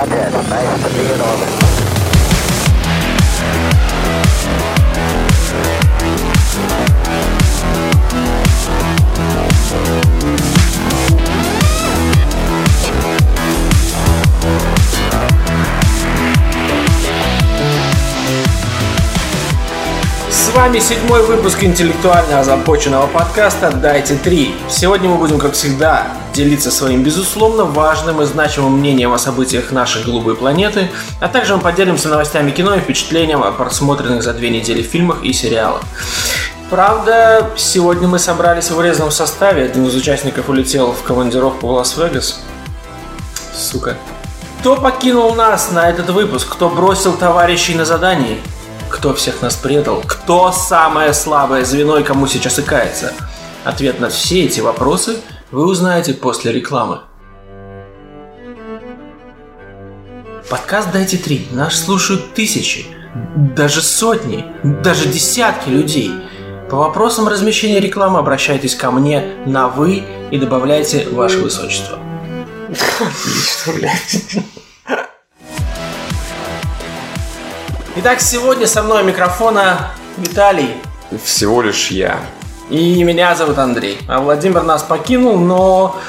[0.00, 1.48] object back to be in orbit.
[9.50, 11.29] We'll be right back.
[20.50, 24.52] С вами седьмой выпуск интеллектуально озабоченного подкаста «Дайте три».
[24.68, 30.02] Сегодня мы будем, как всегда, делиться своим безусловно важным и значимым мнением о событиях нашей
[30.02, 34.82] голубой планеты, а также мы поделимся новостями кино и впечатлением о просмотренных за две недели
[34.82, 35.82] фильмах и сериалах.
[36.68, 39.66] Правда, сегодня мы собрались в урезанном составе.
[39.66, 42.40] Один из участников улетел в командировку в Лас-Вегас.
[43.54, 43.96] Сука.
[44.58, 46.48] Кто покинул нас на этот выпуск?
[46.50, 48.40] Кто бросил товарищей на задании?
[48.90, 50.02] Кто всех нас предал?
[50.06, 53.14] Кто самое слабое звено и кому сейчас и кается?
[53.64, 55.16] Ответ на все эти вопросы
[55.50, 57.00] вы узнаете после рекламы.
[60.50, 62.84] Подкаст «Дайте три» наш слушают тысячи,
[63.56, 64.44] даже сотни,
[64.82, 66.10] даже десятки людей.
[66.68, 71.98] По вопросам размещения рекламы обращайтесь ко мне на «вы» и добавляйте «Ваше Высочество».
[72.68, 74.44] Отлично, блядь.
[78.02, 80.74] Итак, сегодня со мной микрофона Виталий.
[81.22, 82.18] Всего лишь я.
[82.70, 83.98] И меня зовут Андрей.
[84.08, 86.00] А Владимир нас покинул, но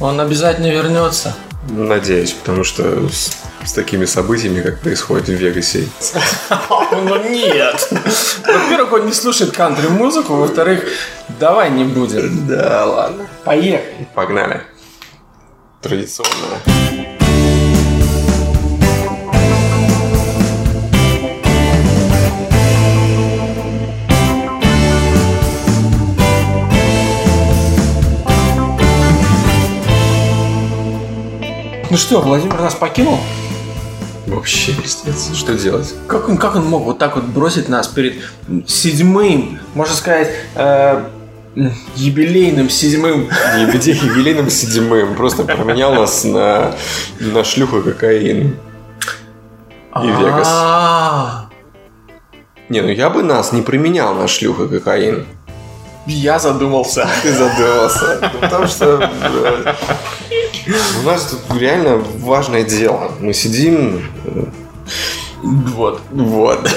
[0.00, 1.36] он обязательно вернется.
[1.68, 3.30] Надеюсь, потому что с,
[3.64, 5.88] с такими событиями, как происходит в Вегасе.
[6.90, 7.88] Ну нет.
[8.44, 10.84] Во-первых, он не слушает кантри-музыку, во-вторых,
[11.38, 12.48] давай не будем.
[12.48, 13.28] Да, ладно.
[13.44, 14.08] Поехали.
[14.16, 14.62] Погнали.
[15.80, 16.79] Традиционно.
[31.90, 33.18] Ну что, Владимир нас покинул?
[34.28, 35.34] Вообще пиздец.
[35.34, 35.92] Что делать?
[36.06, 38.14] Как он, как он мог вот так вот бросить нас перед
[38.68, 41.04] седьмым, можно сказать, э,
[41.96, 45.16] юбилейным седьмым Не где юбилейным седьмым.
[45.16, 46.76] Просто променял нас на,
[47.18, 48.56] на шлюху кокаин.
[50.00, 50.46] И Вегас.
[50.48, 51.48] А,
[52.68, 55.26] Не, ну я бы нас не променял на шлюху кокаин.
[56.06, 57.08] Я задумался.
[57.22, 58.30] Ты задумался.
[58.32, 59.76] Ну, Потому что блядь,
[61.02, 63.10] у нас тут реально важное дело.
[63.20, 64.02] Мы сидим,
[65.42, 66.00] Вот.
[66.12, 66.68] вот,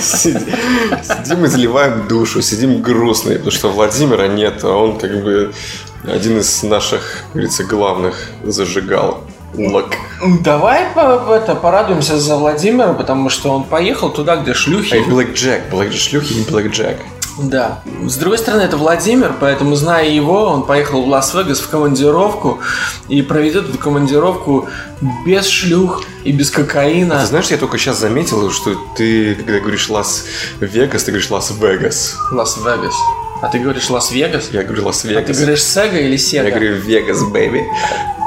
[0.00, 5.52] сидим, и заливаем душу, сидим грустные, потому что Владимира нет, а он как бы
[6.06, 9.24] один из наших, как говорится, главных зажигал.
[9.56, 9.94] Лок.
[10.40, 14.94] Давай по- это, порадуемся за Владимира, потому что он поехал туда, где шлюхи.
[14.94, 16.98] Эй, Блэк Джек, Блэк шлюхи и Блэк Джек.
[17.38, 17.82] Да.
[18.06, 22.60] С другой стороны, это Владимир, поэтому, зная его, он поехал в Лас-Вегас в командировку
[23.08, 24.68] и проведет эту командировку
[25.26, 27.20] без шлюх и без кокаина.
[27.20, 32.16] Ты знаешь, я только сейчас заметил, что ты, когда говоришь Лас-Вегас, ты говоришь Лас-Вегас.
[32.30, 32.94] Лас-Вегас.
[33.42, 34.50] А ты говоришь Лас-Вегас?
[34.52, 35.36] Я говорю А ты Лас-Вегас.
[35.36, 36.44] говоришь Сега или Сега?
[36.44, 37.64] Я говорю Вегас, baby.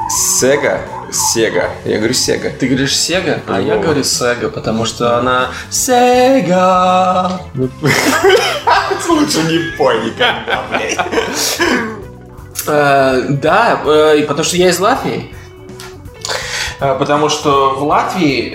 [0.09, 0.81] Сега,
[1.11, 1.71] Сега.
[1.85, 2.49] Я говорю Сега.
[2.49, 7.39] Ты говоришь Сега, а я говорю Сега, потому что она Сега.
[9.07, 10.97] Лучше не пой никогда, блядь.
[12.67, 15.33] Э, да, э, потому что я из Латвии.
[16.79, 18.53] Э, Потому что в Латвии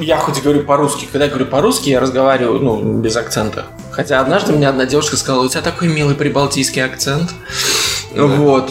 [0.00, 3.66] я хоть и говорю по-русски, когда я говорю по-русски, я разговариваю ну, без акцента.
[3.92, 7.30] Хотя однажды мне одна девушка сказала, у тебя такой милый прибалтийский акцент.
[8.14, 8.70] Вот.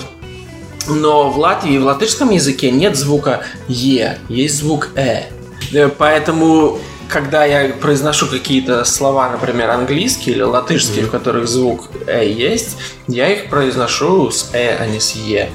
[0.87, 5.23] Но в Латвии, в латышском языке нет звука «е», есть звук «э».
[5.73, 12.27] Э, Поэтому, когда я произношу какие-то слова, например, английские или латышские, в которых звук «э»
[12.29, 12.77] есть,
[13.07, 15.49] я их произношу с «э», а не с «е».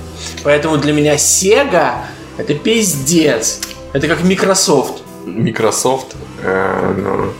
[0.44, 1.94] Поэтому для меня Sega—
[2.36, 3.60] это пиздец.
[3.92, 5.02] Это как Microsoft.
[5.24, 7.32] Microsoft, э, ну,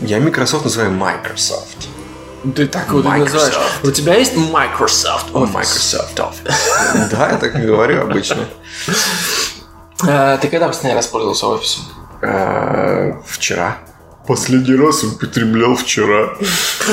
[0.00, 1.88] я Microsoft называю Microsoft.
[2.54, 3.44] Ты так вот и Microsoft.
[3.44, 3.58] называешь.
[3.82, 5.52] У тебя есть Microsoft Office?
[5.52, 7.08] Microsoft Office.
[7.10, 8.44] Да, я так и говорю обычно.
[10.06, 11.84] Э, Ты когда последний раз пользовался офисом?
[12.22, 13.78] Э, Вчера.
[14.26, 16.34] Последний раз употреблял вчера.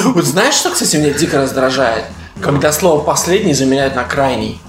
[0.06, 2.06] Вот знаешь, что, кстати, меня дико раздражает?
[2.42, 4.62] Когда слово «последний» заменяют на «крайний».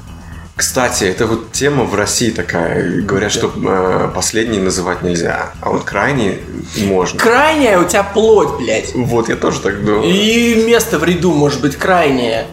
[0.56, 3.02] Кстати, это вот тема в России такая.
[3.02, 6.38] Говорят, что э, последний называть нельзя, а вот крайний
[6.78, 7.18] можно.
[7.20, 8.94] Крайняя у тебя плоть, блядь.
[8.94, 10.04] Вот, я тоже так думаю.
[10.04, 12.46] И место в ряду может быть крайнее.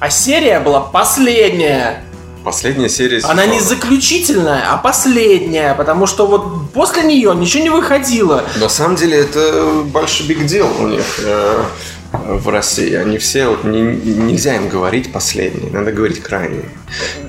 [0.00, 2.02] А серия была последняя.
[2.44, 3.68] Последняя серия Она не сезона.
[3.70, 8.44] заключительная, а последняя, потому что вот после нее ничего не выходило.
[8.60, 11.64] На самом деле это большой биг дел у них э,
[12.12, 12.94] в России.
[12.94, 16.64] Они все, вот не- нельзя им говорить последний, надо говорить крайний.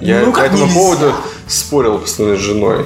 [0.02, 0.74] Я Ну, по этому нельзя?
[0.80, 1.14] поводу
[1.48, 2.86] спорил постоянно с женой.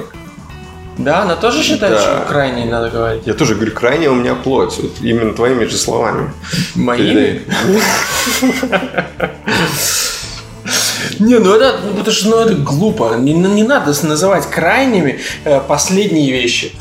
[0.98, 2.00] Да, она тоже считает, Да.
[2.00, 3.22] что крайне надо говорить.
[3.26, 4.78] Я тоже говорю, крайне у меня плоть.
[4.78, 6.32] Вот именно твоими же словами.
[6.74, 7.42] Моими?
[11.18, 13.14] Не, ну это, ну, это же ну, это глупо.
[13.16, 16.72] Не, ну, не надо называть крайними э, последние вещи.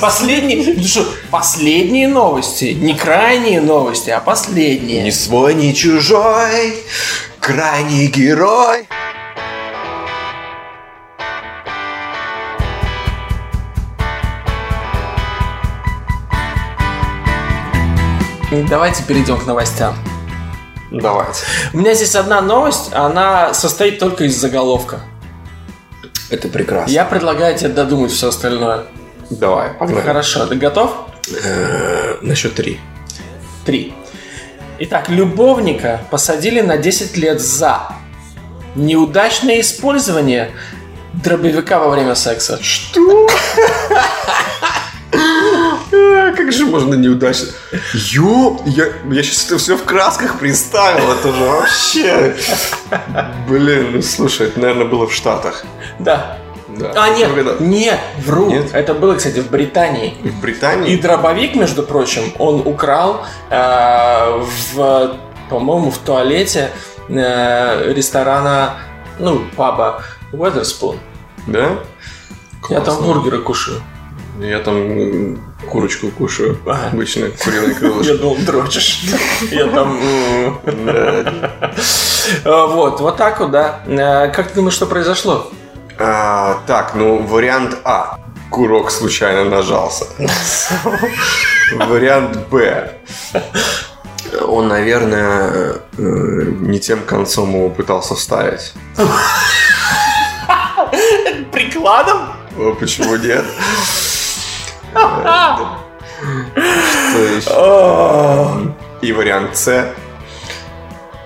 [0.00, 2.76] Последние, ну что, последние новости.
[2.78, 5.04] Не крайние новости, а последние.
[5.04, 6.74] Ни свой, ни чужой,
[7.40, 8.88] крайний герой.
[18.68, 19.94] Давайте перейдем к новостям.
[20.90, 21.44] Давайте.
[21.72, 25.02] У меня здесь одна новость, она состоит только из заголовка.
[26.30, 26.90] Это прекрасно.
[26.90, 28.86] Я предлагаю тебе додумать все остальное.
[29.30, 30.02] Давай, погнали.
[30.04, 30.94] Хорошо, ты готов?
[31.44, 32.80] Э, На счет три.
[33.64, 33.94] Три.
[34.80, 37.80] Итак, любовника посадили на 10 лет за
[38.74, 40.50] неудачное использование
[41.12, 42.58] дробовика во время секса.
[42.62, 43.28] Что?
[45.12, 47.48] А, Как же можно неудачно?
[47.94, 52.36] Ё, я, я сейчас это все в красках представил, это же вообще...
[53.48, 55.64] Блин, ну слушай, это, наверное, было в Штатах.
[55.98, 56.38] Да.
[56.80, 56.92] Да.
[56.96, 58.46] А, нет, Когда- нет, вру.
[58.50, 58.70] Нет?
[58.72, 60.16] Это было, кстати, в Британии.
[60.22, 60.96] В И Британии?
[60.96, 64.42] дробовик, между прочим, он украл э,
[64.74, 65.16] в,
[65.50, 66.70] по-моему, в туалете
[67.08, 68.74] э, ресторана,
[69.18, 70.98] ну, паба Weatherspoon.
[71.46, 71.70] Да?
[72.68, 73.06] Я там Классно.
[73.06, 73.82] бургеры кушаю.
[74.40, 75.38] Я там
[75.70, 76.58] курочку кушаю.
[76.66, 76.88] Ага.
[76.92, 78.16] Обычно куриные Я крылышки.
[78.16, 79.00] думал, дрочишь.
[79.50, 80.00] Я там...
[82.44, 83.80] Э, Вот, вот так вот, да.
[83.86, 85.50] Э, Как ты думаешь, что произошло?
[86.02, 88.18] А, Так, ну, вариант А.
[88.50, 90.06] Курок случайно нажался.
[91.72, 92.94] Вариант Б.
[94.42, 98.72] Он, наверное, э, не тем концом его пытался вставить.
[101.52, 102.18] Прикладом?
[102.56, 103.44] А Почему нет?
[106.54, 108.74] Что еще?
[109.02, 109.86] И вариант С.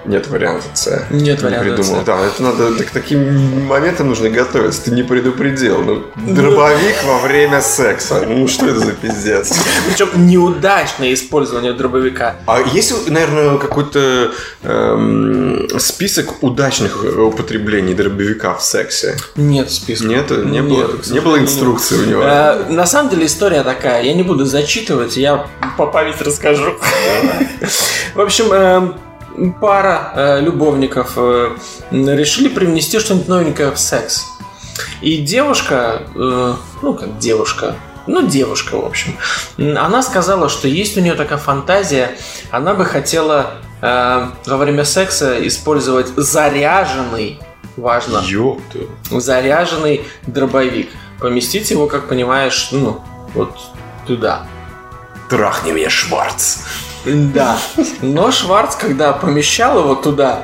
[0.04, 1.06] Нет варианта С.
[1.10, 2.02] Нет Не варианта придумал.
[2.02, 2.04] С.
[2.04, 4.82] Да, это надо к таким моментам нужно готовиться.
[4.84, 5.82] Ты не предупредил.
[5.82, 8.24] Ну, дробовик во время секса.
[8.26, 9.52] Ну что это за пиздец?
[9.88, 12.36] Причем неудачное использование дробовика.
[12.46, 19.16] А есть, наверное, какой-то эм, список удачных употреблений дробовика в сексе?
[19.36, 20.06] Нет списка.
[20.06, 22.22] Нет, не Нет, было, к не было инструкции у него.
[22.22, 25.46] Э, На самом деле история такая, я не буду зачитывать, я
[25.76, 26.74] по памяти расскажу.
[28.14, 28.92] В общем, э,
[29.60, 31.56] пара э, любовников э,
[31.90, 34.26] решили привнести что-нибудь новенькое в секс.
[35.00, 37.76] И девушка, э, ну как девушка,
[38.06, 39.16] ну девушка, в общем,
[39.58, 42.16] она сказала, что есть у нее такая фантазия,
[42.50, 47.40] она бы хотела э, во время секса использовать заряженный,
[47.76, 48.80] важно, Ёпта.
[49.10, 50.90] заряженный дробовик.
[51.20, 53.00] Поместить его, как понимаешь, ну,
[53.34, 53.56] вот
[54.06, 54.46] туда.
[55.30, 56.58] Трахни меня, Шварц.
[57.04, 57.58] Да.
[58.02, 60.42] Но Шварц, когда помещал его туда,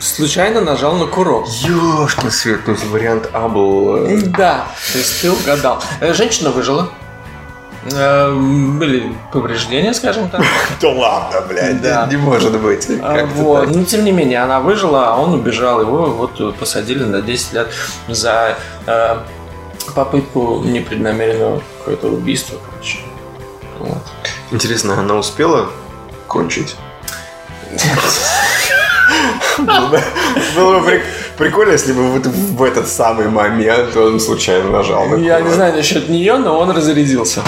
[0.00, 1.46] случайно нажал на курок.
[1.48, 3.96] Ёшкин свет, ну вариант А был...
[4.06, 5.82] э, Да, то есть ты угадал.
[6.00, 6.90] Э, Женщина выжила.
[7.92, 10.42] Э, Были повреждения, скажем так.
[10.80, 12.06] Да ладно, блядь, Да.
[12.10, 12.88] не может быть.
[13.36, 13.68] Вот.
[13.74, 15.80] Но тем не менее, она выжила, а он убежал.
[15.80, 17.68] Его вот посадили на 10 лет
[18.08, 18.58] за
[19.94, 22.98] попытку непреднамеренного какое-то убийства, короче.
[23.78, 24.02] Вот.
[24.50, 25.70] Интересно, она успела
[26.26, 26.76] кончить?
[30.56, 31.02] Было бы
[31.36, 35.74] прикольно, если бы вот в этот самый момент он случайно нажал на Я не знаю
[35.74, 37.42] насчет нее, но он разрядился.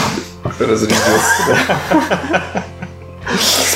[0.58, 1.42] Разрядился.
[1.48, 2.64] да.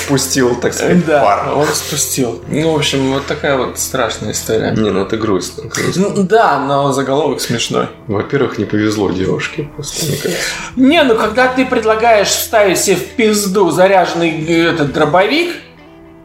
[0.04, 1.52] Спустил, так сказать, Да, пар.
[1.56, 2.42] он спустил.
[2.48, 4.70] Ну, в общем, вот такая вот страшная история.
[4.72, 5.64] Не, ну это грустно.
[5.68, 6.08] грустно.
[6.10, 7.88] Ну, да, но заголовок смешной.
[8.06, 9.68] Во-первых, не повезло девушке.
[9.74, 10.42] Просто, мне кажется.
[10.76, 15.56] Не, ну когда ты предлагаешь вставить себе в пизду заряженный э, этот дробовик,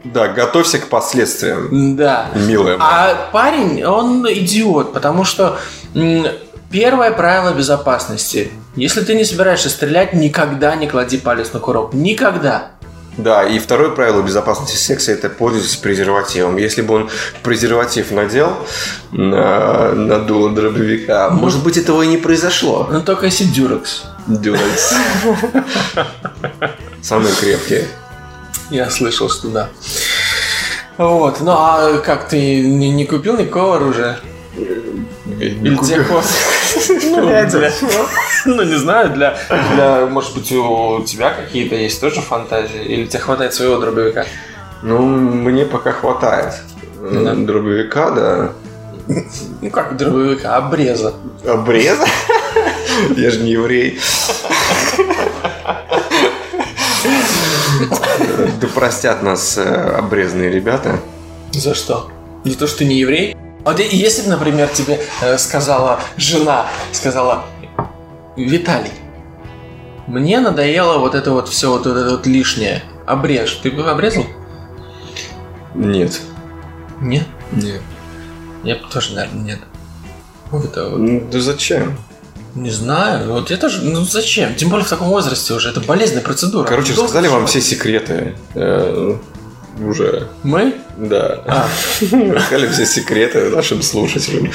[0.04, 2.28] Да, готовься к последствиям, да.
[2.34, 2.76] милая.
[2.78, 2.90] моя.
[2.90, 5.58] А парень, он идиот, потому что
[6.70, 8.50] первое правило безопасности.
[8.76, 11.92] Если ты не собираешься стрелять, никогда не клади палец на курок.
[11.92, 12.70] Никогда.
[13.16, 16.56] Да, и второе правило безопасности секса– это пользоваться презервативом.
[16.56, 17.10] Если бы он
[17.42, 18.56] презерватив надел
[19.10, 22.88] на, на дуло дробовика, может быть, этого и не произошло.
[22.90, 24.04] Но только если дюрекс.
[24.26, 24.94] Дюрекс.
[27.02, 27.88] Самые крепкие.
[28.70, 29.68] Я слышал, что да.
[30.96, 34.18] Вот, ну а как ты не, не купил никакого оружия?
[35.38, 36.30] Или тебе хватит?
[37.10, 37.72] Ну, для-
[38.46, 39.36] ну, не знаю, для,
[39.74, 42.82] для, может быть, у тебя какие-то есть тоже фантазии?
[42.84, 44.24] Или тебе хватает своего дробовика?
[44.82, 46.54] Ну, мне пока хватает.
[47.00, 47.34] Да.
[47.34, 48.52] Дробовика, да.
[49.60, 50.56] Ну, как дробовика?
[50.56, 51.14] Обреза.
[51.46, 52.04] Обреза?
[53.16, 53.98] Я же не еврей.
[58.60, 59.62] Да простят нас э,
[59.96, 61.00] обрезанные ребята.
[61.52, 62.10] За что?
[62.44, 63.36] За то, что ты не еврей?
[63.64, 67.44] А вот если бы, например, тебе э, сказала жена, сказала,
[68.36, 68.92] Виталий,
[70.06, 72.82] мне надоело вот это вот все вот это вот лишнее.
[73.06, 73.54] Обрежь.
[73.62, 74.24] Ты бы обрезал?
[75.74, 76.20] Нет.
[77.00, 77.26] Нет.
[77.52, 77.82] Нет.
[78.64, 79.58] Я бы тоже, наверное, нет.
[80.50, 80.98] Вот это вот.
[80.98, 81.96] Ну, да зачем?
[82.54, 83.32] Не знаю.
[83.32, 83.82] Вот я тоже.
[83.82, 84.54] Ну зачем?
[84.54, 85.70] Тем более в таком возрасте уже.
[85.70, 86.66] Это болезненная процедура.
[86.66, 88.34] Короче, Долго рассказали вам все секреты.
[89.78, 90.28] Уже.
[90.42, 90.74] Мы?
[90.96, 91.42] Да.
[91.46, 91.68] А.
[92.00, 94.52] Рассказали все секреты нашим слушателям.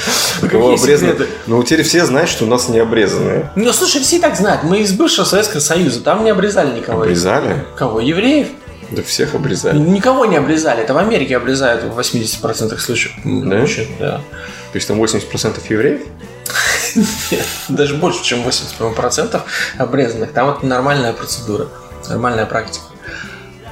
[0.48, 1.26] Кого обрезаны.
[1.46, 3.50] Ну, теперь все знают, что у нас не обрезанные.
[3.56, 4.62] Ну, слушай, все и так знают.
[4.62, 6.00] Мы из бывшего Советского Союза.
[6.00, 7.02] Там не обрезали никого.
[7.02, 7.64] Обрезали?
[7.76, 8.00] Кого?
[8.00, 8.48] Евреев?
[8.90, 9.78] Да всех обрезали.
[9.78, 10.82] Никого не обрезали.
[10.82, 13.14] Это в Америке обрезают в 80% случаев.
[13.24, 13.66] Да?
[13.98, 14.16] да.
[14.18, 16.02] То есть там 80% евреев?
[17.30, 19.42] Нет, даже больше, чем 80%
[19.78, 20.32] обрезанных.
[20.32, 21.68] Там вот нормальная процедура,
[22.08, 22.85] нормальная практика.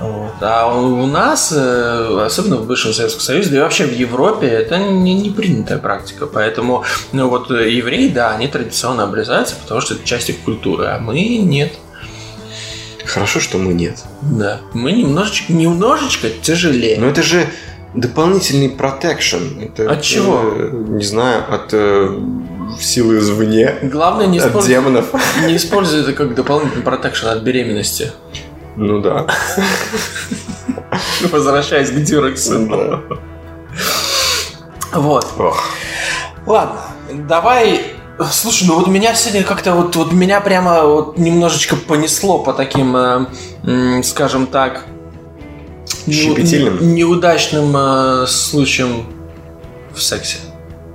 [0.00, 0.32] Вот.
[0.40, 4.78] А у нас, э, особенно в бывшем Советском Союзе, да и вообще в Европе, это
[4.78, 6.26] не, не принятая практика.
[6.26, 10.86] Поэтому, ну вот э, евреи, да, они традиционно обрезаются, потому что это часть их культуры,
[10.86, 11.72] а мы нет.
[13.04, 14.02] Хорошо, что мы нет.
[14.22, 16.98] Да, мы немножечко, немножечко тяжелее.
[16.98, 17.46] Но это же
[17.94, 19.60] дополнительный протекшн.
[19.60, 20.40] Это, От чего?
[20.54, 22.18] э, не знаю, от э,
[22.80, 23.76] силы извне.
[23.82, 25.14] Главное не От использовать, демонов.
[25.46, 28.12] не используй это как дополнительный протекшн от беременности.
[28.76, 29.26] Ну да.
[31.30, 32.66] Возвращаясь к дюрексу.
[32.66, 33.00] Да.
[34.92, 35.26] Вот.
[36.46, 36.80] Ладно,
[37.12, 37.94] давай.
[38.30, 42.96] Слушай, ну вот меня сегодня как-то вот, вот меня прямо вот немножечко понесло по таким,
[42.96, 44.84] э, скажем так,
[46.08, 46.94] Щепетильным?
[46.94, 49.06] неудачным э, случаям
[49.92, 50.38] в сексе.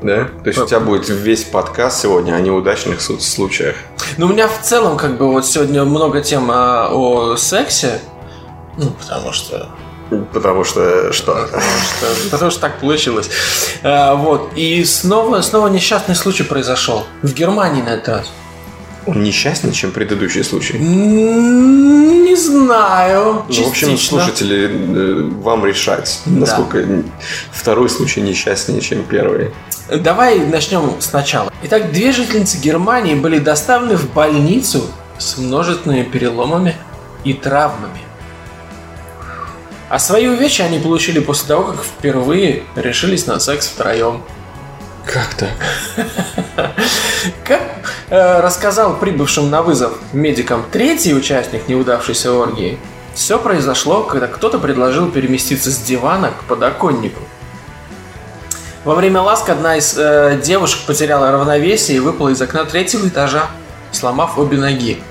[0.02, 0.30] Да?
[0.44, 3.76] То есть у тебя будет весь подкаст сегодня о неудачных случаях.
[4.18, 8.00] Ну, у меня в целом, как бы, вот сегодня много тем а, о сексе.
[8.78, 9.70] Ну, потому что
[10.34, 11.34] Потому что что?
[11.34, 13.30] Потому что, потому что так получилось.
[13.84, 14.52] А, вот.
[14.56, 17.06] И снова, снова несчастный случай произошел.
[17.22, 18.32] В Германии на этот раз.
[19.06, 20.78] Он несчастнее, чем предыдущий случай.
[20.78, 23.46] Не знаю.
[23.48, 26.40] Ну, в общем, слушатели, э, вам решать, Да.
[26.42, 27.04] насколько
[27.52, 29.52] второй случай несчастнее, чем первый.
[29.90, 31.52] Давай начнем сначала.
[31.64, 34.86] Итак, две жительницы Германии были доставлены в больницу
[35.18, 36.76] с множественными переломами
[37.24, 38.02] и травмами.
[39.90, 44.22] А свои увечья они получили после того, как впервые решились на секс втроем.
[45.06, 45.50] Как так?
[47.44, 47.62] Как
[48.10, 52.78] э, рассказал прибывшим на вызов медикам третий участник неудавшейся оргии,
[53.16, 57.22] все произошло, когда кто-то предложил переместиться с дивана к подоконнику.
[58.86, 63.48] Во время ласк одна из э, девушек потеряла равновесие и выпала из окна третьего этажа,
[63.92, 65.04] сломав обе ноги.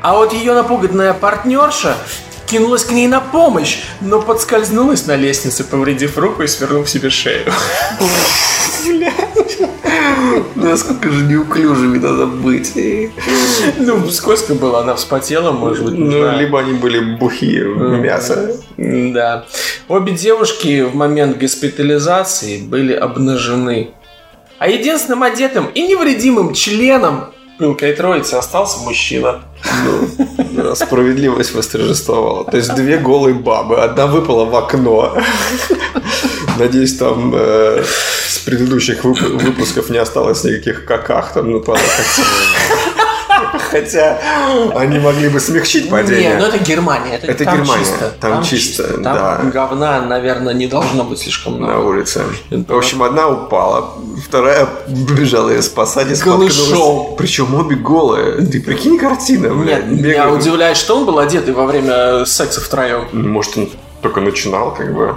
[0.00, 1.96] А вот ее напуганная партнерша
[2.46, 7.52] кинулась к ней на помощь, но подскользнулась на лестнице, повредив руку и свернув себе шею.
[10.54, 12.72] Насколько же неуклюжими надо быть.
[13.78, 15.94] Ну, скользко было, она вспотела, может быть.
[15.98, 18.56] не Ну, либо они были бухие мясо.
[18.76, 19.46] Да.
[19.88, 23.90] Обе девушки в момент госпитализации были обнажены.
[24.58, 27.26] А единственным одетым и невредимым членом
[27.58, 29.42] пылкой троицы остался мужчина.
[29.64, 30.35] Да,
[30.76, 32.44] Справедливость восторжествовала.
[32.50, 33.76] То есть две голые бабы.
[33.80, 35.16] Одна выпала в окно.
[36.58, 37.82] Надеюсь, там э,
[38.28, 42.06] с предыдущих вып- выпусков не осталось никаких каках там на туалетах.
[43.80, 44.18] Хотя
[44.74, 46.36] они могли бы смягчить падение.
[46.38, 47.14] ну это Германия.
[47.16, 49.40] Это, Это там Германия, Чисто, там чисто, Там да.
[49.52, 51.86] говна, наверное, не должно быть слишком на много.
[51.86, 52.24] улице.
[52.50, 53.90] В общем, одна упала,
[54.24, 57.16] вторая бежала ее спасать и споткнулась.
[57.18, 58.46] Причем обе голые.
[58.46, 59.86] Ты прикинь картина, блядь.
[59.86, 63.08] Нет, меня удивляет, что он был одетый во время секса втроем.
[63.12, 63.68] Может, он
[64.02, 65.16] только начинал, как бы.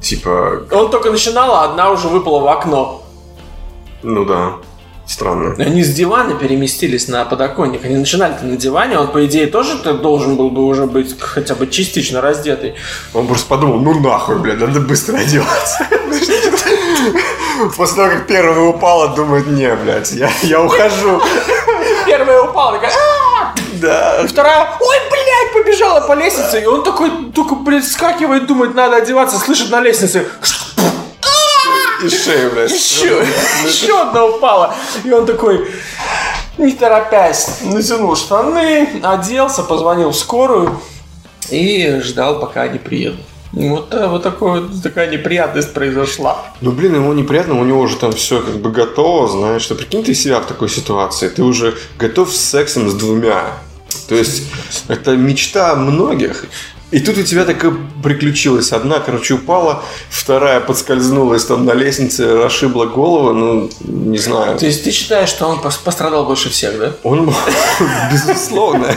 [0.00, 3.02] Типа, Он только начинал, а одна уже выпала в окно.
[4.02, 4.52] ну да,
[5.08, 5.54] странно.
[5.58, 7.84] Они с дивана переместились на подоконник.
[7.84, 11.54] Они начинали на диване, он, по идее, тоже -то должен был бы уже быть хотя
[11.54, 12.74] бы частично раздетый.
[13.14, 15.86] Он просто подумал, ну нахуй, блядь, надо быстро одеваться.
[17.76, 21.20] После того, как первая упала, думает, не, блядь, я, я ухожу.
[22.06, 22.92] Первая упала, такая!
[23.80, 24.26] Да.
[24.26, 26.60] Вторая, ой, блядь, побежала по лестнице.
[26.62, 30.26] И он такой, только, блядь, скакивает, думает, надо одеваться, слышит на лестнице,
[32.02, 32.70] И шею, блядь.
[32.70, 33.24] еще,
[33.64, 34.74] еще одна упала.
[35.04, 35.68] И он такой,
[36.56, 40.80] не торопясь, натянул штаны, оделся, позвонил в скорую
[41.50, 43.20] и ждал, пока они приедут.
[43.52, 46.44] Вот, э, вот такой, такая неприятность произошла.
[46.60, 50.04] Ну, блин, ему неприятно, у него уже там все как бы готово, знаешь, что прикинь
[50.04, 53.44] ты себя в такой ситуации, ты уже готов с сексом с двумя.
[54.08, 54.44] То есть,
[54.88, 56.44] это мечта многих.
[56.90, 58.72] И тут у тебя такое приключилось.
[58.72, 64.58] Одна, короче, упала, вторая подскользнулась там на лестнице, расшибла голову, ну, не знаю.
[64.58, 66.92] То есть ты считаешь, что он пос- пострадал больше всех, да?
[67.02, 67.30] Он,
[68.12, 68.94] безусловно,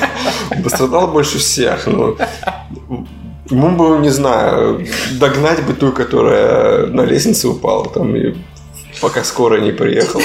[0.63, 1.85] пострадал больше всех.
[1.87, 2.15] Ну,
[3.49, 4.87] ему бы, не знаю,
[5.19, 8.35] догнать бы ту, которая на лестнице упала, там, и
[9.01, 10.23] пока скорая не приехала.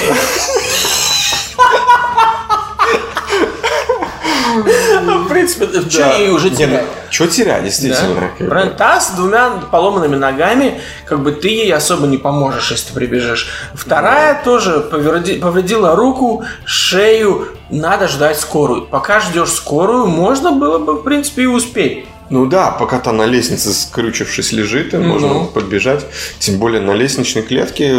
[4.63, 6.85] В принципе, что ей уже терять?
[7.09, 8.15] Что терять, действительно.
[8.39, 8.45] Да?
[8.45, 8.73] Правильно?
[8.73, 13.47] Та с двумя поломанными ногами, как бы ты ей особо не поможешь, если ты прибежишь.
[13.73, 17.49] Вторая тоже повреди- повредила руку, шею.
[17.69, 18.83] Надо ждать скорую.
[18.85, 22.05] Пока ждешь скорую, можно было бы, в принципе, и успеть.
[22.29, 25.03] Ну да, пока та на лестнице скрючившись лежит, и Ну.
[25.07, 26.05] можно подбежать.
[26.39, 27.91] Тем более на лестничной клетке,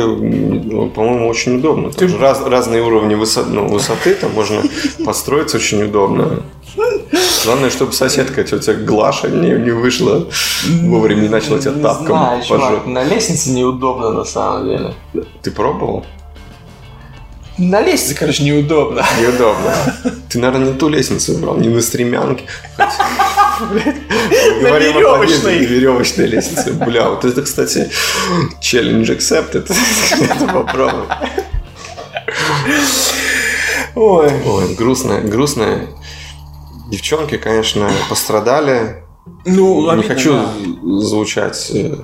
[0.95, 1.91] по-моему, очень удобно.
[1.99, 4.63] Же раз- разные уровни высо- ну, высоты, там можно
[5.05, 6.43] подстроиться очень удобно.
[7.45, 10.27] Главное, чтобы соседка тетя Глаша не, не вышла
[10.83, 12.19] вовремя не начала тебя тапком
[12.49, 12.87] пожать.
[12.87, 14.95] на лестнице неудобно на самом деле.
[15.43, 16.05] Ты пробовал?
[17.57, 19.05] На лестнице, короче, неудобно.
[19.21, 19.75] Неудобно.
[20.29, 22.45] Ты, наверное, не ту лестницу выбрал, не на стремянке.
[23.61, 25.59] На веревочной.
[25.67, 26.73] Веревочной лестнице.
[26.73, 27.91] Бля, вот это, кстати,
[28.61, 29.71] челлендж accepted.
[30.21, 31.05] Это попробуй.
[33.95, 34.31] Ой.
[34.47, 35.81] Ой, грустно, грустно.
[36.91, 39.03] Девчонки, конечно, пострадали.
[39.45, 41.01] Ну, Не обидно, хочу да.
[41.01, 41.97] звучать, э,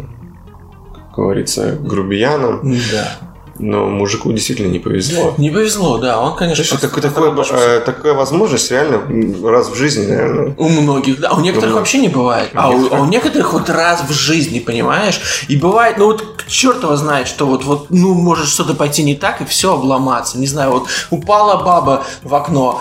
[0.93, 2.61] как говорится, грубияном,
[2.93, 3.19] Да.
[3.59, 5.35] Но мужику действительно не повезло.
[5.39, 6.21] Не повезло, да.
[6.21, 9.03] Он, конечно, Слушай, так- такое, э, такая возможность реально
[9.49, 10.55] раз в жизни, наверное.
[10.59, 11.29] У многих, да.
[11.31, 12.51] А у некоторых Ну, вообще не бывает.
[12.55, 15.21] А у, а у некоторых вот раз в жизни, понимаешь?
[15.49, 19.15] И бывает, ну вот черт его знает, что вот, вот ну, может что-то пойти не
[19.15, 20.39] так, и все обломаться.
[20.39, 22.81] Не знаю, вот упала баба в окно,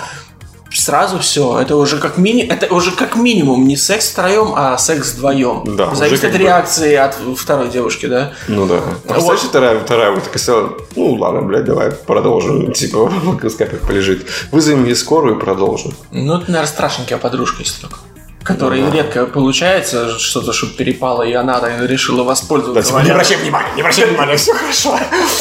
[0.74, 1.60] сразу все.
[1.60, 5.76] Это уже как мини, это уже как минимум не секс втроем, а секс вдвоем.
[5.76, 8.34] Да, Зависит как от бы- реакции от второй девушки, да?
[8.48, 8.80] Ну да.
[9.08, 12.72] А представляешь, вторая, вторая вот такая сказала, ну ладно, блядь, давай продолжим.
[12.74, 14.26] Типа, пока скапик полежит.
[14.52, 15.94] Вызовем ей скорую и продолжим.
[16.12, 17.98] Ну, это, наверное, страшненькая подружка, если только.
[18.44, 18.98] Которой Ну да.
[18.98, 22.92] редко получается что-то, чтобы перепало, и она решила воспользоваться.
[22.92, 25.00] типа, не обращай внимания, не обращай внимания, все хорошо.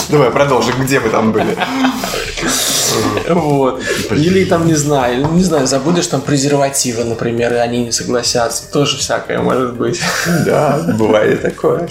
[0.09, 1.57] Давай продолжим, где мы там были.
[3.29, 3.83] Вот.
[4.11, 8.71] Или там, не знаю, не знаю, забудешь там презервативы, например, и они не согласятся.
[8.71, 10.01] Тоже всякое может быть.
[10.45, 11.88] Да, бывает такое.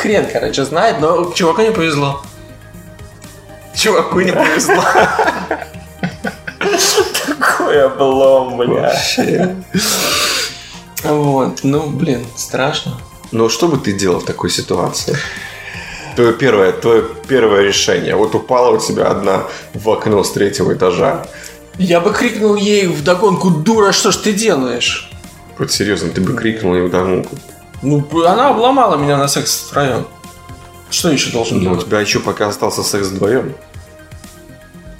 [0.00, 2.22] Хрен, короче, знает, но чуваку не повезло.
[3.74, 4.82] Чуваку не повезло.
[7.66, 8.68] Такой облом, бля.
[8.82, 9.56] Вообще.
[11.04, 12.98] Вот, ну, блин, страшно.
[13.32, 15.16] Но что бы ты делал в такой ситуации?
[16.14, 18.14] Твое первое, твое первое решение.
[18.16, 19.42] Вот упала у тебя одна
[19.74, 21.26] в окно с третьего этажа.
[21.78, 25.10] Я бы крикнул ей вдогонку, дура, что ж ты делаешь?
[25.58, 27.36] Вот серьезно, ты бы крикнул ей вдогонку.
[27.82, 30.06] Ну, она обломала меня на секс втроем.
[30.88, 31.86] Что еще должен Ну, у делать?
[31.86, 33.54] тебя еще пока остался секс вдвоем.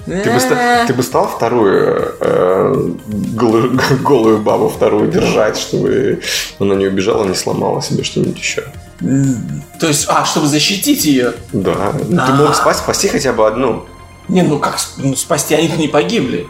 [0.07, 0.41] Ты бы,
[0.87, 2.91] ты бы стал вторую э,
[3.35, 6.21] голую, голую бабу вторую держать, чтобы
[6.61, 8.65] она не убежала, не сломала себе что-нибудь еще.
[9.81, 11.35] То есть, а, чтобы защитить ее?
[11.53, 11.93] Да.
[12.09, 13.85] Ну, ты мог спасти, спасти хотя бы одну.
[14.29, 16.47] Не, ну как ну, спасти, они не погибли.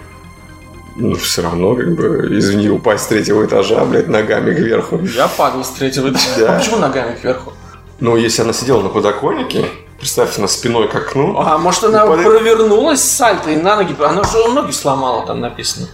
[0.97, 4.99] Ну, все равно, как бы, извини, упасть с третьего этажа, блядь, ногами кверху.
[5.01, 6.27] Я падал с третьего этажа.
[6.39, 6.57] Да.
[6.57, 7.53] А почему ногами кверху?
[8.01, 9.67] Ну, если она сидела на подоконнике,
[9.99, 11.39] представьте, на спиной к окну.
[11.39, 12.27] А может она Падает.
[12.29, 13.95] провернулась сальто и на ноги...
[14.03, 15.89] Она же ноги сломала, там написано.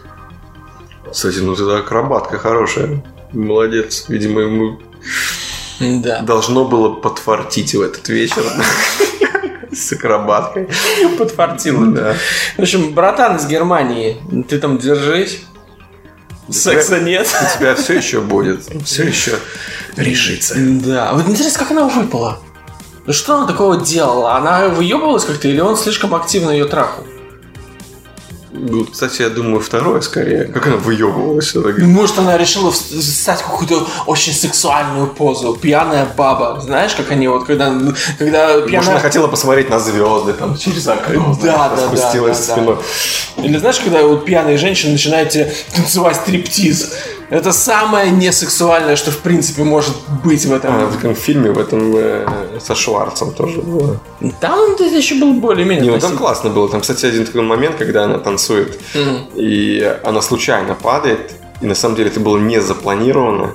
[1.10, 3.04] Кстати, ну ты акробатка хорошая.
[3.32, 4.06] Молодец.
[4.08, 4.78] Видимо, ему
[5.80, 6.20] Да.
[6.22, 8.42] должно было подфартить в этот вечер.
[9.72, 10.68] С акробаткой.
[11.18, 11.86] Подфартило.
[11.86, 12.14] Да.
[12.58, 15.42] В общем, братан из Германии, ты там держись.
[16.50, 17.26] Секса нет.
[17.26, 18.64] У тебя все еще будет.
[18.84, 19.38] Все еще
[19.96, 20.54] решится.
[20.58, 21.12] Да.
[21.14, 22.38] Вот интересно, как она выпала?
[23.04, 24.36] Ну Что она такого делала?
[24.36, 27.04] Она выебывалась как-то или он слишком активно ее трахал?
[28.54, 30.44] Ну, кстати, я думаю, второе скорее.
[30.44, 31.54] Как она выебывалась.
[31.78, 35.54] Может, она решила вс- встать какую-то очень сексуальную позу.
[35.54, 36.60] Пьяная баба.
[36.60, 37.72] Знаешь, как они вот, когда,
[38.18, 38.90] когда Может, пьяная...
[38.90, 41.36] она хотела посмотреть на звезды там через окно.
[41.42, 42.76] Да, да, да, спустилась да, спиной.
[43.38, 46.92] Или знаешь, когда вот пьяные женщины начинают тебе танцевать стриптиз.
[47.32, 50.74] Это самое несексуальное, что в принципе может быть в этом.
[50.74, 52.26] А, в этом фильме, в этом э,
[52.60, 53.98] со Шварцем тоже было.
[54.38, 56.68] Там это еще был более-менее Не, ну там классно было.
[56.68, 59.28] Там, кстати, один такой момент, когда она танцует, Мгм.
[59.34, 63.54] и она случайно падает, И на самом деле это было не запланировано.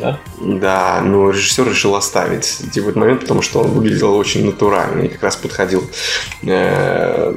[0.00, 0.18] Да?
[0.40, 5.08] Да, но режиссер решил оставить типа, этот момент, потому что он выглядел очень натурально и
[5.08, 5.82] как раз подходил
[6.44, 7.34] э,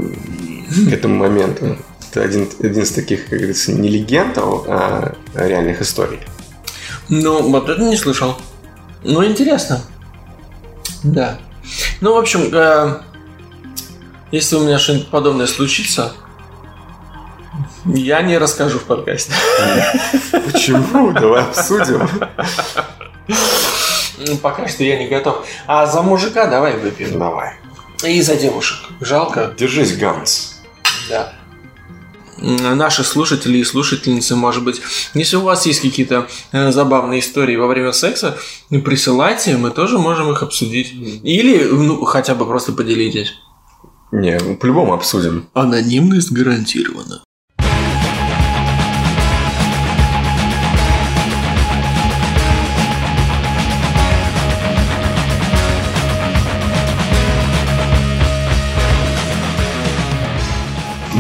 [0.90, 1.76] к этому моменту.
[2.12, 6.20] Это один, один из таких, как говорится, не легенд, а реальных историй.
[7.08, 8.38] Ну, вот это не слышал.
[9.04, 9.82] Ну, интересно.
[11.04, 11.40] Да.
[12.02, 13.02] Ну, в общем, э,
[14.32, 16.12] если у меня что-нибудь подобное случится,
[17.86, 19.34] я не расскажу в подкасте.
[20.52, 21.14] Почему?
[21.14, 22.10] Давай обсудим.
[24.18, 25.48] Ну, Пока что я не готов.
[25.66, 27.18] А за мужика давай выпьем.
[27.18, 27.54] Давай.
[28.04, 28.90] И за девушек.
[29.00, 29.54] Жалко.
[29.58, 30.62] Держись, Ганс.
[31.10, 31.34] Да.
[32.42, 34.82] Наши слушатели и слушательницы, может быть,
[35.14, 38.38] если у вас есть какие-то э, забавные истории во время секса,
[38.70, 40.92] присылайте, мы тоже можем их обсудить.
[41.24, 43.34] Или, ну, хотя бы просто поделитесь.
[44.12, 45.48] Не, ну, по-любому обсудим.
[45.54, 47.22] Анонимность гарантирована.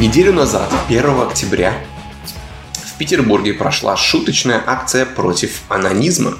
[0.01, 1.75] Неделю назад, 1 октября,
[2.73, 6.39] в Петербурге прошла шуточная акция против анонизма.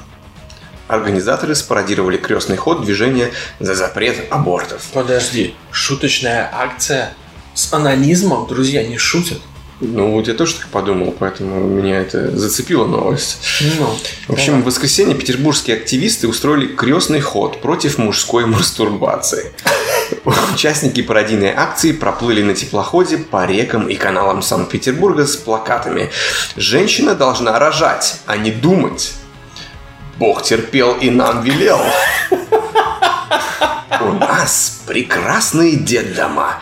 [0.88, 4.82] Организаторы спародировали крестный ход движения за запрет абортов.
[4.94, 7.14] Подожди, шуточная акция
[7.54, 8.48] с анонизмом?
[8.48, 9.40] Друзья, не шутят.
[9.82, 13.40] Ну, вот я тоже так подумал, поэтому меня это зацепила новость.
[13.80, 19.52] Ну, В общем, в воскресенье петербургские активисты устроили крестный ход против мужской мастурбации.
[20.54, 26.12] Участники пародийной акции проплыли на теплоходе по рекам и каналам Санкт-Петербурга с плакатами
[26.56, 29.14] «Женщина должна рожать, а не думать».
[30.20, 31.82] Бог терпел и нам велел.
[34.00, 36.60] У нас прекрасные детдома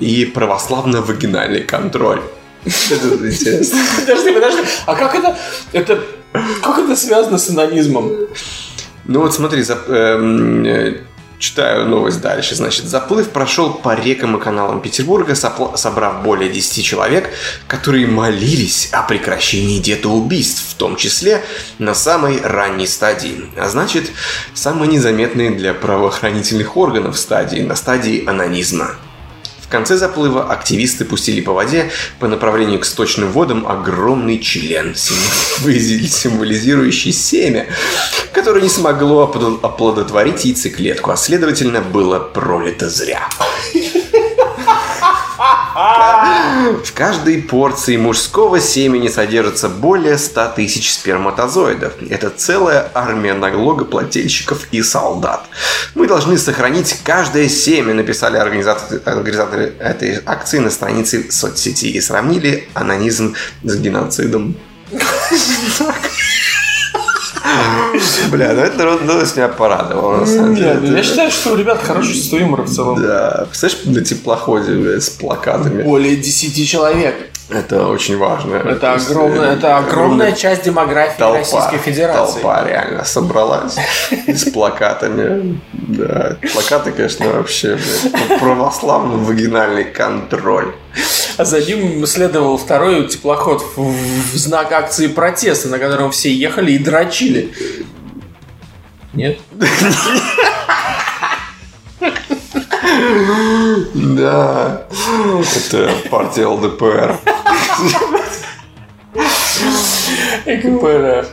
[0.00, 2.20] и православно-вагинальный контроль.
[2.64, 3.78] Это интересно.
[4.00, 4.60] Подожди, подожди.
[4.86, 5.36] А как это,
[5.72, 6.02] это,
[6.62, 8.10] как это связано с анонизмом?
[9.04, 11.00] Ну вот смотри, зап- эм, э,
[11.38, 12.54] читаю новость дальше.
[12.54, 17.28] Значит, заплыв прошел по рекам и каналам Петербурга, сопла- собрав более 10 человек,
[17.66, 21.44] которые молились о прекращении детоубийств, в том числе
[21.78, 23.44] на самой ранней стадии.
[23.58, 24.10] А значит,
[24.54, 28.92] самой незаметной для правоохранительных органов стадии, на стадии анонизма.
[29.64, 36.06] В конце заплыва активисты пустили по воде по направлению к сточным водам огромный член, символи-
[36.06, 37.66] символизирующий семя,
[38.32, 43.26] которое не смогло опло- оплодотворить яйцеклетку, а следовательно было пролито зря.
[45.74, 51.94] В каждой порции мужского семени содержится более 100 тысяч сперматозоидов.
[52.08, 55.46] Это целая армия налогоплательщиков и солдат.
[55.96, 63.34] Мы должны сохранить каждое семя, написали организаторы, этой акции на странице соцсети и сравнили анонизм
[63.64, 64.56] с геноцидом.
[68.30, 70.96] Бля, ну эта новость меня порадовала, на самом деле.
[70.96, 73.02] Я считаю, что у ребят хорошее чувство юмора в целом.
[73.02, 75.82] Да, представляешь, на теплоходе блядь, с плакатами.
[75.82, 77.30] Более 10 человек.
[77.50, 78.58] Это очень важно.
[78.60, 82.40] То Это огромная, э, это огромная часть демографии толпа, Российской Федерации.
[82.40, 83.76] Толпа реально собралась
[84.26, 85.60] с плакатами.
[85.72, 90.74] Да, плакаты, конечно, вообще блядь, православно-вагинальный контроль.
[91.36, 96.78] А за ним следовал второй теплоход в знак акции протеста, на котором все ехали и
[96.78, 97.52] дрочили.
[99.12, 99.38] Нет?
[103.94, 104.86] Да,
[105.56, 107.18] это партия ЛДПР.
[110.46, 111.26] ЭКПРФ.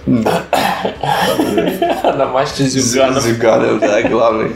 [2.03, 3.23] А на матче Зюганов.
[3.23, 4.55] Зюганов, да, главный.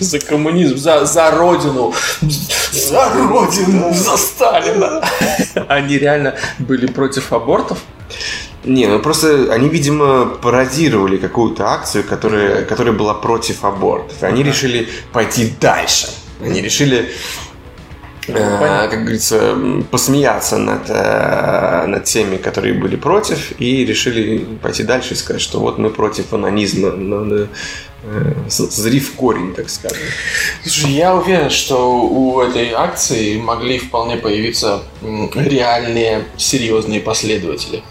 [0.00, 1.94] За коммунизм, за, за родину.
[2.72, 5.02] За родину, за Сталина.
[5.68, 7.78] Они реально были против абортов?
[8.64, 14.22] Не, ну просто они, видимо, пародировали какую-то акцию, которая, которая была против абортов.
[14.22, 16.08] Они решили пойти дальше.
[16.42, 17.10] Они решили,
[18.26, 18.88] понятно.
[18.90, 19.56] как говорится,
[19.90, 25.58] посмеяться над, э, над теми, которые были против, и решили пойти дальше и сказать, что
[25.60, 26.90] вот мы против анонизма.
[26.90, 27.48] Надо
[28.04, 29.98] э, зри в корень, так скажем.
[30.62, 34.82] Слушай, я уверен, что у этой акции могли вполне появиться
[35.34, 37.82] реальные, серьезные последователи,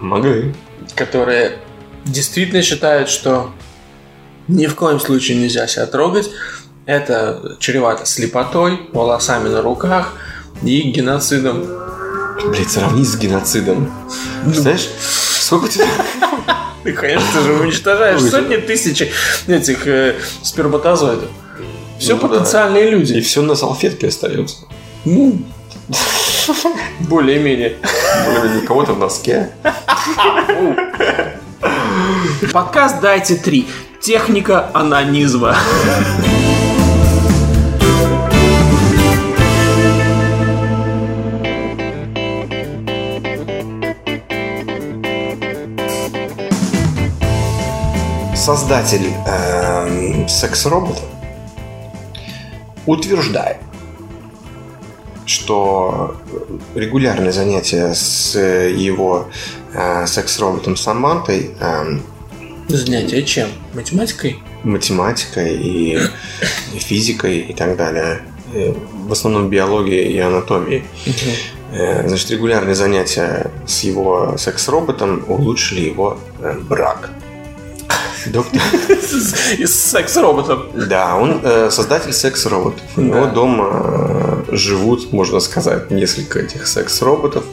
[0.00, 0.54] Могли.
[0.94, 1.58] которые
[2.04, 3.50] действительно считают, что
[4.48, 6.30] ни в коем случае нельзя себя трогать.
[6.86, 10.12] Это чревато слепотой, волосами на руках
[10.62, 11.66] и геноцидом.
[12.46, 13.90] Блять, сравнить с геноцидом.
[14.46, 15.86] Знаешь, сколько тебе...
[16.82, 19.08] Ты, конечно, же уничтожаешь сотни тысяч
[19.46, 21.30] этих э, сперматозоидов.
[21.98, 22.28] Все Ну да.
[22.28, 23.20] потенциальные И люди.
[23.22, 24.56] все на салфетке остается.
[25.06, 25.42] Ну,
[27.00, 27.76] Более-менее.
[28.26, 29.50] Более-менее кого-то в носке.
[32.52, 33.68] Подкаст «Дайте три».
[34.00, 35.56] Техника анонизма.
[48.36, 51.00] Создатель эм, секс-робота
[52.84, 53.56] утверждает,
[55.26, 56.16] что
[56.74, 59.28] регулярные занятия с его
[59.72, 62.02] э, секс-роботом Самантой эм,
[62.68, 63.48] Занятие чем?
[63.74, 64.38] Математикой?
[64.64, 65.98] математикой и
[66.78, 68.22] физикой и так далее.
[68.54, 68.72] э,
[69.06, 70.84] В основном биологией и анатомией.
[71.72, 77.10] Э, Значит, регулярные занятия с его секс-роботом улучшили его э, брак.
[78.26, 78.62] Доктор,
[79.58, 80.62] И с секс-роботом.
[80.88, 82.80] да, он э, создатель секс-роботов.
[82.96, 83.06] У Да.
[83.06, 87.44] него дома э, живут, можно сказать, несколько этих секс-роботов.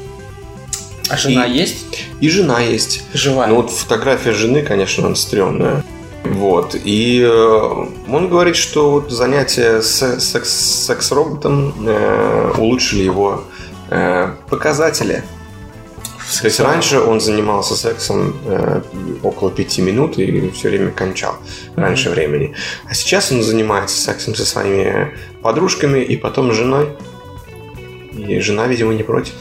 [1.10, 2.06] А жена И- есть?
[2.22, 3.04] И жена есть.
[3.14, 3.48] Живая.
[3.50, 5.84] Ну вот фотография жены, конечно, она стрёмная.
[6.24, 6.76] Вот.
[6.84, 13.44] И э, он говорит, что вот занятия с секс- секс-роботом э, улучшили его
[13.90, 15.24] э, показатели.
[16.40, 18.82] То есть раньше он занимался сексом э,
[19.22, 21.36] около пяти минут и все время кончал
[21.76, 22.56] раньше времени.
[22.88, 26.90] А сейчас он занимается сексом со своими подружками и потом женой.
[28.28, 29.34] И жена, видимо, не против.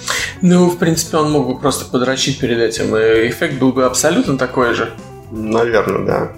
[0.42, 4.38] Ну, в принципе, он мог бы просто подрочить перед этим, и эффект был бы абсолютно
[4.38, 4.90] такой же.
[5.32, 6.32] Наверное, да.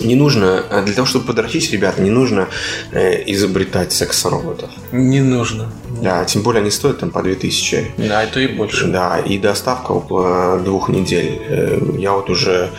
[0.00, 2.48] Не нужно, а для того, чтобы подрочить, ребята, не нужно
[2.92, 4.70] э, изобретать секс-роботов.
[4.92, 5.70] Не нужно.
[6.00, 7.92] Да, тем более они стоят там по 2000.
[7.98, 8.86] Да, это и больше.
[8.86, 11.38] Да, и доставка около двух недель.
[11.46, 12.70] Э, Я вот уже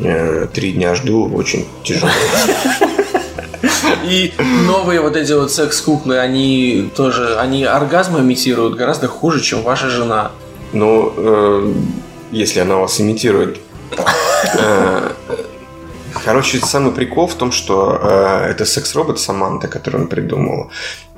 [0.00, 2.10] э, три дня жду, очень тяжело.
[4.04, 4.32] И
[4.66, 10.30] новые вот эти вот секс-куклы, они тоже, они оргазмы имитируют гораздо хуже, чем ваша жена.
[10.72, 11.72] Ну, э,
[12.30, 13.58] если она вас имитирует.
[14.56, 15.10] Э,
[16.24, 20.70] Короче, самый прикол в том, что э, это секс-робот Саманта, который он придумал.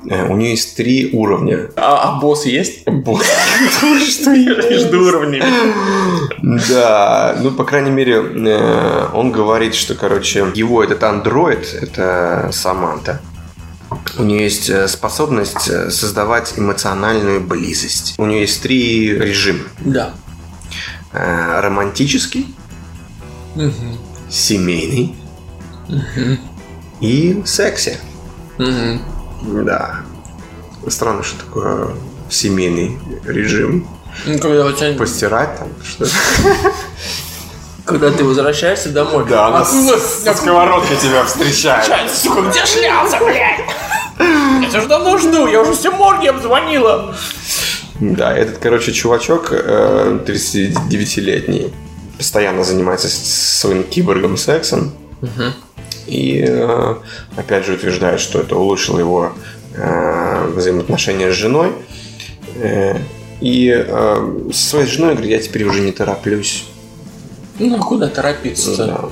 [0.09, 1.69] Э, У нее есть три уровня.
[1.77, 2.85] А, а босс есть?
[2.85, 4.29] Бо- Что
[4.69, 5.45] между уровнями?
[6.69, 13.21] Да, ну, по крайней мере, э, он говорит, что, короче, его этот андроид, это Саманта,
[14.19, 18.15] у нее есть э, способность э, создавать эмоциональную близость.
[18.17, 19.63] У нее есть три режима.
[19.79, 20.13] Да.
[21.13, 22.53] Романтический.
[24.29, 25.15] Семейный
[26.99, 27.97] и секси.
[28.57, 29.01] Мгм.
[29.65, 30.01] Да.
[30.87, 31.89] Странно, что такое
[32.29, 33.87] семейный режим.
[34.25, 34.93] Ну, когда у тебя...
[34.97, 36.11] Постирать там что-то.
[37.85, 39.25] Когда ты возвращаешься домой.
[39.29, 42.11] Да, она Откуда- со сковородкой тебя встречает.
[42.11, 43.61] Сука, где шлялся, блядь?
[44.19, 47.15] Я тебя уже давно жду, я уже все морги обзвонила.
[47.99, 51.71] Да, этот, короче, чувачок, э, 39-летний,
[52.17, 54.91] постоянно занимается своим киборгом сексом.
[56.07, 56.95] И, э,
[57.35, 59.33] опять же, утверждает, что это улучшило его
[59.75, 61.71] э, взаимоотношения с женой.
[62.55, 62.97] Э,
[63.39, 63.69] И
[64.51, 66.65] со своей женой, говорит, я теперь уже не тороплюсь.
[67.59, 68.85] Ну, а куда торопиться-то?
[68.87, 69.09] Да.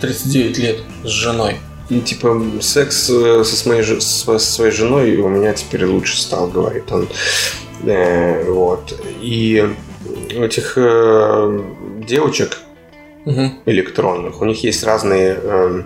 [0.00, 1.56] 39 лет с женой.
[1.90, 7.06] И, типа, секс со, своей, со своей женой у меня теперь лучше стал, говорит он.
[7.84, 8.98] Э, вот.
[9.20, 9.68] И
[10.36, 11.62] у этих э,
[12.06, 12.58] девочек
[13.24, 13.60] Мгм.
[13.66, 15.82] электронных, у них есть разные э,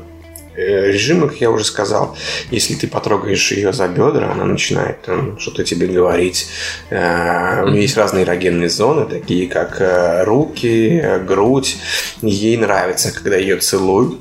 [0.57, 2.17] э, режимы, как я уже сказал.
[2.51, 6.49] Если ты потрогаешь ее за бедра, она начинает там, что-то тебе говорить.
[6.89, 11.77] Э, у нее есть разные эрогенные зоны, такие как э, руки, э, грудь.
[12.23, 14.19] Ей нравится, когда ее целуют.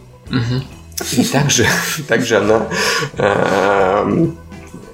[1.13, 1.65] И также,
[2.08, 2.67] также она
[3.17, 4.27] э,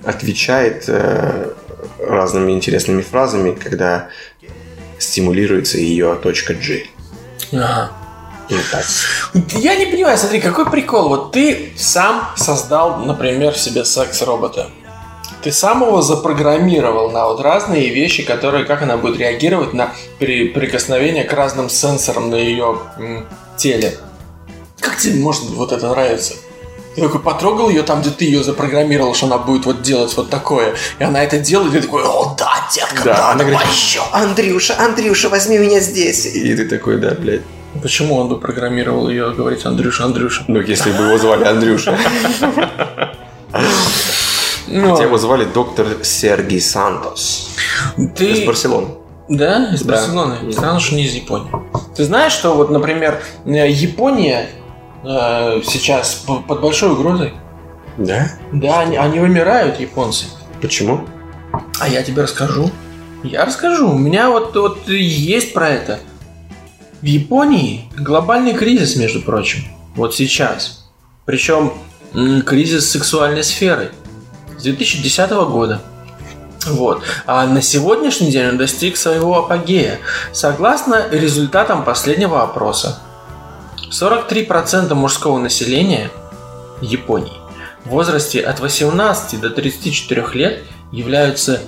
[0.04, 1.54] отвечает э,
[2.00, 4.10] разными интересными фразами, когда
[5.02, 6.86] стимулируется ее точка G.
[7.52, 7.92] Ага.
[8.50, 9.44] Вот.
[9.54, 11.08] Я не понимаю, смотри, какой прикол.
[11.10, 14.70] Вот ты сам создал, например, себе секс-робота.
[15.42, 20.50] Ты сам его запрограммировал на вот разные вещи, которые, как она будет реагировать на при-
[20.50, 23.26] прикосновение к разным сенсорам на ее м,
[23.58, 23.98] теле.
[24.80, 26.36] Как тебе может вот это нравится?
[26.96, 30.30] Ты такой потрогал ее там, где ты ее запрограммировал, что она будет вот делать вот
[30.30, 30.76] такое.
[31.00, 34.02] И она это делает, и ты такой, о, да, детка, Да, да, она говорит, еще.
[34.12, 36.26] Андрюша, Андрюша, возьми меня здесь.
[36.26, 37.42] И ты такой, да, блядь.
[37.82, 40.44] Почему он бы программировал ее говорить Андрюша, Андрюша?
[40.50, 41.98] Ну, если бы его звали Андрюша.
[44.68, 47.50] Ну, Хотя его звали доктор Сергей Сантос.
[48.16, 48.32] ты...
[48.32, 48.90] Из Барселоны.
[49.28, 49.96] Да, из Да.
[49.96, 50.52] Барселоны.
[50.52, 51.52] Странно, что не из Японии.
[51.96, 54.50] Ты знаешь, что вот, например, э, Япония
[55.04, 57.34] э, сейчас под большой угрозой?
[57.98, 58.32] Да?
[58.52, 60.26] Да, они, они вымирают, японцы.
[60.62, 61.06] Почему?
[61.80, 62.72] А я тебе расскажу.
[63.24, 63.92] Я расскажу.
[63.92, 66.00] У меня вот, вот есть про это.
[67.02, 69.64] В Японии глобальный кризис, между прочим.
[69.96, 70.90] Вот сейчас.
[71.26, 71.74] Причем
[72.46, 73.92] кризис сексуальной сферы.
[74.58, 75.82] С 2010 года.
[76.68, 77.04] Вот.
[77.26, 80.00] А на сегодняшний день он достиг своего апогея.
[80.32, 83.00] Согласно результатам последнего опроса,
[83.90, 86.12] 43% мужского населения
[86.82, 87.42] Японии
[87.86, 91.62] в возрасте от 18 до 34 лет являются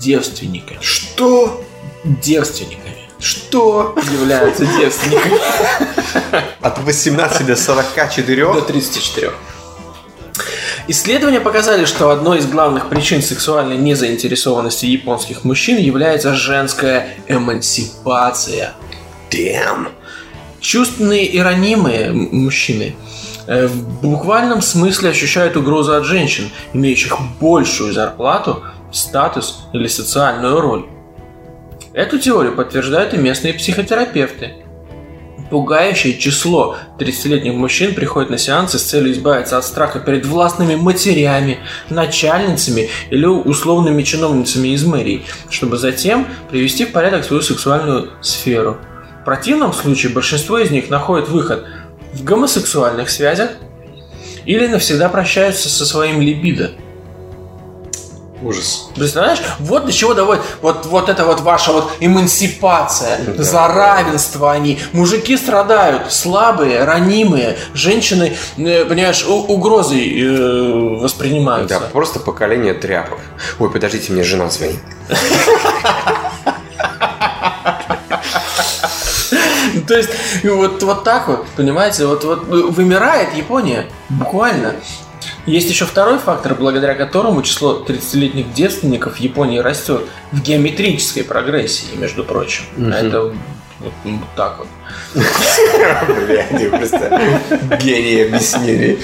[0.00, 0.78] девственниками.
[0.80, 1.62] Что?
[2.04, 2.96] Девственниками.
[3.18, 3.94] Что?
[4.12, 5.38] Являются девственниками.
[6.60, 8.44] От 18 до 44?
[8.52, 9.32] До 34.
[10.88, 18.72] Исследования показали, что одной из главных причин сексуальной незаинтересованности японских мужчин является женская эмансипация.
[19.30, 19.90] Damn.
[20.60, 22.94] Чувственные и ранимые мужчины
[23.46, 30.86] э, в буквальном смысле ощущают угрозу от женщин, имеющих большую зарплату, статус или социальную роль.
[31.92, 34.52] Эту теорию подтверждают и местные психотерапевты.
[35.50, 41.58] Пугающее число 30-летних мужчин приходит на сеансы с целью избавиться от страха перед властными матерями,
[41.88, 48.78] начальницами или условными чиновницами из мэрии, чтобы затем привести в порядок свою сексуальную сферу.
[49.20, 51.66] В противном случае большинство из них находит выход
[52.14, 53.50] в гомосексуальных связях
[54.46, 56.72] или навсегда прощаются со своим либидо.
[58.42, 58.88] Ужас.
[58.96, 63.42] Представляешь, вот до чего доводит вот, вот эта вот ваша вот эмансипация, Да.
[63.42, 64.78] за равенство они.
[64.92, 71.78] Мужики страдают, слабые, ранимые, женщины, э, понимаешь, угрозой э, воспринимаются.
[71.80, 73.18] Да, просто поколение тряпок.
[73.58, 74.80] Ой, подождите, мне жена звонит.
[79.90, 80.10] То есть
[80.44, 84.76] вот, вот так вот, понимаете, вот, вот вымирает Япония, буквально.
[85.46, 91.96] Есть еще второй фактор, благодаря которому число 30-летних девственников в Японии растет в геометрической прогрессии,
[91.96, 92.62] между прочим.
[92.76, 92.92] Мгм.
[92.92, 93.34] Это вот,
[94.04, 94.68] вот так вот.
[96.28, 97.20] Блядь, просто
[97.82, 98.98] гений объяснений.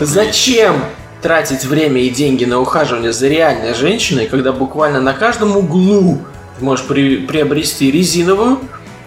[0.00, 0.82] Зачем
[1.20, 6.18] тратить время и деньги на ухаживание за реальной женщиной, когда буквально на каждом углу
[6.58, 8.58] ты можешь при- приобрести резиновую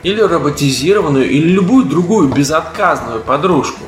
[0.06, 3.82] или роботизированную или любую другую безотказную подружку?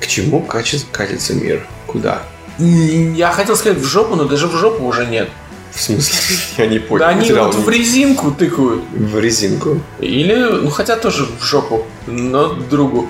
[0.00, 1.64] К чему каче- катится мир?
[1.86, 2.22] Куда?
[2.58, 5.28] Я хотел сказать в жопу, но даже в жопу уже нет.
[5.72, 6.36] В смысле?
[6.58, 6.98] Я не понял.
[7.04, 8.82] Да они вот в резинку тыкают.
[8.92, 9.80] в резинку.
[10.00, 13.08] Или, ну хотя тоже в жопу, но другу.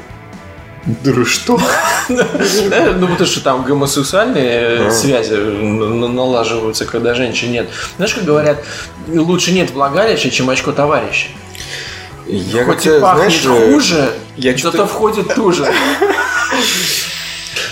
[1.04, 1.58] Дру, что?
[2.08, 4.90] Ну, потому что там гомосексуальные э, А.
[4.90, 7.68] связи налаживаются, когда женщин нет.
[7.96, 8.64] Знаешь, как говорят,
[9.08, 11.28] лучше нет влагалища, чем очко товарища.
[12.30, 15.66] Я Хоть и пахнет знаешь, э, хуже, я зато входит туже.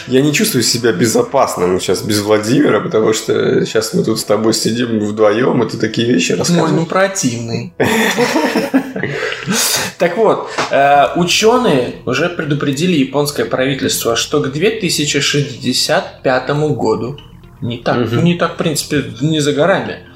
[0.09, 4.55] Я не чувствую себя безопасным сейчас без Владимира, потому что сейчас мы тут с тобой
[4.55, 6.89] сидим вдвоем, и ты такие вещи Мой, ну рассказываешь.
[6.89, 7.75] противный.
[9.99, 17.19] Так вот, э, ученые уже предупредили японское правительство, что к 2065 году,
[17.61, 20.08] не так, не так, в принципе, не за горами,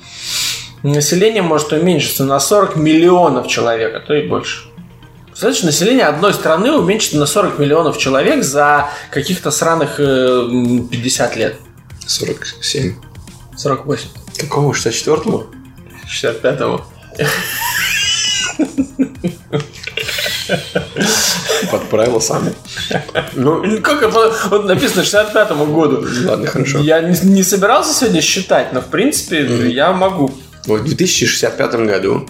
[0.83, 4.65] население может уменьшиться на 40 миллионов человек, а то и больше.
[5.27, 11.37] Представляешь, население одной страны уменьшится на 40 миллионов человек за каких-то сраных э, м, 50
[11.37, 11.57] лет.
[12.07, 12.95] 47.
[13.57, 14.09] 48.
[14.39, 14.73] Какого?
[14.73, 15.47] 64-го?
[16.07, 16.81] 65-му.
[21.71, 22.53] Подправил сами.
[23.35, 24.33] Ну, Как это?
[24.51, 26.05] Вот написано 65 году.
[26.27, 26.79] ладно, хорошо.
[26.79, 29.69] Я не, не собирался сегодня считать, но в принципе Мгм.
[29.69, 30.31] я могу.
[30.67, 32.29] В 2065 году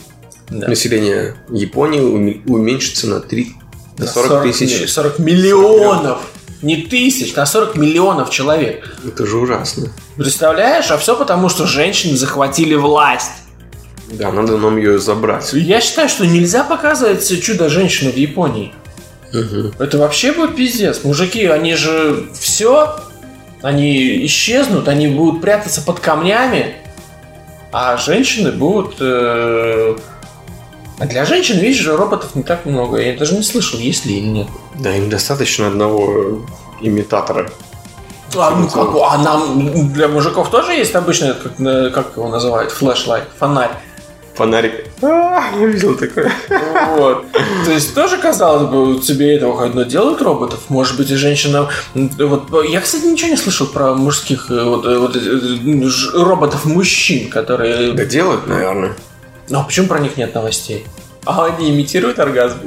[0.48, 0.68] Да.
[0.68, 3.54] население Японии уме- уменьшится на 3
[3.98, 4.80] на 40 тысяч.
[4.80, 6.18] ми- 40 миллионов.
[6.62, 8.96] Не тысяч, на 40 миллионов человек.
[9.06, 9.88] Это же ужасно.
[10.16, 10.90] Представляешь?
[10.90, 13.30] А все потому, что женщины захватили власть.
[14.12, 15.52] Да, надо нам ее забрать.
[15.54, 18.72] Я считаю, что нельзя показывать чудо-женщину в Японии.
[19.32, 19.72] Мгм.
[19.78, 21.00] Это вообще будет пиздец.
[21.04, 22.96] Мужики, они же все,
[23.62, 26.76] они исчезнут, они будут прятаться под камнями,
[27.72, 28.96] а женщины будут...
[29.00, 29.96] э,
[30.98, 32.98] А для женщин, видишь же, роботов не так много.
[32.98, 34.46] Я даже не слышал, есть ли или нет.
[34.78, 36.42] Да, им достаточно одного
[36.80, 37.50] имитатора.
[38.34, 42.72] А, ну как, а нам для мужиков тоже есть обычно, как, э, как его называют,
[42.72, 43.72] флешлайт, фонарь.
[44.34, 44.86] Фонарик.
[45.02, 46.32] А, я видел такое.
[46.96, 47.26] Вот.
[47.64, 50.60] То есть тоже, казалось бы, тебе этого хоть но делают роботов.
[50.68, 51.68] Может быть, и женщина...
[51.94, 57.92] Вот, я, кстати, ничего не слышал про мужских э, вот, э, вот, э, роботов-мужчин, которые...
[57.92, 58.94] Да делают, наверное.
[59.48, 60.86] Ну, а почему про них нет новостей?
[61.24, 62.58] А они имитируют оргазм?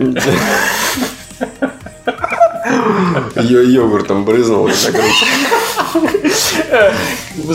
[3.36, 5.26] Ее йогуртом брызнул и на грудь.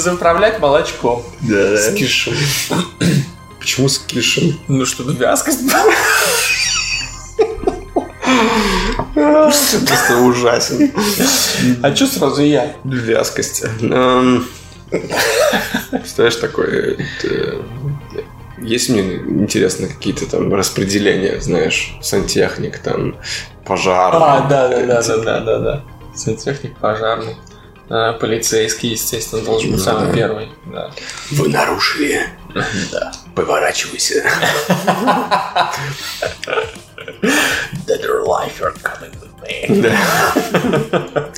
[0.03, 1.25] Заправлять молочком.
[1.43, 2.35] Да, С кишом.
[3.61, 4.59] Почему с кишем?
[4.69, 5.85] Ну, чтобы вязкость была.
[9.15, 10.93] Просто ужасен.
[11.83, 12.75] А что сразу я?
[12.85, 13.65] Вязкость.
[13.83, 14.47] Эм,
[16.05, 16.97] Знаешь, такое...
[16.97, 17.63] это,
[18.63, 23.17] Есть мне интересно какие-то там распределения, знаешь, сантехник, там,
[23.67, 24.15] пожар.
[24.15, 25.85] А, да, да, да, да, да, да, да.
[26.15, 27.37] Сантехник, пожарный.
[27.91, 30.49] А, Полицейский, естественно, должен быть самый первый.
[30.73, 30.93] Да.
[31.31, 32.21] Вы нарушили.
[32.93, 33.13] Да.
[33.35, 34.25] Поворачивайся.
[37.87, 39.83] Dead or alive, you're coming with me.
[39.83, 41.31] Да.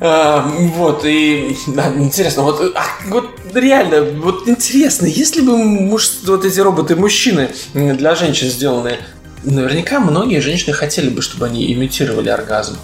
[0.00, 6.44] А, вот, и да, интересно, вот, а, вот реально, вот интересно, если бы муж, вот
[6.44, 8.98] эти роботы-мужчины для женщин сделаны,
[9.44, 12.76] наверняка многие женщины хотели бы, чтобы они имитировали оргазм.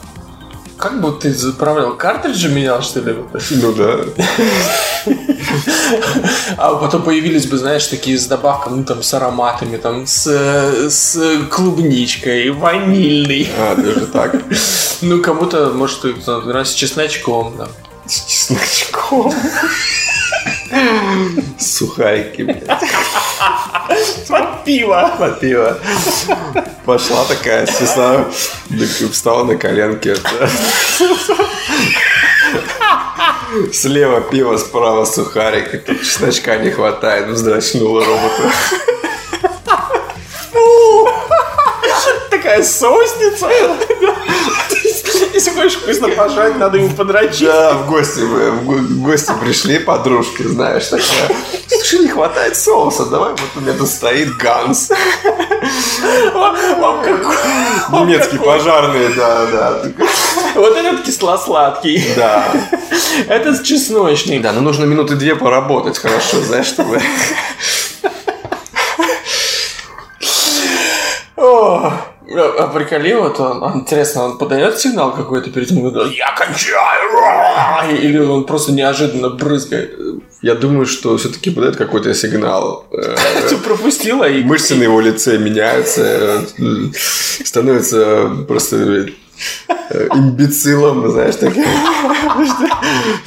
[0.81, 1.95] Как бы ты заправлял?
[1.95, 3.15] Картриджи менял, что ли?
[3.51, 3.99] Ну да.
[6.57, 11.19] А потом появились бы, знаешь, такие с добавками, ну там с ароматами, там с, с
[11.51, 13.49] клубничкой, ванильный.
[13.59, 14.37] А, даже так.
[15.03, 17.69] Ну, кому-то, может, ну, с чесночком, да.
[18.07, 19.35] С чесночком.
[21.59, 22.67] Сухарики, блядь.
[24.29, 25.15] Под пиво.
[25.19, 25.79] Под пиво.
[26.91, 27.77] Пошла такая, так
[29.13, 30.13] встала на коленки.
[33.73, 35.87] Слева пиво, справа сухарик.
[35.87, 37.29] Чесночка не хватает.
[37.29, 38.51] Вздрачнула робота.
[42.43, 43.51] Такая соусница.
[45.35, 47.45] Если хочешь вкусно пожрать, надо ему подрочить.
[47.47, 51.37] Да, в гости, мы- в го- в гости пришли подружки, знаешь, такая.
[51.69, 54.89] Слушай, не хватает соуса, давай вот у меня тут стоит Ганс.
[56.33, 57.37] Вам какой?
[58.01, 59.83] Немецкий пожарный, да, да.
[60.55, 62.03] Вот этот кисло-сладкий.
[62.17, 62.51] Да.
[63.29, 64.39] Этот чесночный.
[64.39, 67.03] Да, но нужно минуты две поработать, хорошо, знаешь, чтобы...
[71.37, 71.93] О,
[72.33, 78.19] А приколи, вот он, интересно, он подает сигнал какой-то перед тем, как я кончаю, или
[78.19, 79.99] он просто неожиданно брызгает.
[80.43, 82.87] Я думаю, что все-таки подает какой-то сигнал.
[82.93, 83.17] Э,
[83.49, 84.43] Ты пропустила и...
[84.43, 86.91] Мышцы на его лице меняются, э,
[87.45, 91.53] становится просто э, имбецилом, знаешь, так.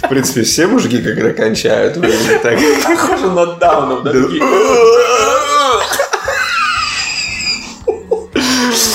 [0.01, 1.95] В принципе, все мужики, когда кончают,
[2.41, 2.57] так.
[2.83, 4.11] Похоже на даунов, да?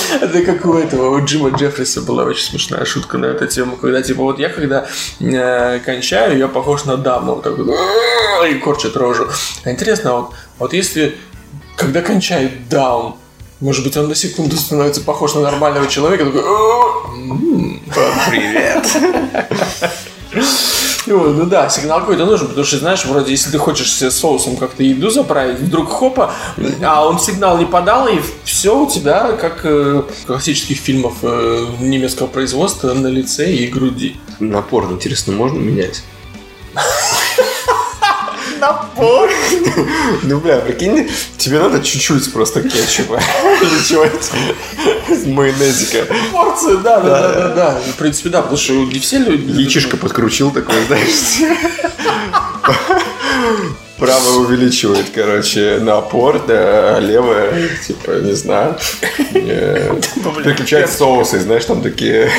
[0.21, 4.03] Это как у этого, у Джима Джеффриса была очень смешная шутка на эту тему, когда
[4.03, 4.87] типа вот я когда
[5.21, 7.75] э, кончаю, я похож на Дауна, вот так вот,
[8.49, 9.29] и корчит рожу.
[9.65, 11.17] А интересно, вот, вот если
[11.77, 13.15] когда кончает Даун,
[13.61, 17.83] может быть, он на секунду становится похож на нормального человека, такой, «М,
[18.31, 18.87] Привет.
[21.09, 24.57] Ну, ну да, сигнал какой-то нужен, потому что, знаешь, вроде, если ты хочешь себе соусом
[24.57, 26.33] как-то еду заправить, вдруг хопа,
[26.83, 32.27] а он сигнал не подал, и все у тебя, как э, классических фильмов э, немецкого
[32.27, 34.17] производства, на лице и груди.
[34.39, 36.03] Напор, интересно, можно менять?
[38.61, 39.31] Напор!
[40.23, 43.21] Ну, бля, прикинь, тебе надо чуть-чуть просто кетчупа.
[43.63, 45.29] Или чего-то.
[45.29, 46.07] Майонезика.
[46.33, 47.81] Порцию, да, да, да, да, да.
[47.93, 49.51] В принципе, да, потому что не все люди...
[49.53, 51.43] Яичишко подкрутил такой, знаешь.
[53.99, 58.77] Правое увеличивает, короче, напор, да, а левое, типа, не знаю,
[59.33, 62.31] переключает соусы, знаешь, там такие...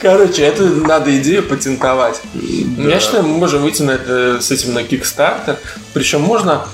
[0.00, 2.20] Короче, это надо идею патентовать.
[2.34, 5.58] Я считаю, мы можем выйти на это, с этим на Kickstarter.
[5.92, 6.66] Причем можно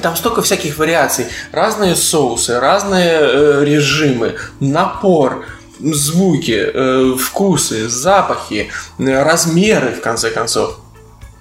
[0.00, 1.26] там столько всяких вариаций.
[1.52, 5.44] Разные соусы, разные э, режимы, напор,
[5.78, 10.78] звуки, э, вкусы, запахи, э, размеры, в конце концов.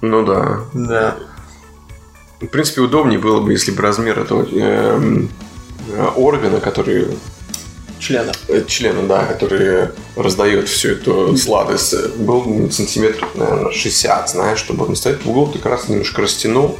[0.01, 0.59] Ну да.
[0.73, 1.15] Да.
[2.41, 5.27] В принципе, удобнее было бы, если бы размер этого э,
[6.15, 7.07] органа, который
[7.99, 8.35] Членов.
[8.47, 14.95] э, члена, да, который раздает всю эту сладость, был сантиметров, наверное, 60, знаешь, чтобы он
[14.95, 16.77] стоит в угол, ты как раз немножко растянул.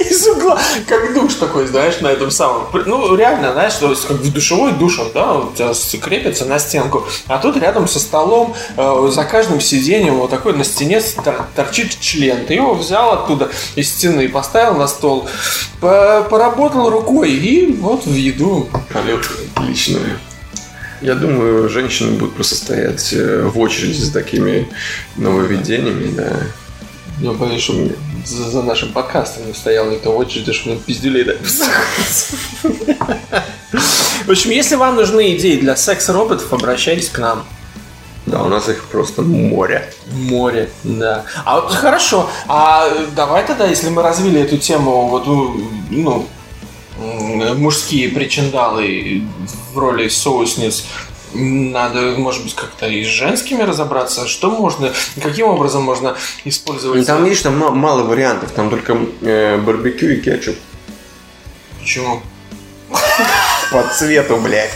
[0.10, 2.66] Из угла, как душ такой, знаешь, на этом самом.
[2.86, 6.58] Ну, реально, знаешь, то есть как в душевой душ он, да, у тебя крепится на
[6.58, 7.06] стенку.
[7.26, 11.98] А тут рядом со столом, э, за каждым сиденьем вот такой на стене тор- торчит
[12.00, 12.46] член.
[12.46, 15.28] Ты его взял оттуда из стены, поставил на стол,
[15.80, 18.68] по- поработал рукой и вот в еду.
[19.54, 19.98] Отлично.
[21.02, 24.68] Я думаю, женщины будут просто стоять э, в очереди за такими
[25.16, 26.32] нововведениями, да.
[27.20, 31.38] Я боюсь, чтобы за, за нашим подкастом не стоял никто в очереди, чтобы пиздюлей дать.
[34.26, 37.44] В общем, если вам нужны идеи для секс-роботов, обращайтесь к нам.
[38.26, 39.92] Да, у нас их просто море.
[40.12, 41.24] Море, да.
[41.44, 46.26] А вот хорошо, а давай тогда, если мы развили эту тему, вот, ну,
[46.98, 49.24] м, мужские причиндалы
[49.72, 50.84] в роли соусниц,
[51.34, 54.26] надо, может быть, как-то и с женскими разобраться.
[54.26, 57.00] Что можно, каким образом можно использовать?
[57.00, 58.50] Ну, Там, видишь, там ма- мало вариантов.
[58.52, 60.56] Там только э, барбекю и кетчуп.
[61.80, 62.22] Почему?
[63.70, 64.72] По цвету, блядь.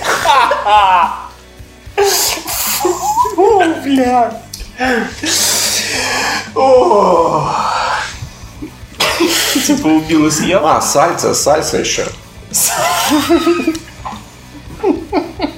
[3.36, 4.42] О, бля.
[6.54, 7.50] О.
[9.66, 10.66] Типа убил и съел?
[10.66, 12.06] А, сальса, сальса еще.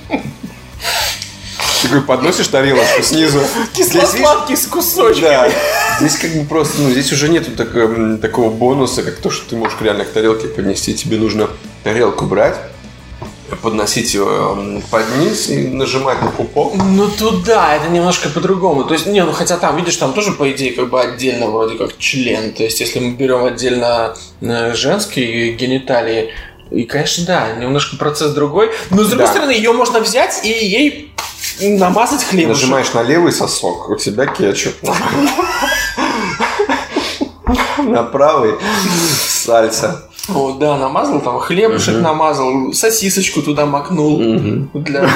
[1.86, 3.40] Такой подносишь тарелочку снизу.
[3.72, 5.20] Кисло-сладкий с кусочками.
[5.22, 5.48] Да.
[6.00, 9.50] Здесь как бы просто, ну, здесь уже нету так- м, такого бонуса, как то, что
[9.50, 10.94] ты можешь реально к тарелке поднести.
[10.94, 11.48] Тебе нужно
[11.84, 12.56] тарелку брать,
[13.62, 16.74] подносить ее м, под низ и нажимать на пупок.
[16.74, 18.84] Ну туда, это немножко по-другому.
[18.84, 21.78] То есть, не, ну хотя там, видишь, там тоже, по идее, как бы отдельно вроде
[21.78, 22.52] как член.
[22.52, 26.32] То есть, если мы берем отдельно э, женские гениталии,
[26.72, 28.70] и, конечно, да, немножко процесс другой.
[28.90, 29.32] Но, с другой Да.
[29.32, 31.12] стороны, ее можно взять и ей
[31.60, 32.62] намазать хлебушек.
[32.62, 34.74] Нажимаешь на левый сосок, у тебя кетчуп.
[37.78, 38.54] На правый
[39.28, 40.08] сальса.
[40.28, 44.18] О, да, намазал там хлебушек намазал, сосисочку туда макнул.
[44.74, 45.08] Для...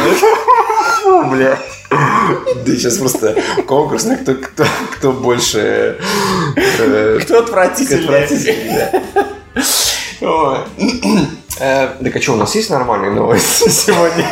[1.31, 1.59] Бля.
[1.91, 3.35] Да сейчас просто
[3.67, 4.65] конкурс на кто, кто,
[4.97, 5.99] кто больше...
[6.57, 9.03] э, Кто отвратительнее.
[11.59, 14.25] Так а что, у нас есть нормальные новости сегодня?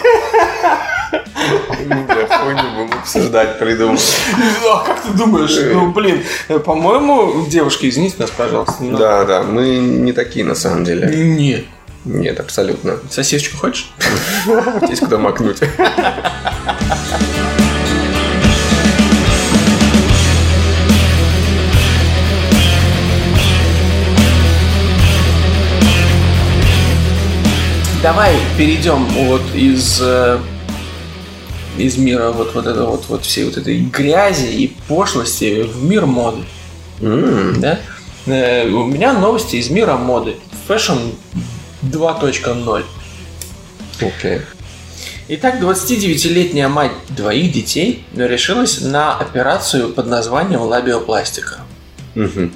[1.48, 4.16] Да, хуйню будем обсуждать, придумать.
[4.70, 5.56] А как ты думаешь?
[5.72, 6.22] Ну, блин,
[6.64, 8.76] по-моему, девушки, извините нас, пожалуйста.
[8.80, 11.08] Да, да, мы не такие на самом деле.
[11.14, 11.64] Нет.
[12.04, 12.98] Нет, абсолютно.
[13.10, 13.90] Сосисочку хочешь?
[14.88, 15.58] Есть куда макнуть.
[28.00, 30.38] Давай перейдем вот из э,
[31.78, 36.06] из мира вот вот это вот вот всей вот этой грязи и пошлости в мир
[36.06, 36.42] моды,
[37.00, 37.78] М, да?
[38.26, 40.36] Э, У меня новости из мира моды.
[40.68, 41.14] Fashion
[41.82, 42.84] 2.0.
[44.00, 44.40] Окей.
[45.28, 51.58] Итак, 29-летняя мать двоих детей решилась на операцию под названием лабиопластика.
[52.14, 52.52] Мгм.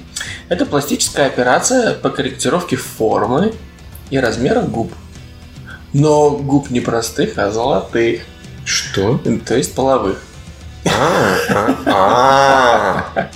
[0.49, 3.53] Это пластическая операция по корректировке формы
[4.09, 4.91] и размера губ.
[5.93, 8.21] Но губ не простых, а золотых,
[8.65, 9.19] Что?
[9.45, 10.17] то есть половых.
[10.85, 13.29] А, а, а.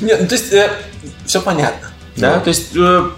[0.00, 0.52] Нет, ну, то есть
[1.26, 1.88] все понятно.
[2.16, 3.10] Да, то есть э,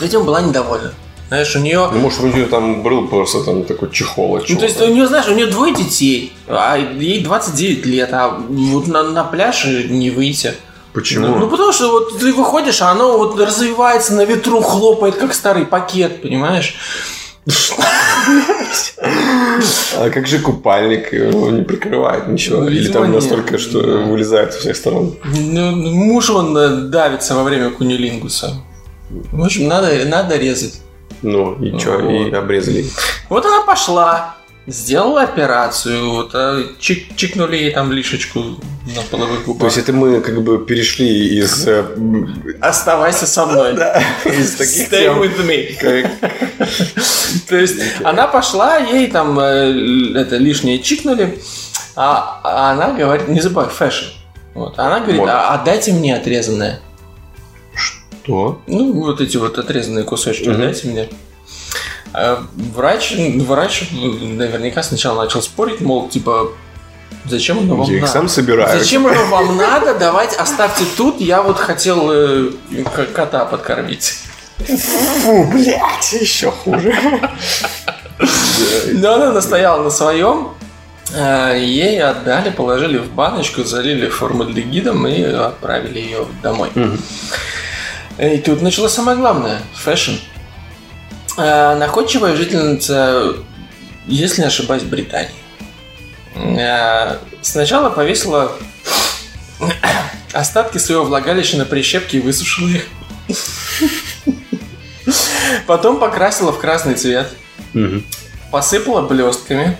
[0.00, 0.92] этим была недовольна.
[1.28, 4.64] Знаешь, у нее Ну, может, у нее там был просто там такой чехол Ну, то
[4.64, 9.04] есть у нее, знаешь, у нее двое детей, а ей 29 лет, а вот на,
[9.04, 10.54] на пляж не выйти.
[10.92, 11.28] Почему?
[11.28, 15.32] Ну, ну, потому что вот ты выходишь, а оно вот развивается на ветру, хлопает, как
[15.32, 16.74] старый пакет, понимаешь?
[19.96, 21.12] А как же купальник?
[21.12, 22.62] Его не прикрывает ничего?
[22.62, 23.14] Ну, Или там нет.
[23.14, 24.04] настолько, что Да.
[24.04, 25.16] вылезает со всех сторон?
[25.24, 28.54] Ну, муж он э, давится во время кунилингуса.
[29.10, 30.80] В общем, надо, надо резать.
[31.22, 31.98] Ну, и что?
[31.98, 32.34] И Вот.
[32.34, 32.84] обрезали.
[33.28, 34.36] Вот она пошла,
[34.70, 39.60] сделала операцию, вот, а, чик- чикнули ей там лишечку на половых губах.
[39.60, 41.84] То есть это мы как бы перешли из, э,
[42.60, 43.74] Оставайся со мной.
[44.24, 45.74] из таких Stay тем, with me.
[45.78, 46.10] как-
[47.48, 51.38] То есть она пошла, ей там э, это лишнее чикнули,
[51.96, 54.06] а, а она говорит, не забывай, fashion.
[54.54, 54.74] Вот.
[54.78, 56.80] А Она говорит, а, а дайте мне отрезанное.
[57.74, 58.60] Что?
[58.66, 60.60] Ну, вот эти вот отрезанные кусочки Мгм.
[60.60, 61.08] дайте мне.
[62.12, 62.44] А
[62.74, 66.48] врач, врач наверняка сначала начал спорить, мол, типа,
[67.26, 68.12] зачем оно вам Я их надо?
[68.12, 68.78] сам собираю.
[68.78, 69.94] Зачем оно вам надо?
[69.98, 71.20] Давайте оставьте тут.
[71.20, 72.50] Я вот хотел э,
[73.14, 74.18] кота подкормить.
[74.58, 76.94] Фу, блядь, еще хуже.
[78.92, 80.48] Но она настояла на своем.
[81.14, 86.70] Э, Ей отдали, положили в баночку, залили формальдегидом и отправили ее домой.
[86.74, 86.98] Мгм.
[88.18, 90.12] И тут началось самое главное– fashion.
[91.40, 93.34] Э, Находчивая жительница,
[94.06, 95.30] если не ошибаюсь, Британии.
[96.34, 98.52] Э, Сначала повесила
[100.32, 102.86] остатки своего влагалища на прищепки и высушила их.
[105.66, 107.32] Потом покрасила в красный цвет,
[108.50, 109.76] посыпала блестками,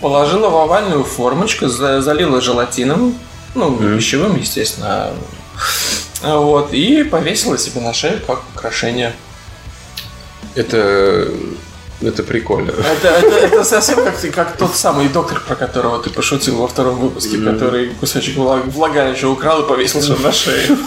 [0.00, 3.18] положила в овальную формочку, за- залила желатином,
[3.54, 5.10] ну, пищевым, естественно.
[6.22, 9.12] Вот, и повесила себе на шею как украшение.
[10.60, 11.28] Это
[12.02, 12.70] Это прикольно.
[12.70, 16.66] Это, это, это совсем как, ты- как тот самый доктор, про которого ты пошутил во
[16.66, 20.78] втором выпуске, который кусочек влаг- влагалища украл и повесил себе на шею.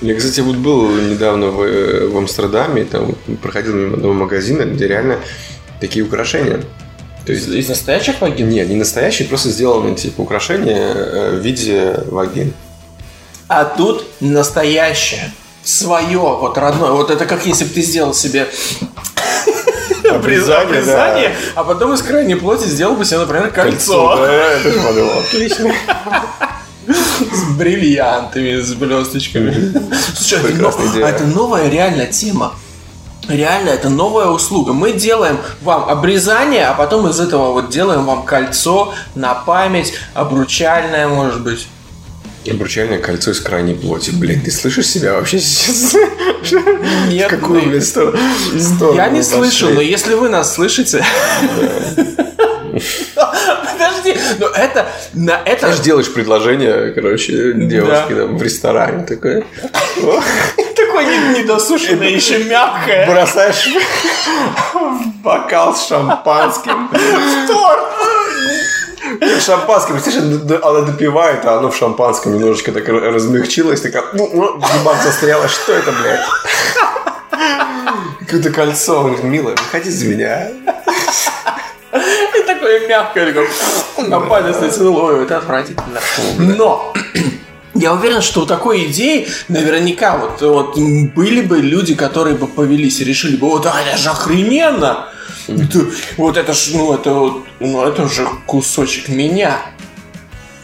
[0.00, 4.86] Я, кстати, вот был недавно в, э, в Амстердаме, там проходил мимо одного магазина, где
[4.88, 5.18] реально
[5.80, 6.62] такие украшения.
[7.26, 8.48] То есть, Из настоящих вагин?
[8.48, 12.52] не, не настоящие, просто сделаны типа украшения э, в виде вагин.
[13.48, 15.32] А тут настоящее.
[15.64, 16.90] Свое, вот родное.
[16.90, 18.48] Вот это как если бы ты сделал себе
[20.10, 24.16] Обрезание, обрезание, а потом из крайней плоти сделал бы себе, например, кольцо.
[24.16, 25.18] Кольцо, да.
[25.20, 25.72] Отлично.
[26.86, 29.72] С бриллиантами, с блесточками.
[30.14, 31.06] Слушай, это, Прекрасная но- идея.
[31.06, 32.54] а это новая реально тема.
[33.26, 34.74] Реально, это новая услуга.
[34.74, 41.08] Мы делаем вам обрезание, а потом из этого вот делаем вам кольцо на память, обручальное,
[41.08, 41.66] может быть.
[42.50, 44.10] Обручальное кольцо из крайней плоти.
[44.10, 45.94] Блин, ты слышишь себя вообще сейчас?
[47.08, 48.14] Нет, В какую, блин, сто-
[48.58, 51.04] сторону Я не слышу, но если вы нас слышите...
[53.14, 54.86] Подожди, но это...
[55.14, 59.44] На это Знаешь, делаешь предложение, короче, девушке там, в ресторане такое.
[59.96, 63.06] такое не- недосушенное, еще мягкое.
[63.06, 63.68] Бросаешь
[64.74, 66.88] в бокал с шампанским.
[67.48, 67.84] Торт!
[69.40, 74.30] Шампанским, представляешь, д- д- она допивает, а оно в шампанском немножечко так размягчилось, такая, ну,
[74.32, 76.20] ну, в зубах застряла, что это, блядь?
[78.20, 78.98] Какое-то кольцо.
[79.00, 80.48] Он говорит, милая, выходи за меня.
[81.92, 83.48] И такое мягкое, такое,
[84.08, 84.96] на палец натянул.
[84.96, 86.00] Ой, это отвратительно.
[86.38, 86.92] Но
[87.74, 93.00] я уверен, что у такой идеи наверняка вот, вот были бы люди, которые бы повелись
[93.00, 95.08] и решили бы, вот, а, это же охрененно!
[95.48, 95.86] Это-
[96.16, 99.58] вот это ж, ну это, вот, ну это же кусочек меня.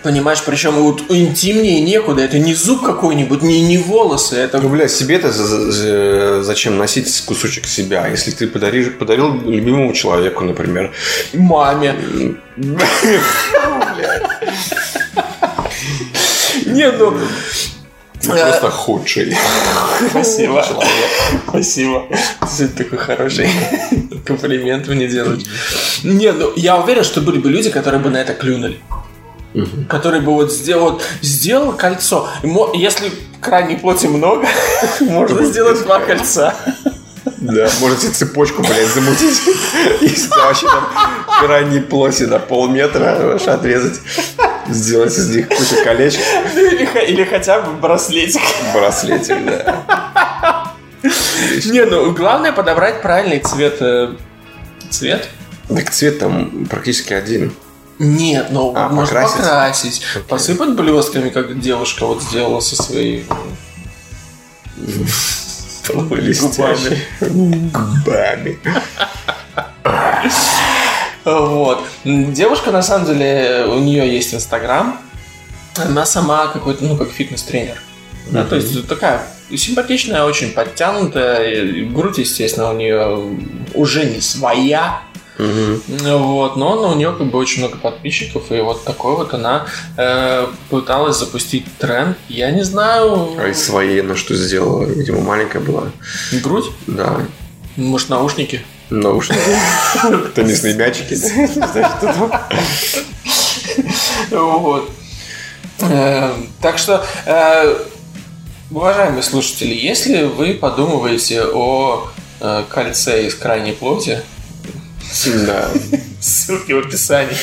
[0.03, 2.23] Понимаешь, причем вот интимнее некуда.
[2.23, 4.37] Это не зуб какой-нибудь, не, не волосы.
[4.37, 8.07] Это Ну, бля, себе-то за- за- за- зачем носить кусочек себя?
[8.09, 10.91] Если ты подаришь, подарил любимому человеку, например.
[11.35, 11.95] маме.
[16.67, 17.15] Не, ну...
[18.21, 19.37] Ты просто худший.
[20.11, 20.65] Спасибо.
[21.49, 22.07] Спасибо.
[22.57, 23.49] Ты такой хороший
[24.27, 25.43] комплимент мне делаешь.
[26.05, 28.79] Не, ну я уверен, что были бы люди, которые бы на это клюнули.
[29.89, 32.29] Который бы вот сделал, вот сделал кольцо.
[32.43, 33.11] И Если
[33.41, 34.47] крайней плоти много,
[35.01, 36.55] можно сделать два кольца.
[37.39, 39.41] Да, можете цепочку, блядь, замутить.
[40.31, 40.85] Там вообще там
[41.41, 44.01] крайней плоти на полметра отрезать.
[44.69, 46.21] Сделать из них кучу колечек.
[46.55, 46.61] Ну,
[47.03, 48.41] Или, хотя бы браслетик.
[48.75, 50.73] Браслетик, да.
[51.67, 53.77] Не, ну главное подобрать правильный цвет.
[53.81, 54.15] э,
[54.91, 55.29] Цвет?
[55.69, 57.53] Так цвет там практически один.
[57.99, 59.37] Нет, ну А, можно покрасить?
[59.37, 63.27] покрасить, посыпать блестками, как девушка вот сделала со своей
[65.95, 67.03] Блестящий.
[67.21, 68.59] Губами.
[71.25, 71.83] Вот.
[72.05, 74.99] Девушка, на самом деле, у нее есть Инстаграм.
[75.77, 77.81] Она сама какой-то, ну, как фитнес-тренер.
[78.31, 81.85] Да, то есть такая симпатичная, очень подтянутая.
[81.87, 83.37] Грудь, естественно, у нее
[83.75, 85.01] уже не своя.
[85.39, 85.81] Мгм.
[85.89, 89.67] Вот, но она- у нее как бы очень много подписчиков, и вот такой вот она
[89.97, 92.17] э, пыталась запустить тренд.
[92.29, 93.31] Я не знаю.
[93.39, 94.85] А из своей она что сделала?
[94.85, 95.85] Видимо, маленькая была.
[96.43, 96.67] Грудь?
[96.87, 97.23] Да.
[97.77, 98.61] Может, наушники?
[98.91, 99.41] Наушники.
[100.35, 101.17] Теннисные мячики.
[104.31, 104.91] Вот.
[105.81, 107.77] Э, Так что, э,
[108.71, 112.09] уважаемые слушатели, если вы подумываете о
[112.41, 114.23] э, кольце из крайней плоти,
[115.47, 115.69] Да.
[116.21, 117.37] ссылки в описании.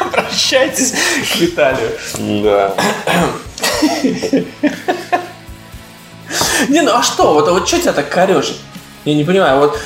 [0.00, 0.92] Обращайтесь
[1.32, 1.92] к Виталию.
[2.42, 2.74] Да.
[6.68, 7.34] Не, ну а что?
[7.34, 8.56] Вот, а вот что тебя так корежит?
[9.06, 9.78] Я не понимаю, вот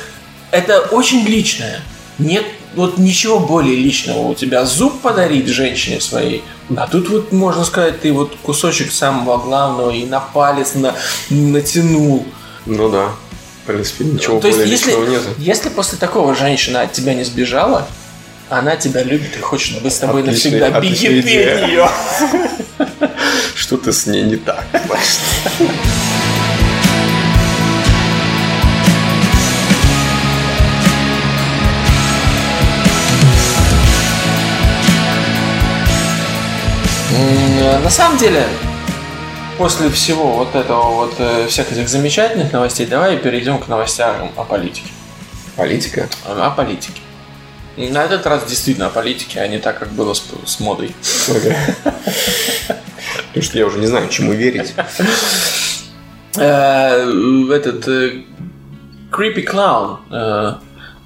[0.51, 1.79] это очень личное.
[2.17, 2.43] Нет
[2.75, 4.19] вот ничего более личного.
[4.19, 6.43] У тебя зуб подарить женщине своей,
[6.75, 10.95] а тут вот, можно сказать, ты вот кусочек самого главного и на палец на,
[11.29, 12.25] натянул.
[12.65, 13.09] Ну да.
[13.63, 15.21] В принципе, ничего То есть, более если, личного нет.
[15.37, 17.87] если после такого женщина от тебя не сбежала,
[18.49, 20.79] она тебя любит и хочет быть с тобой Отличная- навсегда.
[20.79, 21.89] Беги ее.
[23.55, 24.65] Что-то с ней не так.
[37.11, 38.45] На самом деле,
[39.57, 44.43] после всего вот этого вот э, всех этих замечательных новостей, давай перейдем к новостям о
[44.45, 44.89] политике.
[45.57, 46.07] Политика?
[46.25, 47.01] О политике.
[47.75, 50.95] На этот раз действительно о политике, а не так, как было с, с модой.
[53.27, 54.73] Потому что я уже не знаю, чему верить.
[56.37, 57.11] Э,
[57.51, 58.21] Этот э,
[59.11, 59.97] Creepy Clown,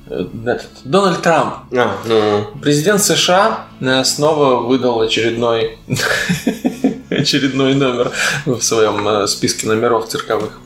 [0.07, 5.79] этот, Дональд Трамп, А, ну, президент США э, снова выдал очередной
[7.09, 8.11] очередной номер
[8.45, 10.59] в своем э, списке номеров цирковых.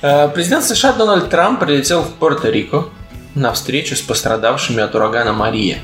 [0.00, 2.88] Э, Президент США Дональд Трамп прилетел в Пуэрто-Рико
[3.34, 5.78] на встречу с пострадавшими от урагана Мария.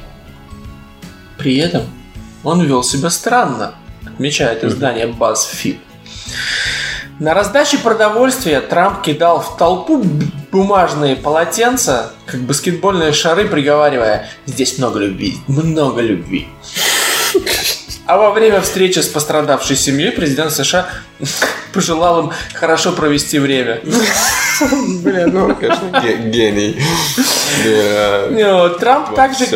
[1.36, 1.82] При этом
[2.42, 3.74] он вел себя странно,
[4.06, 5.78] отмечает издание BuzzFeed.
[7.18, 10.02] На раздаче продовольствия Трамп кидал в толпу
[10.50, 16.48] бумажные полотенца, как баскетбольные шары, приговаривая «Здесь много любви, много любви».
[18.06, 20.88] А во время встречи с пострадавшей семьей президент США
[21.72, 23.80] пожелал им хорошо провести время.
[25.02, 26.76] блин, ну, конечно, ге- гений.
[28.80, 29.46] Трамп также,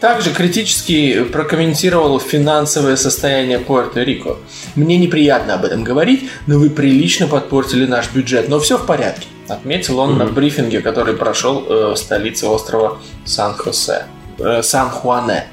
[0.00, 4.36] также критически прокомментировал финансовое состояние Пуэрто-Рико.
[4.76, 9.26] Мне неприятно об этом говорить, но вы прилично подпортили наш бюджет, но все в порядке.
[9.48, 14.04] Отметил он на брифинге, который прошел э, в столице острова Сан-Хосе.
[14.38, 15.46] Э, Сан-Хуане.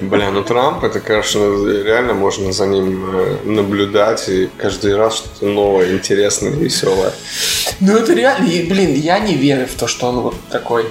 [0.00, 5.46] Бля, ну Трамп, это, конечно, реально можно за ним э, наблюдать, и каждый раз что-то
[5.46, 7.12] новое, интересное, веселое.
[7.80, 10.86] Ну это реально, блин, я не верю в то, что он вот такой.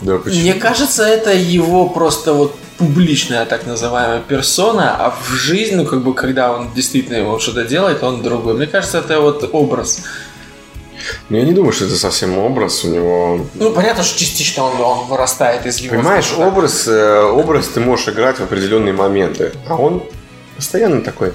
[0.00, 0.40] Да, почему?
[0.40, 6.02] Мне кажется, это его просто вот публичная так называемая персона, а в жизни, ну как
[6.02, 8.54] бы, когда он действительно его что-то делает, он другой.
[8.54, 10.02] Мне кажется, это вот образ.
[11.28, 13.46] Ну, я не думаю, что это совсем образ у него.
[13.54, 15.94] Ну, понятно, что частично он, он вырастает из его...
[15.94, 20.02] Понимаешь, образ, э, образ ты можешь играть в определенные моменты, а он
[20.56, 21.32] постоянно такой.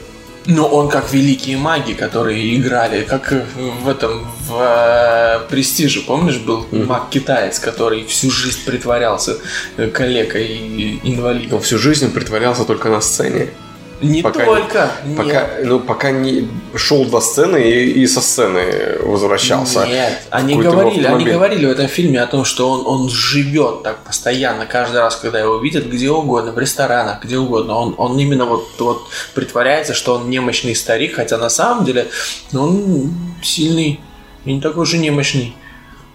[0.48, 6.68] Но он как великие маги, которые играли, как в этом, в э, Престиже, помнишь, был
[6.72, 9.38] маг-китаец, который всю жизнь притворялся
[9.78, 11.58] э, калекой и инвалидом.
[11.58, 13.50] Он всю жизнь притворялся только на сцене.
[14.06, 15.18] Не Пока- только, нет.
[15.18, 19.86] Пока, ну, пока не шел до сцены и, и со сцены возвращался.
[19.86, 24.04] Нет, они говорили, они говорили в этом фильме о том, что он, он живет так
[24.04, 27.76] постоянно, каждый раз, когда его видят, где угодно, в ресторанах, где угодно.
[27.76, 32.08] Он, он именно вот, вот притворяется, что он немощный старик, хотя на самом деле
[32.52, 34.00] ну, он сильный
[34.46, 35.56] и не такой же немощный.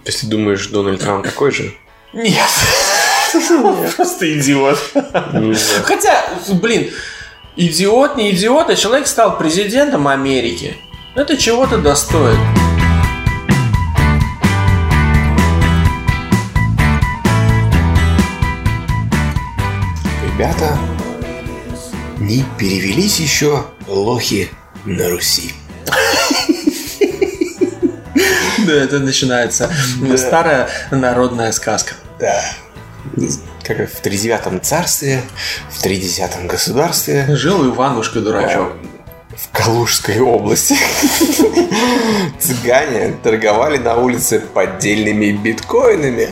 [0.03, 1.73] То есть ты думаешь, Дональд Трамп такой же?
[2.13, 2.49] Нет.
[3.95, 4.79] Просто идиот.
[5.33, 5.53] Ну.
[5.83, 6.89] Хотя, блин,
[7.55, 10.77] идиот, не идиот, а человек стал президентом Америки.
[11.15, 12.37] Это чего-то достоит.
[20.23, 20.77] Ребята,
[22.19, 24.49] не перевелись еще лохи
[24.85, 25.53] на Руси.
[28.65, 29.71] Да, это начинается
[30.17, 31.95] старая народная сказка.
[32.19, 32.43] Да.
[33.77, 35.21] Как в тридевятом царстве,
[35.69, 38.73] в тридесятом государстве, Жил Иванушка дурачок.
[39.35, 40.75] в Калужской области.
[42.39, 46.29] Цыгане торговали на улице поддельными биткоинами.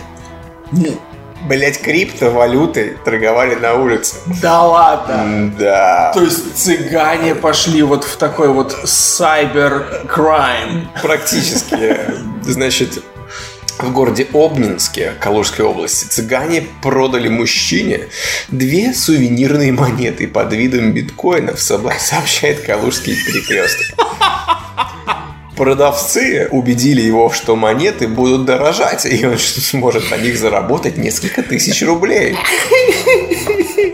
[1.48, 4.18] Блять, криптовалютой торговали на улице.
[4.42, 5.54] Да ладно.
[5.58, 6.12] Да.
[6.14, 10.88] То есть цыгане пошли вот в такой вот cyber-crime.
[11.02, 11.98] Практически.
[12.44, 13.02] Значит,
[13.80, 18.02] в городе Обнинске, Калужской области, цыгане продали мужчине
[18.50, 23.88] две сувенирные монеты под видом биткоинов, сообщает Калужский перекресток.
[25.56, 31.82] Продавцы убедили его, что монеты будут дорожать, и он сможет на них заработать несколько тысяч
[31.84, 32.38] рублей.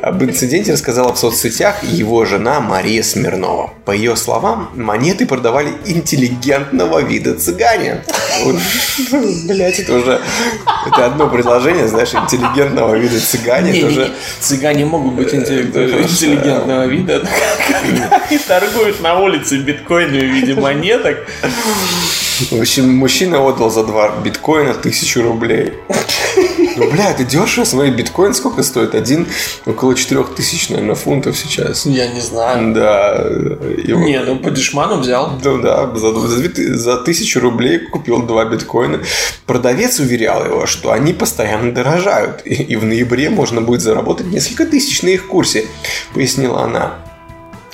[0.05, 3.73] Об инциденте рассказала в соцсетях его жена Мария Смирнова.
[3.85, 8.03] По ее словам, монеты продавали интеллигентного вида цыгане.
[9.47, 10.21] Блять, это уже...
[10.85, 13.71] Это одно предложение, знаешь, интеллигентного вида цыгане.
[13.71, 14.13] Это Не-не-не, уже...
[14.41, 17.27] цыгане могут быть же- интеллигентного вида,
[17.81, 21.17] когда они торгуют на улице биткоинами в виде монеток.
[22.51, 25.73] В общем, мужчина отдал за два биткоина тысячу рублей.
[26.75, 27.63] Ну, бля, это дешево.
[27.65, 28.95] Смотри, биткоин сколько стоит?
[28.95, 29.27] Один
[29.65, 31.85] около четырех тысяч, наверное, фунтов сейчас.
[31.85, 32.73] Я не знаю.
[32.73, 33.15] Да.
[33.17, 35.39] его- Не, ну по дешману взял.
[35.43, 38.99] Ну да, за, за, за тысячу рублей купил два биткоина.
[39.45, 44.65] Продавец уверял его, что они постоянно дорожают, и, и в ноябре можно будет заработать несколько
[44.65, 45.65] тысяч на их курсе,
[46.13, 46.95] пояснила она.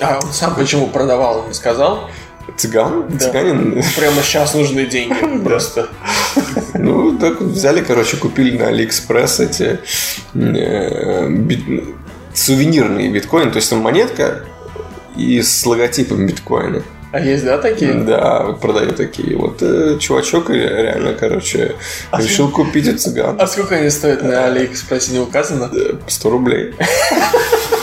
[0.00, 2.10] А он сам почему продавал, он не сказал?
[2.56, 3.04] Цыган?
[3.08, 3.18] Да.
[3.18, 3.82] Цыганин?
[3.96, 5.42] Прямо сейчас нужны деньги.
[5.44, 5.88] Просто.
[6.74, 9.78] Ну, так взяли, короче, купили на Алиэкспресс эти
[10.34, 11.28] э,
[12.34, 14.40] сувенирные биткоины, то есть там монетка
[15.16, 16.82] и с логотипом биткоина.
[17.12, 17.92] А есть, да, такие?
[17.92, 19.36] Да, вот продают такие.
[19.36, 21.76] Вот э, чувачок ре- реально, короче,
[22.12, 23.36] решил купить у цыган.
[23.38, 25.70] А сколько они стоят на Алиэкспрессе, не указано?
[25.74, 26.74] Э, 100 рублей.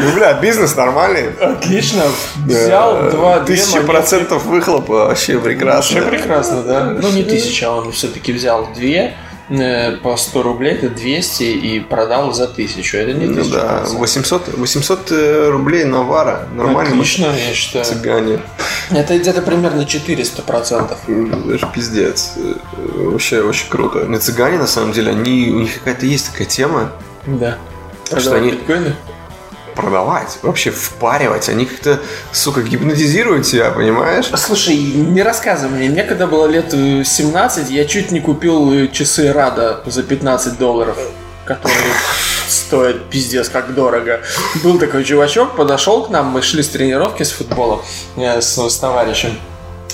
[0.00, 1.30] Ну, бля, бизнес нормальный.
[1.40, 2.02] Отлично.
[2.44, 6.00] Взял два, Тысяча процентов выхлопа вообще прекрасно.
[6.00, 6.84] Вообще прекрасно, да.
[7.00, 9.14] Ну, не тысяча, он все-таки взял две
[9.50, 12.96] э, по 100 рублей, это 200, и продал за тысячу.
[12.98, 13.54] Это не Ну тысяча.
[13.56, 13.98] да, процентов.
[14.00, 16.46] 800, 800 э, рублей навара.
[16.54, 16.90] Нормально.
[16.94, 17.84] Отлично, я считаю.
[17.84, 18.40] Цыгане.
[18.90, 20.98] Это где-то примерно 400 процентов.
[21.08, 22.32] М, Это пиздец.
[22.36, 22.54] Э,
[23.08, 24.00] Вообще очень круто.
[24.04, 26.90] На цыгане, на самом деле, они, у них какая-то есть такая тема
[27.26, 27.56] Да.
[28.04, 28.96] Что Продавать они- биткоины?
[29.78, 31.48] Продавать, вообще впаривать.
[31.48, 32.00] Они как-то,
[32.32, 34.26] сука, гипнотизируют тебя, понимаешь?
[34.34, 35.88] Слушай, не рассказывай мне.
[35.88, 40.58] Мне когда было лет э, 17, я чуть не купил э, часы Рада за 15
[40.58, 40.98] долларов,
[41.44, 41.76] которые
[42.48, 44.20] стоят пиздец как дорого.
[44.64, 47.80] Был такой чувачок, подошел к нам, мы шли с тренировки с футбола
[48.16, 49.38] э, с, с товарищем.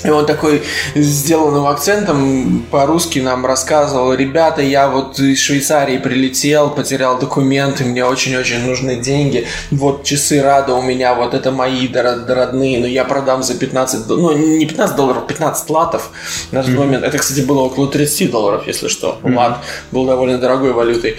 [0.05, 0.63] И он такой
[0.95, 8.65] сделанным акцентом по-русски нам рассказывал, ребята, я вот из Швейцарии прилетел, потерял документы, мне очень-очень
[8.65, 13.55] нужны деньги, вот часы Рада у меня, вот это мои родные, но я продам за
[13.55, 16.09] 15, до- ну не 15 долларов, 15 латов
[16.51, 17.03] на тот момент.
[17.03, 19.19] Это, кстати, было около 30 долларов, если что.
[19.23, 21.17] Лат был довольно дорогой валютой.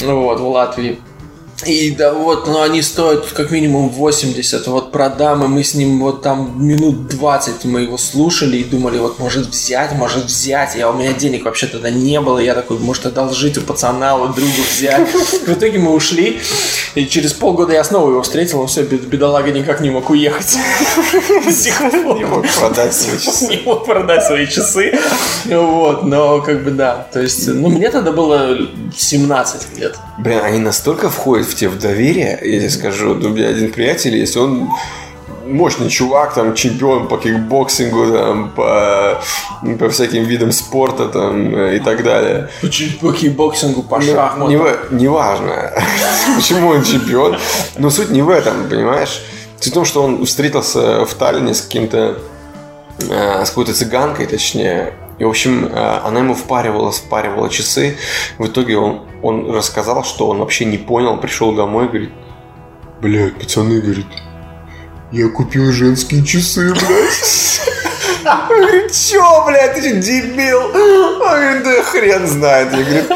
[0.00, 0.98] Вот, в Латвии.
[1.64, 4.66] И да вот, но они стоят как минимум 80.
[4.66, 8.98] Вот продам, и мы с ним вот там минут 20 мы его слушали и думали,
[8.98, 10.74] вот может взять, может взять.
[10.76, 12.38] Я, у меня денег вообще тогда не было.
[12.38, 15.08] Я такой, может одолжить у пацана, у друга взять.
[15.08, 16.40] В итоге мы ушли.
[16.94, 18.60] И через полгода я снова его встретил.
[18.60, 20.56] Он все, бедолага никак не мог уехать.
[21.46, 23.46] Не мог продать свои часы.
[23.48, 24.98] Не мог продать свои часы.
[25.46, 27.06] Вот, но как бы да.
[27.12, 28.56] То есть, ну мне тогда было
[28.96, 29.96] 17 лет.
[30.18, 33.14] Блин, они настолько входят в тебе в доверие, я тебе скажу.
[33.14, 34.68] Вот У меня один приятель есть, он
[35.46, 39.22] мощный чувак, там, чемпион по кикбоксингу, там, по,
[39.78, 42.48] по всяким видам спорта, там, и так далее.
[42.70, 44.48] Чуть по кикбоксингу, по Ну, шахматам.
[44.48, 44.58] не,
[45.02, 45.72] неважно,
[46.36, 47.36] почему он чемпион.
[47.78, 49.22] Но суть не в этом, понимаешь?
[49.60, 52.18] Суть в том, что он встретился в Таллине с каким-то
[53.08, 54.92] э, с какой-то цыганкой, точнее.
[55.18, 57.96] И, в общем, э, она ему впаривала, впаривала часы.
[58.38, 62.10] В итоге он, он рассказал, что он вообще не понял, пришел домой, говорит,
[63.00, 64.06] блядь, пацаны, говорит,
[65.12, 67.60] я купил женские часы, блядь.
[68.26, 70.58] Он говорит, чё, блядь, ты что, дебил?
[70.58, 72.72] Он говорит, да хрен знает.
[72.72, 73.10] Я, говорит,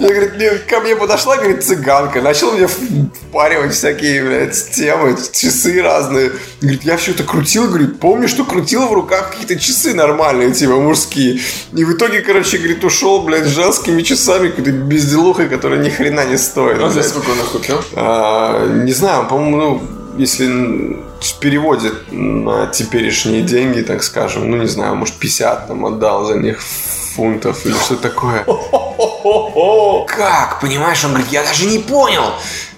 [0.00, 6.32] я, говорит, ко мне подошла, говорит, цыганка, начала мне впаривать всякие, блядь, темы, часы разные.
[6.60, 10.74] Говорит, я все это крутил, говорит, помню, что крутил в руках какие-то часы нормальные, типа,
[10.74, 11.40] мужские.
[11.72, 16.24] И в итоге, короче, говорит, ушел, блядь, с женскими часами, какой-то безделухой, которая ни хрена
[16.24, 16.78] не стоит.
[16.78, 17.80] Ну, за сколько он их купил?
[17.94, 19.82] А, не знаю, по-моему, ну,
[20.18, 26.24] если в переводе на теперешние деньги, так скажем, ну, не знаю, может, 50 там отдал
[26.24, 28.44] за них фунтов или что такое.
[30.06, 30.60] Как?
[30.60, 32.24] Понимаешь, он говорит, я даже не понял.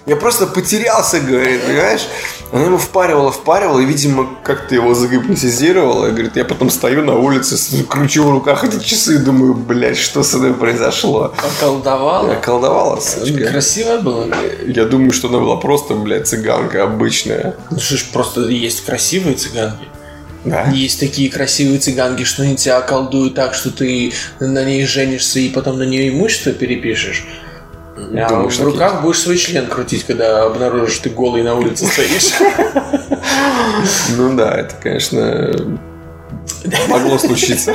[0.09, 2.07] Я просто потерялся, говорит, понимаешь?
[2.51, 6.07] Она ему впаривала, впаривала, и, видимо, как-то его загипнотизировала.
[6.09, 9.97] Говорит, я потом стою на улице, с- кручу в руках эти часы и думаю, блядь,
[9.99, 11.31] что с мной произошло?
[11.59, 12.33] Околдовала?
[12.41, 13.45] Колдовала, сучка.
[13.51, 14.25] Красивая была?
[14.65, 17.55] Я думаю, что она была просто, блядь, цыганка обычная.
[17.69, 19.85] Ну что ж, просто есть красивые цыганки.
[20.43, 20.71] Да?
[20.71, 25.49] Есть такие красивые цыганки, что они тебя околдуют так, что ты на ней женишься и
[25.49, 27.27] потом на нее имущество перепишешь.
[28.15, 32.33] А Думаешь, в руках будешь свой член крутить, когда обнаружишь, ты голый на улице стоишь.
[34.17, 35.51] Ну да, это, конечно,
[36.89, 37.73] могло случиться.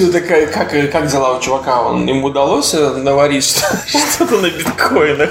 [0.00, 1.82] Ну такая, как, как дела у чувака?
[1.82, 5.30] Он, ему удалось э, наварить что- что-то на биткоинах?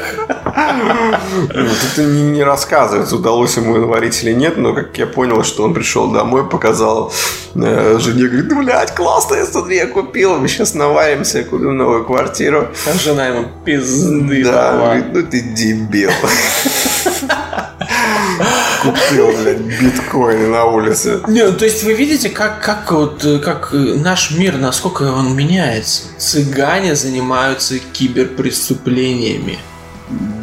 [1.53, 5.63] Ну, Тут не, не рассказывается, удалось ему наварить или нет, но как я понял, что
[5.63, 7.11] он пришел домой, показал
[7.55, 12.05] э, жене, говорит, ну, блядь, классно, я смотри, я купил, мы сейчас наваримся, купим новую
[12.05, 12.67] квартиру.
[12.87, 16.11] А жена ему пизды да, говорит, ну ты дебил.
[18.81, 21.21] Купил, блядь, биткоины на улице.
[21.27, 26.03] Не, ну, то есть вы видите, как, как, вот, как наш мир, насколько он меняется.
[26.17, 29.59] Цыгане занимаются киберпреступлениями.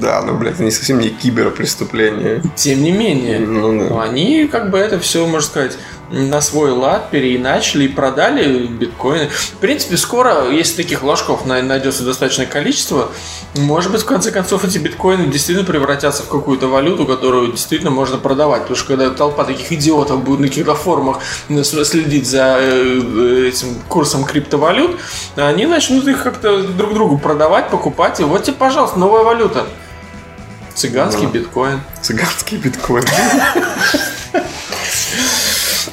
[0.01, 2.43] Да, ну, блядь, они совсем не киберпреступления.
[2.57, 4.03] Тем не менее, Ну, да.
[4.03, 5.79] они как бы это все, можно сказать,
[6.11, 9.29] на свой лад переиначили и продали биткоины.
[9.29, 13.11] В принципе, скоро, если таких ложков на- найдется достаточное количество,
[13.55, 18.17] может быть, в конце концов, эти биткоины действительно превратятся в какую-то валюту, которую действительно можно
[18.17, 18.63] продавать.
[18.63, 21.19] Потому что когда толпа таких идиотов будет на каких-то форумах
[21.51, 24.99] э, следить за э, этим курсом криптовалют,
[25.37, 28.19] они начнут их как-то друг другу продавать, покупать.
[28.21, 29.67] И вот тебе, пожалуйста, новая валюта.
[30.75, 31.31] Цыганский Ну.
[31.33, 31.81] биткоин.
[32.01, 33.05] Цыганский биткоин.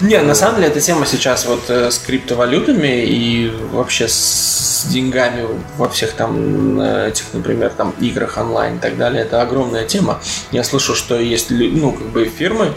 [0.02, 5.48] Не, на самом деле эта тема сейчас вот э, с криптовалютами и вообще с деньгами
[5.78, 10.22] во всех там этих, например, там играх онлайн и так далее, это огромная тема.
[10.52, 12.74] Я слышу, что есть ну как бы фирмы,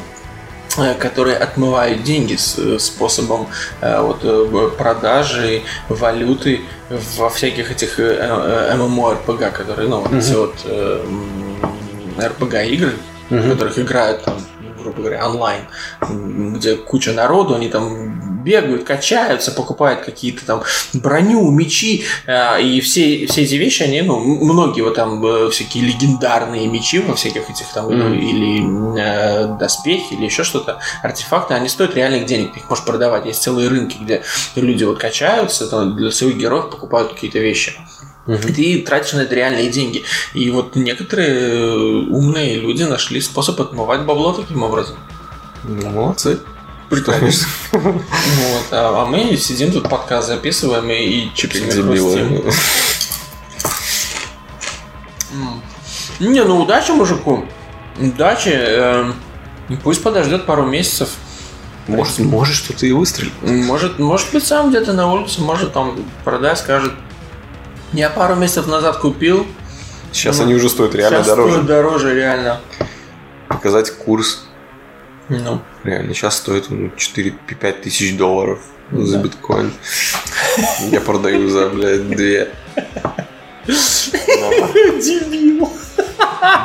[0.76, 3.48] э, которые отмывают деньги с э, способом
[3.80, 6.60] вот продажи валюты
[7.16, 10.54] во всяких этих MMORPG, которые, ну, вот эти вот
[12.18, 12.92] RPG игры,
[13.30, 14.36] в которых играют там,
[14.89, 15.62] грубо говоря, онлайн,
[16.57, 20.62] где куча народу, они там бегают, качаются, покупают какие-то там
[20.95, 25.84] броню, мечи, э, и все, все эти вещи, они, ну, многие вот там э, всякие
[25.84, 31.68] легендарные мечи во всяких этих там, ну, или э, доспехи, или еще что-то, артефакты, они
[31.68, 33.26] стоят реальных денег, их можешь продавать.
[33.26, 34.22] Есть целые рынки, где
[34.55, 37.74] люди вот качаются, там, для своих героев покупают какие-то вещи.
[38.28, 40.04] И ты тратишь на это реальные деньги.
[40.34, 41.76] И вот некоторые э,
[42.10, 44.96] умные люди нашли способ отмывать бабло таким образом.
[45.64, 46.38] Ну, молодцы.
[46.90, 47.30] Прикольно.
[47.72, 52.42] Вот, а, а мы сидим тут подкаст записываем и, и чипсами хрустим.
[56.20, 57.44] Не, ну удачи мужику.
[57.98, 58.50] Удачи.
[58.52, 59.12] э,
[59.82, 61.10] пусть подождет пару месяцев.
[61.86, 63.32] Может, может что-то и выстрелит.
[63.42, 66.92] Может, может быть, сам где-то на улице, может там продаст, скажет.
[67.93, 69.47] Я пару месяцев назад купил.
[70.12, 71.53] Сейчас Ну, они уже стоят реально Сейчас дороже.
[71.55, 72.61] стоит дороже, реально.
[73.49, 74.45] Показать курс.
[75.28, 78.61] Ну, Реально, сейчас стоит ну, 4-5 тысяч долларов
[78.91, 79.72] за биткоин.
[80.91, 82.16] Я продаю за, блядь, 2.
[85.03, 85.68] дебил.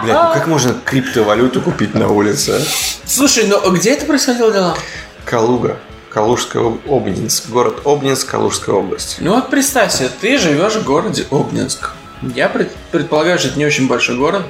[0.03, 2.51] Блядь, ну как можно криптовалюту купить на улице?
[2.61, 3.07] а?
[3.07, 4.77] Слушай, ну где это происходило дело?
[5.25, 5.77] Калуга.
[6.13, 7.49] Калужская об- Обнинск.
[7.49, 9.17] Город Обнинск, Калужская область.
[9.19, 11.91] Ну вот представь себе, ты живешь в городе Обнинск.
[12.35, 14.43] Я пред- предполагаю, что это не очень большой город.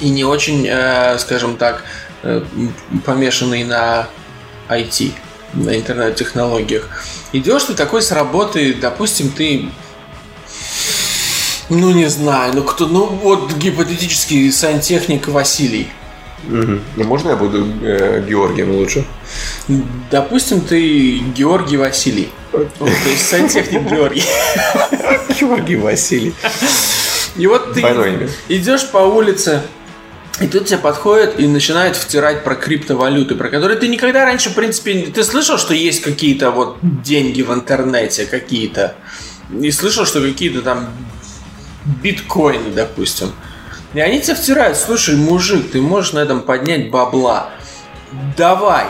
[0.00, 1.82] И не очень, э, скажем так,
[2.22, 2.42] э,
[3.04, 4.06] помешанный на
[4.68, 5.12] IT,
[5.54, 6.88] на интернет-технологиях.
[7.32, 9.68] Идешь ты такой с работы, допустим, ты
[11.68, 15.88] ну, не знаю, ну кто, ну вот гипотетический сантехник Василий.
[16.44, 16.80] Мгм.
[16.96, 19.04] Ну можно я буду э, Георгием лучше?
[20.10, 22.30] Допустим, ты Георгий Василий.
[22.52, 24.24] Ну, то есть сантехник Георгий.
[25.38, 26.34] Георгий Василий.
[27.36, 27.82] И вот ты
[28.48, 29.62] идешь по улице,
[30.40, 34.54] и тут тебе подходит и начинает втирать про криптовалюты, про которые ты никогда раньше, в
[34.54, 38.94] принципе, ты слышал, что есть какие-то вот деньги в интернете, какие-то.
[39.60, 40.88] И слышал, что какие-то там
[42.02, 43.32] биткоины, допустим.
[43.94, 47.50] И они тебе втирают, слушай, мужик, ты можешь на этом поднять бабла.
[48.36, 48.86] Давай.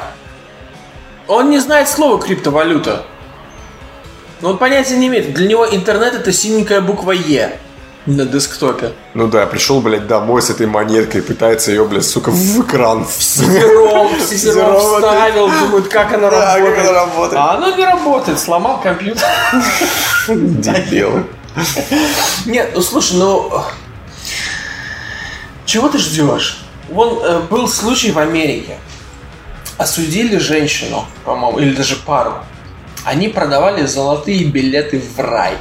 [1.28, 3.04] Он не знает слова криптовалюта.
[4.40, 5.34] Но он понятия не имеет.
[5.34, 7.58] Для него интернет это синенькая буква Е
[8.06, 8.92] на десктопе.
[9.14, 13.06] Ну да, пришел, блядь, домой с этой монеткой, пытается ее, блядь, сука, в экран.
[13.06, 16.88] Сизером, сизером Сизером вставил, думает, как она Да, как работает.
[16.88, 17.38] она работает.
[17.38, 19.26] А оно не работает, сломал компьютер.
[20.28, 21.24] Дебил.
[22.46, 23.52] Нет, ну слушай, ну...
[25.66, 26.62] Чего ты ждешь?
[26.88, 28.78] Вон э, был случай в Америке.
[29.78, 32.34] Осудили женщину, по-моему, или даже пару.
[33.04, 35.54] Они продавали золотые билеты в рай.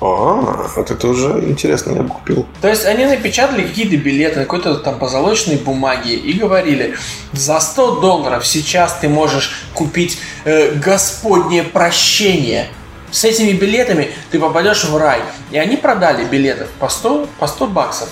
[0.00, 2.46] А, вот это уже интересно, я бы купил.
[2.60, 6.96] То есть они напечатали какие-то билеты на какой-то там позолоченной бумаге и говорили,
[7.32, 12.68] за 100 долларов сейчас ты можешь купить э, Господнее прощение.
[13.10, 15.20] С этими билетами ты попадешь в рай.
[15.50, 18.08] И они продали билетов по 100, по 100 баксов.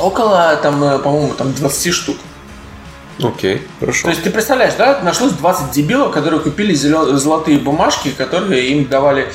[0.00, 2.16] Около, там, э, по-моему, там 20 штук.
[3.22, 4.04] Окей, хорошо.
[4.04, 8.86] То есть ты представляешь, да, нашлось 20 дебилов, которые купили зелё- золотые бумажки, которые им
[8.86, 9.32] давали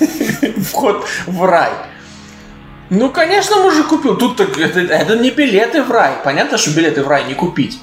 [0.68, 1.70] вход в рай.
[2.90, 4.16] Ну, конечно, мужик купил.
[4.16, 6.14] Тут так это, это не билеты в рай.
[6.24, 7.78] Понятно, что билеты в рай не купить.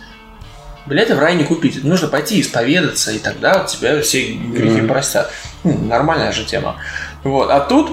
[0.86, 1.82] Билеты в рай не купить.
[1.84, 5.32] Нужно пойти исповедаться, и тогда тебя все грехи простят.
[5.64, 6.76] М, Нормальная же тема.
[7.24, 7.50] Вот.
[7.50, 7.92] А тут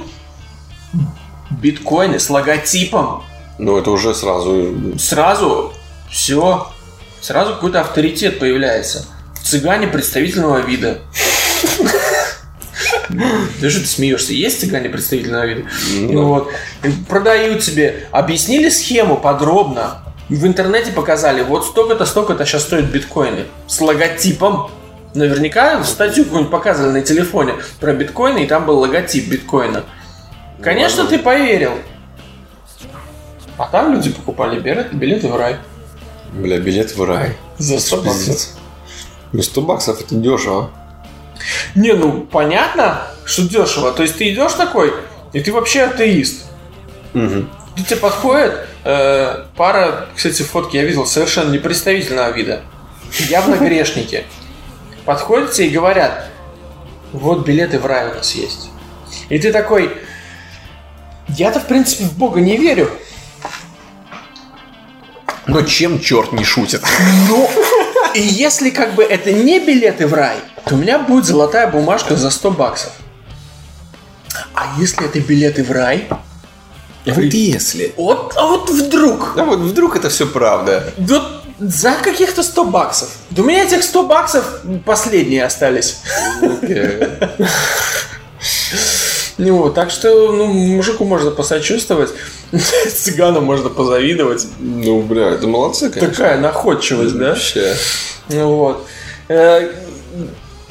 [1.51, 3.23] биткоины с логотипом
[3.59, 4.75] Ну, это уже сразу...
[4.99, 5.73] сразу
[6.11, 6.69] все,
[7.25, 9.07] сразу какой-то авторитет появляется.
[9.43, 10.99] Цыгане представительного вида.
[13.09, 14.35] Да что ты смеешься?
[14.35, 15.63] Есть цыгане представительного вида?
[16.01, 16.53] Ну вот.
[17.09, 18.09] Продают тебе.
[18.11, 20.03] Объяснили схему подробно.
[20.29, 23.45] В интернете показали, вот столько-то, столько-то сейчас стоят биткоины.
[23.67, 24.71] С логотипом.
[25.15, 29.85] Наверняка статью какую-нибудь показывали на телефоне про биткоины, и там был логотип биткоина.
[30.61, 31.73] Конечно, ты поверил.
[33.57, 35.57] А там люди покупали билеты, билеты в рай.
[36.35, 37.37] Бля, билет в рай.
[37.59, 38.49] За 100 баксов.
[39.33, 40.71] Ну, 100 баксов это дешево.
[41.75, 43.93] Не, ну понятно, что дешево.
[43.93, 44.93] То есть ты идешь такой,
[45.33, 46.47] и ты вообще атеист.
[47.15, 47.47] Угу.
[47.77, 52.63] Тебе подходит э, пара, кстати, фотки я видел совершенно непредставительного вида.
[53.29, 54.25] Явно грешники.
[55.05, 56.27] подходят тебе и говорят,
[57.13, 58.71] вот билеты в рай у нас есть.
[59.29, 59.91] И ты такой,
[61.29, 62.91] я-то в принципе в Бога не верю.
[65.47, 66.83] Но чем черт не шутит?
[67.29, 67.51] Ну,
[68.15, 70.37] и если как бы это не билеты в рай,
[70.67, 72.93] то у меня будет золотая бумажка за 100 баксов.
[74.55, 76.09] А если это билеты в рай,
[77.07, 77.93] Вот если.
[77.97, 80.93] вот, а вот вдруг, Да вот вдруг это все правда.
[80.97, 83.11] вот за каких-то 100 баксов.
[83.31, 85.99] Да у меня этих 100 баксов последние остались.
[89.37, 92.11] Ну, вот, так что, ну, мужику можно посочувствовать,
[92.95, 94.47] цыгану можно позавидовать.
[94.59, 96.15] Ну, бля, это молодцы, конечно.
[96.15, 97.31] Такая находчивость, да?
[97.31, 97.75] Вообще.
[98.29, 98.87] Ну Вот.
[99.29, 99.71] Э,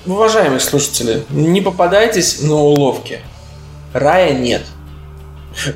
[0.06, 3.22] Уважаемые слушатели, не попадайтесь на уловки.
[3.94, 4.64] Рая нет.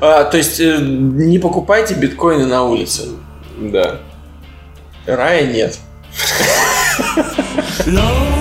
[0.00, 3.06] А, то есть э, не покупайте биткоины на улице.
[3.58, 4.00] Да.
[5.06, 5.78] Рая нет.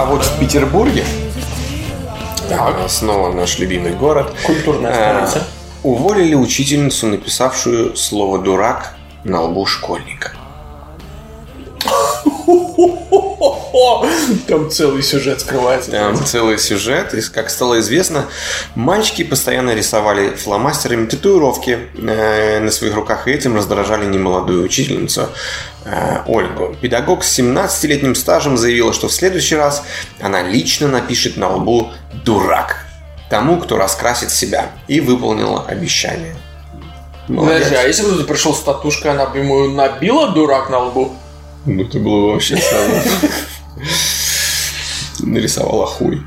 [0.00, 1.04] А вот в Петербурге,
[2.48, 2.88] Так.
[2.88, 5.46] снова наш любимый город, Культурная э, столица.
[5.82, 8.94] уволили учительницу, написавшую слово «дурак»
[9.24, 10.32] на лбу школьника.
[14.46, 15.90] Там целый сюжет скрывается.
[15.90, 18.26] Там целый сюжет, и, как стало известно,
[18.74, 25.28] мальчики постоянно рисовали фломастерами татуировки э, на своих руках и этим раздражали немолодую учительницу
[25.84, 26.76] э, Ольгу.
[26.80, 29.82] Педагог с 17-летним стажем заявила, что в следующий раз
[30.20, 31.90] она лично напишет на лбу
[32.24, 32.86] «дурак»
[33.30, 36.34] тому, кто раскрасит себя, и выполнила обещание.
[37.28, 37.58] Молодец.
[37.58, 41.12] Подожди, а если бы тут пришел с татушкой, она бы ему набила дурак на лбу?
[41.72, 43.02] Ну, это было бы вообще странно.
[45.20, 46.20] Нарисовала хуй.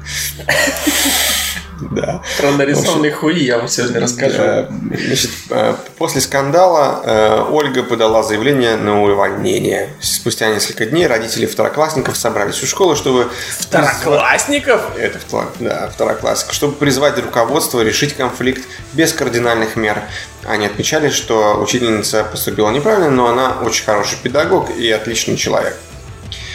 [1.91, 2.21] Да.
[2.39, 4.41] Про нарисованные хуи я вам сегодня расскажу.
[4.41, 9.89] Э, Значит, э, после скандала э, Ольга подала заявление на увольнение.
[9.99, 13.29] Спустя несколько дней родители второклассников собрались у школы, чтобы...
[13.59, 14.81] Второклассников?
[14.97, 16.53] Это втор- да, второклассник.
[16.53, 18.63] Чтобы призвать руководство решить конфликт
[18.93, 20.01] без кардинальных мер.
[20.45, 25.77] Они отмечали, что учительница поступила неправильно, но она очень хороший педагог и отличный человек.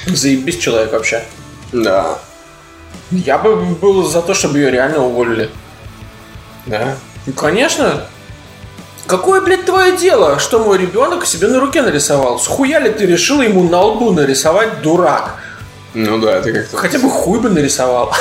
[0.06, 1.22] Заебись человек вообще.
[1.72, 2.18] Да.
[3.10, 5.50] Я бы был за то, чтобы ее реально уволили.
[6.66, 6.96] Да.
[7.26, 8.04] Ну, конечно.
[9.06, 12.38] Какое, блядь, твое дело, что мой ребенок себе на руке нарисовал?
[12.38, 15.36] Схуя ли ты решила ему на лбу нарисовать дурак?
[15.94, 16.76] Ну да, это как-то...
[16.76, 18.12] Хотя бы хуй бы нарисовал.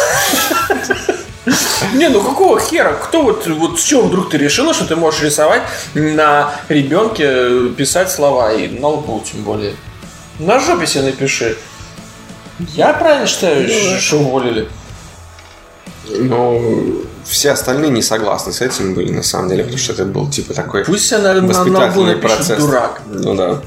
[1.94, 2.94] Не, ну какого хера?
[2.94, 5.62] Кто вот, вот с чего вдруг ты решила, что ты можешь рисовать
[5.94, 9.76] на ребенке, писать слова и на лбу тем более?
[10.40, 11.58] На жопе себе напиши.
[12.60, 14.68] Я правильно считаю, что уволили?
[16.10, 16.60] Но
[17.26, 20.54] все остальные не согласны с этим были, на самом деле, потому что это был типа
[20.54, 22.60] такой Пусть на, на, на лбу воспитательный напишет процесс.
[22.64, 23.02] дурак.
[23.08, 23.62] Ну да.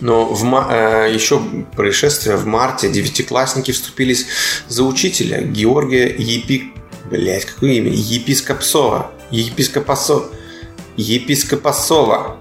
[0.00, 1.40] Но в э, еще
[1.74, 4.26] происшествие в марте девятиклассники вступились
[4.68, 6.72] за учителя Георгия Епи...
[7.10, 7.90] Блять, какое имя?
[7.90, 9.10] Епископсова.
[9.30, 10.24] Епископосо...
[10.96, 12.36] Епископосова.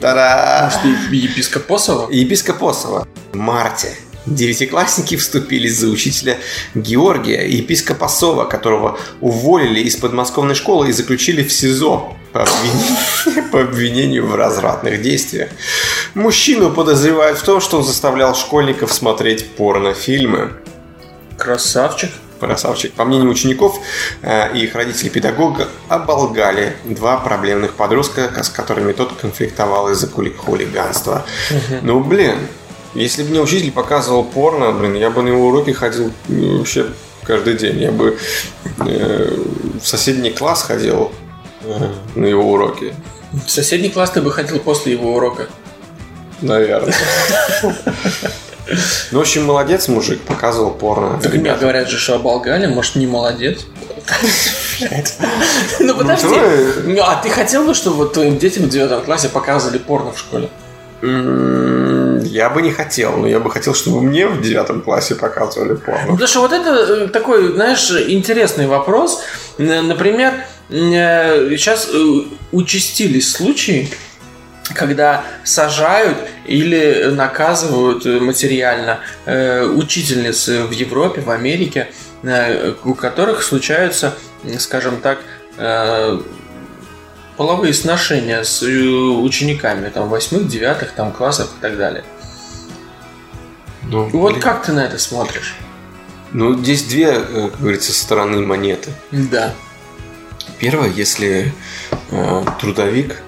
[0.00, 0.72] Та-да!
[0.84, 2.10] Может, епископосова?
[2.10, 3.06] Епископосова.
[3.32, 3.94] В марте
[4.34, 6.38] девятиклассники вступились за учителя
[6.74, 14.26] Георгия Епископосова, которого уволили из подмосковной школы и заключили в СИЗО по обвинению, по обвинению
[14.26, 15.50] в развратных действиях.
[16.14, 20.52] Мужчину подозревают в том, что он заставлял школьников смотреть порнофильмы.
[21.36, 22.10] Красавчик.
[22.40, 22.92] Красавчик.
[22.92, 23.80] По мнению учеников
[24.22, 30.36] э, и их родителей педагога оболгали два проблемных подростка, с которыми тот конфликтовал из-за хули-
[30.36, 31.24] хулиганства.
[31.82, 32.36] Ну, блин,
[32.94, 36.86] если бы мне учитель показывал порно, блин, я бы на его уроки ходил ну, вообще
[37.22, 37.78] каждый день.
[37.78, 38.18] Я бы
[38.86, 39.36] э,
[39.80, 41.12] в соседний класс ходил
[41.62, 42.94] э, на его уроки.
[43.46, 45.48] В соседний класс ты бы ходил после его урока.
[46.40, 46.94] Наверное.
[49.10, 51.18] Ну, в общем, молодец мужик, показывал порно.
[51.22, 53.60] Так мне говорят же, что оболгали, может, не молодец.
[55.80, 56.28] Ну подожди.
[56.28, 56.58] давай.
[56.84, 60.50] Ну, а ты хотел бы, чтобы твоим детям в девятом классе показывали порно в школе?
[61.02, 66.12] Я бы не хотел, но я бы хотел, чтобы мне в девятом классе показывали порно.
[66.12, 69.22] Потому что вот это э, такой, знаешь, интересный вопрос.
[69.58, 70.34] Например,
[70.70, 72.22] э, сейчас э,
[72.52, 73.88] участились случаи,
[74.74, 81.88] когда сажают или наказывают э, материально э, учительниц в Европе, в Америке,
[82.22, 84.14] э, у которых случаются,
[84.58, 85.20] скажем так,
[85.58, 86.20] э,
[87.38, 92.04] половые сношения с э, учениками, там, восьмых, девятых, там, классов и так далее.
[93.84, 94.42] Ну, Вот блин.
[94.42, 95.54] как ты на это смотришь?
[96.32, 98.90] Ну, здесь две, э, как говорится, стороны монеты.
[99.12, 99.54] Да.
[100.58, 101.54] Первое, если
[102.10, 103.22] э, трудовик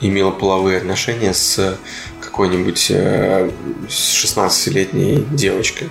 [0.00, 1.76] имел половые отношения с
[2.22, 3.50] какой-нибудь э,
[3.88, 5.90] с 16-летней девочкой,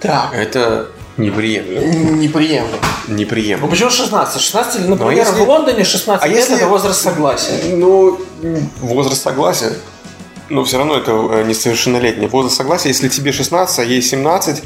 [0.00, 0.32] Так.
[0.32, 1.86] это неприемлемо.
[2.16, 2.76] Неприемлемо.
[3.08, 3.68] Ну Неприемлемо.
[3.70, 4.40] почему 16?
[4.40, 7.74] 16, например, Ну, а если- в Лондоне 16 а лет если- это возраст согласия.
[7.76, 8.18] Ну,
[8.80, 9.72] возраст согласия.
[10.48, 12.26] Но все равно это э, несовершеннолетний.
[12.26, 14.62] Возраст согласия, если тебе 16, а ей 17,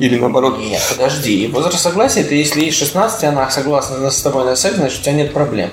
[0.00, 0.58] или наоборот.
[0.58, 1.48] Нет, подожди.
[1.48, 5.02] Возраст согласия это если ей 16, и она согласна с тобой на секс, значит у
[5.02, 5.70] тебя нет проблем.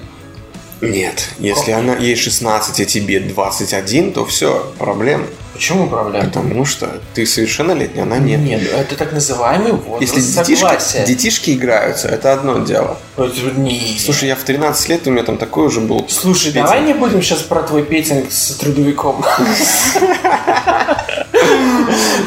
[0.82, 5.28] Нет, если она ей 16, а тебе 21, то все, проблем.
[5.62, 6.26] Почему проблем?
[6.26, 8.40] Потому что ты совершеннолетний, она нет.
[8.40, 11.06] Нет, это так называемый возраст Если детишки, согласия.
[11.06, 12.98] детишки играются, это одно дело.
[13.16, 16.04] Это не- Слушай, я в 13 лет, у меня там такой уже был.
[16.10, 16.66] Слушай, петинг.
[16.66, 19.24] давай не будем сейчас про твой петинг с трудовиком.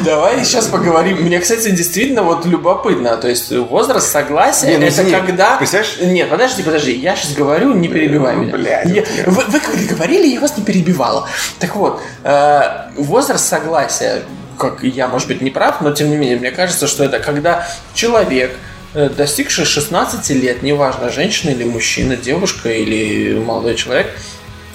[0.03, 1.17] Давай сейчас поговорим.
[1.23, 3.17] Мне, кстати, действительно вот любопытно.
[3.17, 5.57] То есть возраст согласия Не, ну это извини, когда...
[5.57, 5.97] представляешь?
[6.01, 6.91] Нет, подожди, подожди.
[6.93, 8.53] Я сейчас говорю, не перебивай меня.
[8.53, 9.59] Блядь, Я- Вы, вы
[9.89, 11.27] говорили, я вас не перебивала.
[11.59, 12.61] Так вот, э,
[12.97, 14.23] возраст согласия,
[14.57, 17.67] как я, может быть, не прав, но тем не менее, мне кажется, что это когда
[17.93, 18.57] человек
[18.93, 24.15] э, достигший 16 лет, неважно, женщина или мужчина, девушка или молодой человек,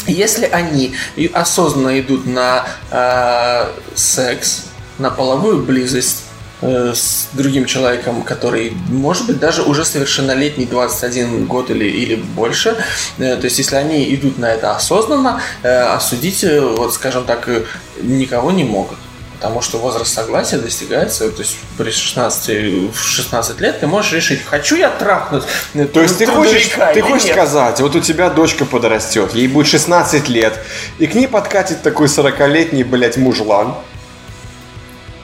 [0.06, 0.94] если они
[1.32, 4.66] осознанно идут на э, секс,
[4.98, 6.24] на половую близость
[6.62, 12.76] с другим человеком, который, может быть, даже уже совершеннолетний, 21 год или, или больше,
[13.18, 17.48] э, то есть если они идут на это осознанно, э, осудить, э, вот скажем так,
[17.48, 17.64] э,
[18.02, 18.98] никого не могут.
[19.40, 24.44] Потому что возраст согласия достигается, то есть при 16, в 16 лет ты можешь решить,
[24.44, 27.32] хочу я трахнуть э, То есть ты хочешь, ты хочешь нет.
[27.32, 30.58] сказать, вот у тебя дочка подрастет, ей будет 16 лет,
[30.98, 33.76] и к ней подкатит такой 40-летний, блядь, мужлан,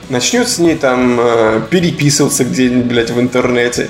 [0.09, 3.89] начнет с ней там э, переписываться где-нибудь, блядь, в интернете,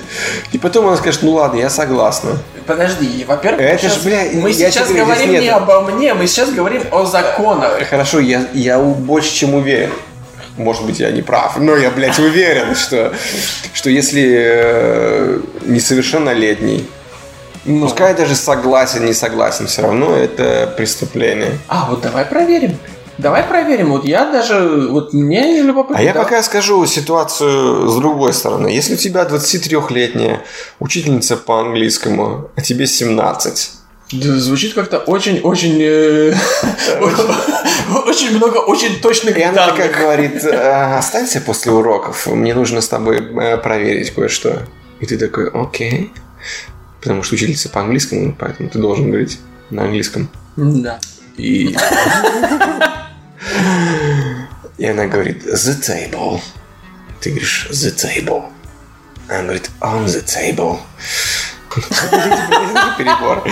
[0.52, 2.38] и потом она скажет, ну ладно, я согласна.
[2.66, 5.54] Подожди, во-первых, Это мы ж, сейчас- бля, мы я сейчас говорю, говорим не нет.
[5.54, 7.80] обо мне, мы сейчас говорим о законах.
[7.88, 9.90] Хорошо, я, я больше чем уверен.
[10.56, 13.12] Может быть, я не прав, но я, блядь, уверен, что,
[13.72, 16.84] что если э, несовершеннолетний,
[17.64, 17.86] Ну.
[17.86, 21.52] пускай даже согласен, не согласен, все равно это преступление.
[21.68, 22.76] А, вот давай проверим.
[23.18, 23.90] Давай проверим.
[23.90, 25.98] Вот я даже, вот мне любопытно.
[25.98, 26.22] А я да.
[26.22, 28.68] пока скажу ситуацию с другой стороны.
[28.68, 30.42] Если у тебя 23-летняя
[30.78, 33.70] учительница по английскому, а тебе 17,
[34.12, 35.78] Да, звучит как-то очень-очень...
[35.80, 36.34] э,
[38.06, 42.88] Очень много очень точных и она такая говорит, «А, останься после уроков, мне нужно с
[42.88, 44.62] тобой э, проверить кое-что.
[45.00, 46.12] И ты такой, окей.
[47.00, 49.40] Потому что учительница по английскому, поэтому ты должен говорить
[49.70, 50.28] на английском.
[50.56, 51.00] Да.
[51.36, 51.76] И...
[54.78, 56.40] И она говорит, the table.
[57.20, 58.44] Ты говоришь, the table.
[59.28, 60.78] Она говорит, on the table.
[62.98, 63.44] Перебор.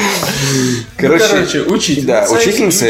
[0.97, 2.87] Короче, короче, учительница Да, учительница,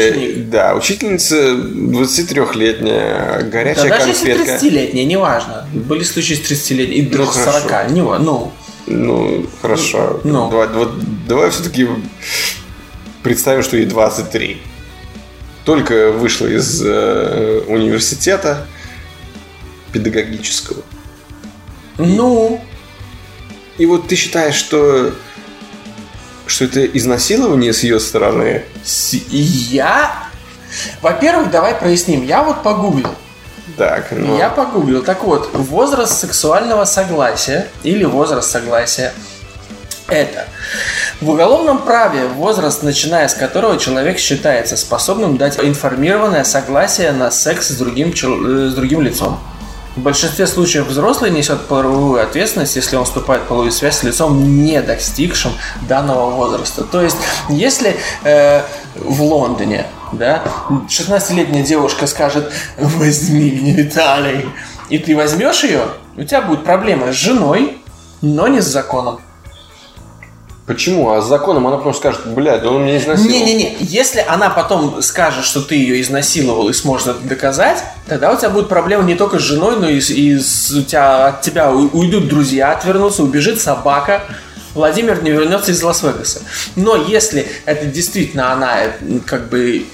[0.49, 4.65] да, учительница 23-летняя, Да, горячая даже если конфетка.
[4.65, 5.67] 30-летняя, неважно.
[5.73, 7.59] Были случаи с 30-летней, и Ну, даже хорошо.
[7.67, 7.89] 40.
[7.91, 8.51] Не, ну,
[8.87, 10.21] Ну, хорошо.
[10.23, 10.49] Ну.
[10.49, 10.91] Давай, вот
[11.27, 11.87] давай все-таки
[13.21, 14.61] представим, что ей 23.
[15.67, 18.65] Только вышла из э, университета
[19.91, 20.81] педагогического.
[21.97, 22.63] ну,
[23.77, 25.11] И вот ты считаешь, что
[26.45, 28.63] что это изнасилование с ее стороны?
[29.29, 30.29] я...
[31.01, 32.23] Во-первых, давай проясним.
[32.23, 33.09] Я вот погуглил.
[33.75, 35.03] Так, ну, Я погуглил.
[35.03, 39.11] Так вот, возраст сексуального согласия или возраст согласия
[40.07, 40.47] это
[41.19, 47.69] в уголовном праве возраст, начиная с которого человек считается способным дать информированное согласие на секс
[47.69, 49.39] с другим, э, с другим лицом.
[49.95, 54.63] В большинстве случаев взрослый несет правовую ответственность, если он вступает в половую связь с лицом,
[54.63, 55.53] не достигшим
[55.89, 56.83] данного возраста.
[56.83, 57.17] То есть,
[57.49, 58.61] если э,
[58.95, 64.45] в Лондоне да, 16-летняя девушка скажет «возьми меня, Виталий»,
[64.89, 65.81] и ты возьмешь ее,
[66.15, 67.81] у тебя будет проблема с женой,
[68.21, 69.19] но не с законом.
[70.67, 71.09] Почему?
[71.11, 73.31] А с законом она потом скажет, блядь, да он меня изнасиловал.
[73.33, 78.37] Не-не-не, если она потом скажет, что ты ее изнасиловал и сможет это доказать, тогда у
[78.37, 81.71] тебя будет проблема не только с женой, но и, и с- у тебя, от тебя
[81.71, 84.23] уйдут друзья, отвернутся, убежит собака.
[84.75, 86.41] Владимир не вернется из Лас-Вегаса.
[86.75, 88.91] Но если это действительно она э,
[89.25, 89.85] как бы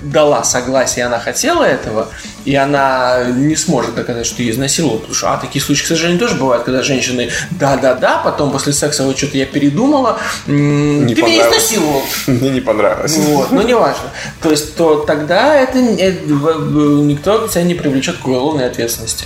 [0.00, 2.08] дала согласие, она хотела этого,
[2.44, 4.98] и она не сможет доказать, что ее изнасиловал.
[4.98, 9.04] Потому что, а такие случаи, к сожалению, тоже бывают, когда женщины да-да-да, потом после секса
[9.04, 12.02] вот что-то я передумала, Не ты меня изнасиловал.
[12.26, 13.16] Мне не понравилось.
[13.16, 14.10] Вот, но неважно.
[14.42, 19.24] То есть, то тогда это, э, в- никто тебя не привлечет к уголовной ответственности.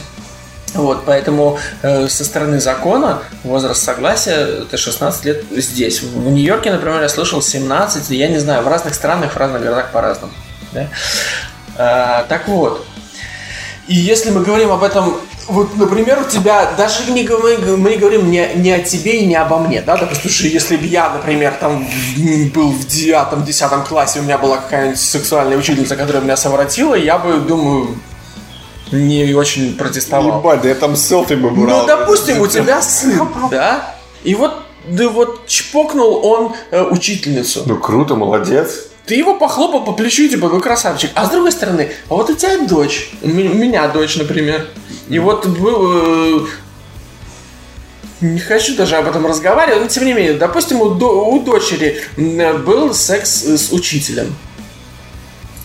[0.75, 6.03] Вот, поэтому э, со стороны закона возраст согласия это 16 лет здесь.
[6.03, 9.91] В Нью-Йорке, например, я слышал 17, я не знаю, в разных странах, в разных городах
[9.93, 10.33] по-разному.
[10.73, 10.89] да.
[11.81, 12.85] А, так вот,
[13.89, 15.17] и если мы говорим об этом,
[15.47, 19.27] вот, например, у тебя, даже не, мы, мы не говорим не, не о тебе и
[19.27, 21.87] не обо мне, да, допустим, что если бы я, например, там
[22.55, 27.19] был в девятом, десятом классе, у меня была какая-нибудь сексуальная учительница, которая меня совратила, я
[27.19, 27.97] бы, думаю,
[28.93, 30.41] не очень протестовал.
[30.41, 31.81] Ебать, да я там селфи бы брал.
[31.81, 34.53] Ну, допустим, у тебя сын, да, и вот,
[34.87, 37.63] да вот чпокнул он э, учительницу.
[37.65, 38.88] Ну, круто, молодец.
[39.09, 41.11] Ты его похлопал по плечу, типа, ну красавчик.
[41.15, 44.67] А с другой стороны, вот у тебя дочь, у ме- у меня дочь, например.
[45.09, 46.43] И вот был...
[46.43, 46.47] э,
[48.21, 52.03] Не хочу даже об этом разговаривать, но тем не менее, допустим, у, до- у дочери
[52.17, 54.37] был секс э, с учителем.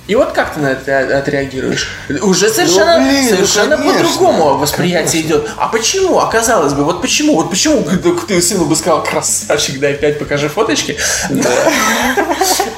[0.06, 1.88] И вот как ты на это отреагируешь?
[2.24, 5.50] Уже совершенно, Ну, блин, ну, совершенно конечно, по-другому восприятие идет.
[5.58, 6.20] А почему?
[6.20, 7.36] А казалось бы, вот почему?
[7.36, 7.86] Вот почему
[8.28, 10.98] ты, сыну бы сказал, красавчик, дай пять, покажи фоточки.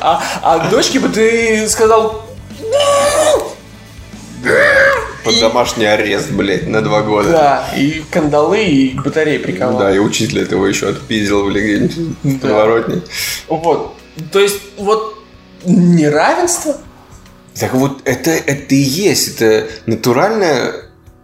[0.01, 2.23] А, а дочке бы ты сказал,
[5.23, 7.31] Под домашний арест, блядь, на два года.
[7.31, 9.79] да, и кандалы, и к батарее приковал.
[9.79, 12.39] Да, и учитель этого еще отпиздил, блин, где-нибудь в Да.
[12.47, 13.01] подворотне.
[13.47, 13.95] Вот.
[14.31, 15.17] То есть, вот
[15.65, 16.77] неравенство.
[17.59, 20.73] Так вот, это, это и есть, это натуральное,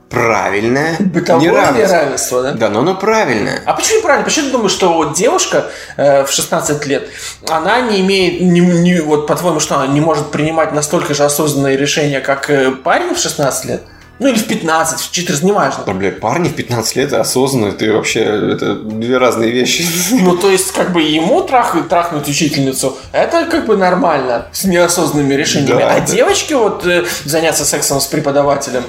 [0.09, 1.95] правильное Бытовое неравенство.
[1.95, 2.51] неравенство, да?
[2.53, 3.61] Да, но оно правильное.
[3.65, 4.25] А почему неправильно?
[4.25, 7.07] Почему ты думаешь, что вот девушка э, в 16 лет,
[7.49, 11.77] она не имеет, не, не- вот по-твоему, что она не может принимать настолько же осознанные
[11.77, 13.81] решения, как э, парень в 16 лет?
[14.21, 15.83] Ну или в 15, в 14, неважно.
[15.83, 19.83] Да, блядь, парни в 15 лет осознанно, ты вообще, это две разные вещи.
[20.21, 25.33] Ну, то есть, как бы ему трах, трахнуть учительницу, это как бы нормально, с неосознанными
[25.33, 25.79] решениями.
[25.79, 26.05] Да, а да.
[26.05, 28.83] девочке вот э, заняться сексом с преподавателем,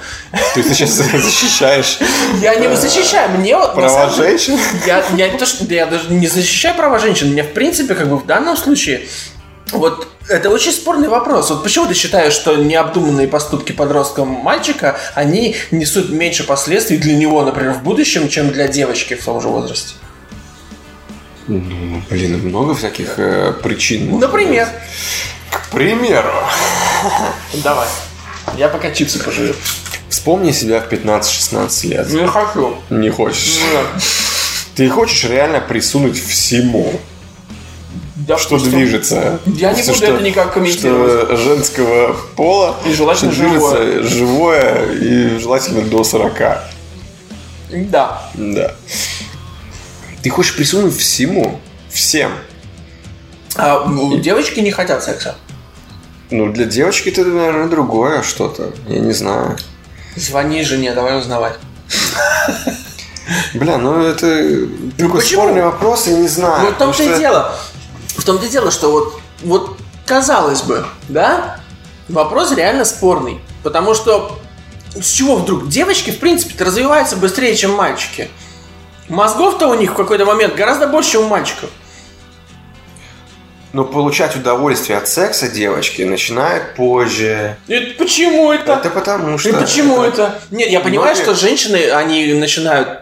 [0.55, 1.99] Ты сейчас защищаешь
[2.43, 3.75] я не защищаю, мне вот...
[3.75, 4.59] права женщин.
[4.87, 7.33] Я, то, я даже не защищаю права женщин.
[7.33, 9.07] Мне, в принципе, как бы в данном случае,
[9.73, 11.51] вот это очень спорный вопрос.
[11.51, 17.43] Вот почему ты считаешь, что необдуманные поступки подростка мальчика, они несут меньше последствий для него,
[17.45, 19.95] например, в будущем, чем для девочки в том же возрасте?
[21.49, 24.19] Ну, блин, много всяких э, причин.
[24.19, 24.67] Например.
[24.67, 25.61] быть.
[25.61, 26.33] К примеру.
[27.55, 27.89] Давай.
[28.57, 29.55] Я пока чипсы пожую.
[30.09, 32.11] Вспомни себя в 15-16 лет.
[32.11, 32.77] Не хочу.
[32.91, 33.59] Не хочешь.
[34.77, 37.01] Ты хочешь реально присунуть всему,
[38.39, 39.41] что Допустим, движется.
[39.47, 41.25] Я не буду что- это никак комментировать.
[41.27, 42.77] Что женского пола.
[42.87, 46.63] И желательно что движется живое и желательно до 40.
[47.71, 48.23] Да.
[48.35, 48.75] Да.
[50.23, 51.61] Ты хочешь присунуть всему.
[51.91, 52.33] Всем.
[53.57, 55.35] А ну, девочки не хотят секса.
[56.31, 58.73] Ну, для девочки это, наверное, другое что-то.
[58.89, 59.59] Я не знаю.
[60.17, 61.59] Звони жене, давай узнавать.
[63.55, 64.67] Бля, ну это
[64.97, 65.43] такой почему?
[65.43, 66.63] спорный вопрос, я не знаю.
[66.65, 67.55] Ну, в том-то и что- дело.
[68.17, 69.77] В том-то и дело, что вот, вот
[70.07, 71.61] казалось бы, да,
[72.09, 73.41] вопрос реально спорный.
[73.63, 74.39] Потому что
[74.95, 75.69] с чего вдруг?
[75.69, 78.29] Девочки, в принципе, развиваются быстрее, чем мальчики.
[79.09, 81.71] Мозгов-то у них в какой-то момент гораздо больше, чем у мальчиков.
[83.73, 87.57] Но получать удовольствие от секса девочки начинают позже.
[87.69, 88.75] И почему это?
[88.75, 89.49] Это потому что...
[89.49, 90.43] И почему это?
[90.51, 93.02] Нет, я понимаю, Многие- что женщины, они начинают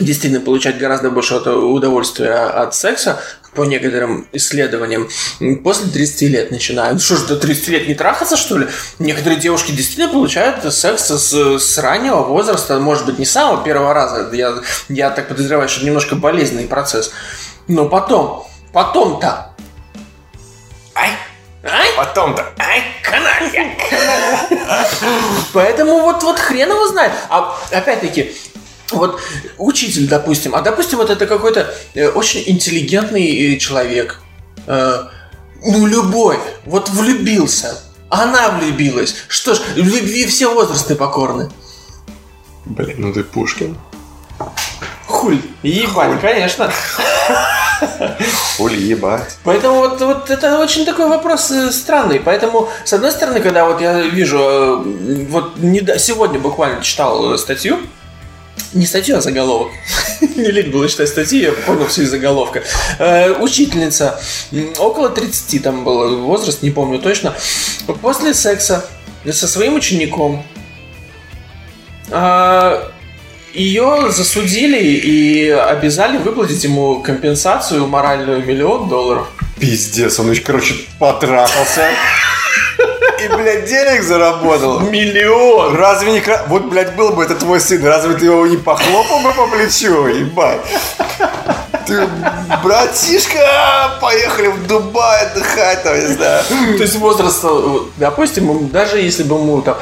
[0.00, 3.20] действительно получать гораздо больше от- удовольствия от секса,
[3.54, 5.08] по некоторым исследованиям,
[5.64, 7.02] после 30 лет начинают.
[7.02, 8.68] Что ж, до 30 лет не трахаться, что ли?
[8.98, 13.92] Некоторые девушки действительно получают секс с, с раннего возраста, может быть, не с самого первого
[13.92, 14.28] раза.
[14.32, 14.54] Я,
[14.88, 17.12] я так подозреваю, что немножко болезненный процесс.
[17.66, 19.50] Но потом, потом-то...
[20.94, 21.10] Ай!
[21.64, 21.88] Ай!
[21.96, 22.46] Потом-то.
[22.58, 23.76] Ай, каналья!
[25.52, 27.12] Поэтому вот, вот хрен его знает.
[27.28, 28.32] А опять-таки,
[28.98, 29.20] вот
[29.58, 34.20] учитель, допустим, а допустим, вот это какой-то э, очень интеллигентный э, человек.
[34.66, 35.04] Э,
[35.62, 36.38] ну, любовь.
[36.64, 37.78] Вот влюбился.
[38.08, 39.14] Она влюбилась.
[39.28, 41.50] Что ж, в любви все возрасты покорны.
[42.64, 43.76] Блин, ну ты Пушкин.
[45.06, 45.40] Хуль.
[45.62, 46.72] Ебать, конечно.
[48.56, 49.38] Хули ебать.
[49.44, 52.20] Поэтому вот, вот это очень такой вопрос странный.
[52.20, 54.82] Поэтому, с одной стороны, когда вот я вижу,
[55.28, 57.80] вот недо- сегодня буквально читал статью,
[58.72, 59.72] не статью, а заголовок.
[60.36, 62.62] Не лень было читать статьи, я понял все из заголовка.
[62.98, 64.20] Э, Учительница,
[64.78, 67.34] около 30 там был возраст, не помню точно,
[68.02, 68.88] после секса
[69.30, 70.44] со своим учеником
[72.10, 72.90] а,
[73.52, 79.28] ее засудили и обязали выплатить ему компенсацию моральную миллион долларов.
[79.58, 81.90] Пиздец, он еще, короче, потрахался.
[83.22, 84.80] И, блядь, денег заработал.
[84.80, 85.76] Миллион!
[85.76, 86.22] Разве не...
[86.48, 90.06] Вот, блядь, был бы это твой сын, разве ты его не похлопал бы по плечу?
[90.06, 90.60] Ебать.
[91.86, 92.06] Ты,
[92.62, 96.44] братишка, поехали в Дубай отдыхать, там, не знаю.
[96.76, 99.76] То есть возраст, э, допустим, даже если бы ему там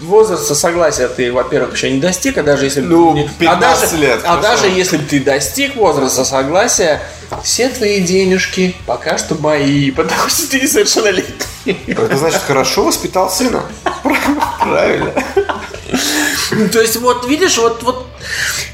[0.00, 3.96] возраста согласия ты, во-первых, еще не достиг, а даже если Ну, не- 15 а даже,
[3.96, 7.02] лет, а даже если ты достиг возраста согласия,
[7.42, 11.34] все твои денежки пока что мои, потому что ты несовершеннолетний.
[11.64, 13.62] Это значит, хорошо воспитал сына.
[14.60, 15.12] Правильно.
[16.50, 18.06] Ну, То есть, вот, видишь, вот, вот,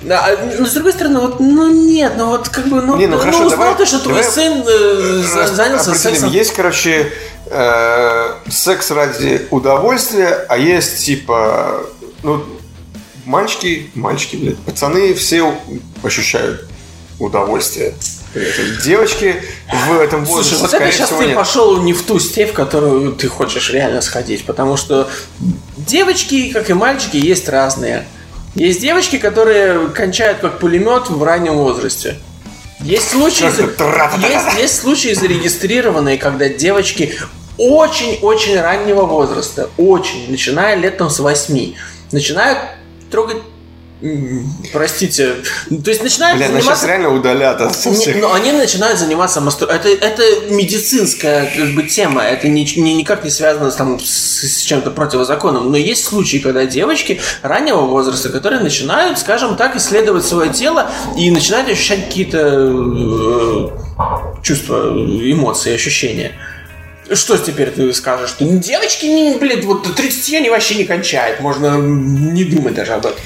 [0.02, 3.06] да, а, но с другой стороны, вот, ну нет, ну вот как бы, ну, Не,
[3.06, 6.14] ну хорошо, узнал давай- ты, что твой давай сын э, Раз- занялся определим.
[6.14, 6.30] сексом.
[6.30, 7.12] Есть, короче,
[7.46, 11.84] э, секс ради удовольствия, а есть типа,
[12.22, 12.44] ну,
[13.24, 15.54] мальчики, мальчики, блядь, пацаны все
[16.02, 16.66] ощущают
[17.18, 17.94] удовольствие.
[18.84, 19.42] Девочки
[19.88, 21.34] в этом возрасте, Слушай, вот это сейчас ты нет.
[21.34, 25.08] пошел не в ту степь, в которую ты хочешь реально сходить, потому что
[25.76, 28.06] девочки, как и мальчики, есть разные.
[28.54, 32.16] Есть девочки, которые кончают как пулемет в раннем возрасте.
[32.80, 37.14] Есть случаи, есть, есть случаи зарегистрированные, когда девочки
[37.56, 41.74] очень-очень раннего возраста, очень, начиная лет там с 8,
[42.12, 42.58] начинают
[43.10, 43.38] трогать
[44.72, 45.36] Простите.
[45.84, 48.16] То есть начинают Бля, заниматься сейчас реально удалят от не- всех.
[48.16, 49.68] но они начинают заниматься мастур...
[49.68, 54.42] это, это медицинская как бы, тема, это ни- ни- никак не связано с, там, с,
[54.42, 55.70] с чем-то противозаконным.
[55.72, 61.30] Но есть случаи, когда девочки раннего возраста, которые начинают, скажем так, исследовать свое тело и
[61.32, 63.68] начинают ощущать какие-то э,
[64.42, 66.32] чувства, эмоции, ощущения.
[67.10, 68.30] Что теперь ты скажешь?
[68.30, 71.40] Что ну, девочки, не, блин, вот до 30 они вообще не кончают.
[71.40, 73.18] Можно не думать даже об этом.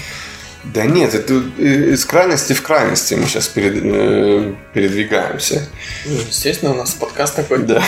[0.65, 5.69] Да нет, это э, из крайности в крайности мы сейчас передвигаемся.
[6.07, 7.65] Ну, Естественно, у нас подкаст такой.
[7.65, 7.83] Да.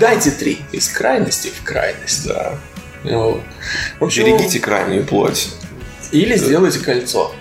[0.00, 0.60] Дайте три.
[0.72, 2.26] Из крайности в крайность.
[2.26, 2.58] Да.
[3.04, 3.42] Вот.
[4.00, 5.50] В общем, Берегите крайнюю плоть.
[6.10, 7.32] Или сделайте кольцо.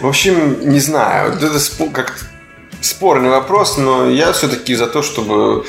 [0.00, 1.58] В общем, не знаю, вот это
[1.92, 2.20] как
[2.80, 5.64] спорный вопрос, но я все-таки за то, чтобы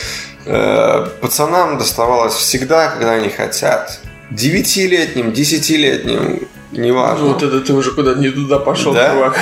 [0.45, 3.99] э, пацанам доставалось всегда, когда они хотят.
[4.32, 7.26] Девятилетним, десятилетним, неважно.
[7.26, 9.12] Ну, Вот это ты уже куда не туда пошел, Да?
[9.14, 9.40] чувак.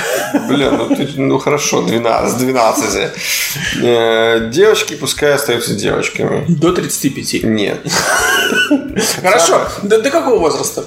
[0.48, 3.10] Блин, ну, ты- ну хорошо, 12, 12.
[3.82, 6.44] Э, девочки пускай остаются девочками.
[6.48, 7.42] До 35.
[7.42, 7.80] Нет.
[9.22, 9.68] Хорошо.
[9.82, 10.84] До, до какого возраста?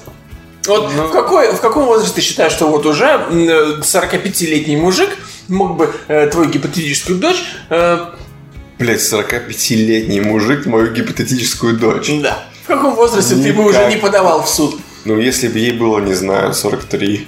[0.66, 1.08] Вот Ну.
[1.08, 5.10] в, какой, в каком возрасте ты считаешь, что вот уже м, э, 45-летний мужик
[5.48, 7.42] мог бы э, твою гипотетическую дочь...
[7.70, 7.98] э,
[8.78, 12.10] Блять, 45-летний мужик мою гипотетическую дочь.
[12.22, 12.44] да.
[12.70, 13.90] Каком возрасте ты бы уже Никак.
[13.90, 14.80] не подавал в суд?
[15.04, 17.26] Ну, если бы ей было, не знаю, 43.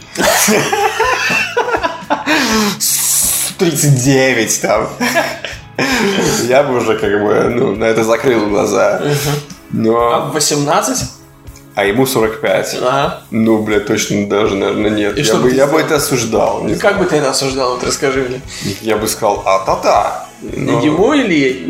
[3.59, 4.89] 39 там.
[6.45, 9.01] Я бы уже как бы, ну, на это закрыл глаза.
[9.03, 9.15] А
[9.73, 10.27] Но...
[10.27, 10.99] в 18?
[11.75, 12.77] А ему 45.
[12.81, 13.23] Ага.
[13.33, 15.17] Ну, бля, точно даже, наверное, нет.
[15.17, 16.65] И Я что бы, я бы это осуждал.
[16.81, 17.75] Как бы ты это осуждал?
[17.75, 18.41] Вот расскажи мне.
[18.81, 20.29] Я бы сказал, а-та-та.
[20.43, 21.63] Но Ему или ей?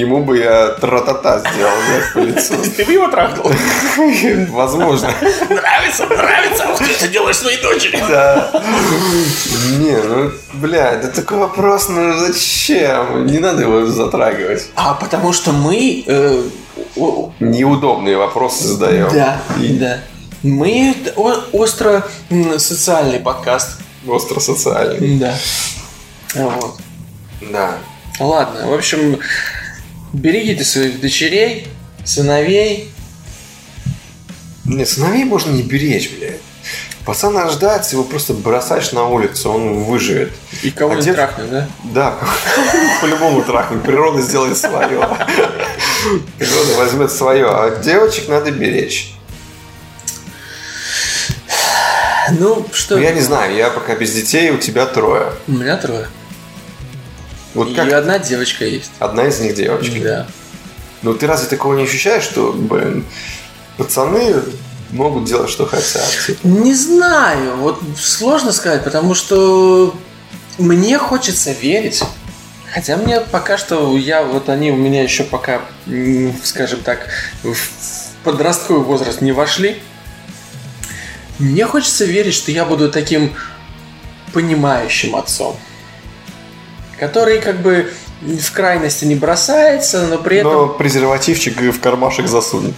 [0.00, 2.54] Ему бы я тра-та-та сделал, блядь, по лицу.
[2.76, 3.50] Ты бы его трахнул?
[4.50, 5.12] Возможно.
[5.50, 7.98] Нравится, нравится, вот ты это делаешь своей дочери.
[8.08, 8.62] Да.
[9.78, 13.26] Не, ну, блядь, да такой вопрос, ну зачем?
[13.26, 14.68] Не надо его затрагивать.
[14.76, 16.04] А потому что мы...
[16.06, 16.42] э,
[17.40, 19.08] Неудобные вопросы задаем.
[19.12, 19.98] да, И да.
[20.42, 20.94] Мы
[21.52, 22.04] остро
[22.58, 23.78] социальный подкаст.
[24.06, 25.18] остро социальный.
[25.18, 25.34] Да.
[26.34, 26.76] Вот.
[27.52, 27.74] Да.
[28.20, 29.20] Ладно, в общем,
[30.12, 31.68] берегите своих дочерей,
[32.04, 32.90] сыновей.
[34.64, 36.40] Не, сыновей можно не беречь, блядь.
[37.04, 40.30] Пацан рождается, его просто бросаешь на улицу, он выживет.
[40.62, 41.68] И кого-нибудь Отец- трахнуть, да?
[41.82, 42.18] Да,
[43.00, 43.82] по-любому трахнуть.
[43.82, 45.08] Природа сделает свое.
[46.38, 47.46] Природа возьмет свое.
[47.48, 49.14] А девочек надо беречь.
[52.38, 52.96] Ну, что?
[52.96, 55.32] Ну, я не знаю, я пока без детей, у тебя трое.
[55.48, 56.06] У меня трое.
[57.54, 58.90] Вот И как одна девочка есть.
[58.98, 60.00] одна из них девочка.
[60.00, 60.26] Да.
[61.02, 63.04] Ну ты разве такого не ощущаешь, что, блин,
[63.76, 64.34] пацаны
[64.90, 66.06] могут делать, что хотят?
[66.26, 66.46] типа?
[66.46, 69.94] Не знаю, вот сложно сказать, потому что
[70.58, 72.02] мне хочется верить.
[72.72, 75.60] Хотя мне пока что, я вот они у меня еще пока,
[76.42, 77.06] скажем так,
[77.42, 77.54] в
[78.24, 79.76] подростковый возраст не вошли.
[81.38, 83.34] Мне хочется верить, что я буду таким
[84.32, 85.58] понимающим отцом,
[87.02, 90.52] который как бы в крайности не бросается, но при этом...
[90.52, 92.74] Но презервативчик в кармашек засунет.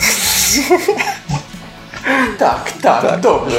[2.39, 3.55] Так, так, добре.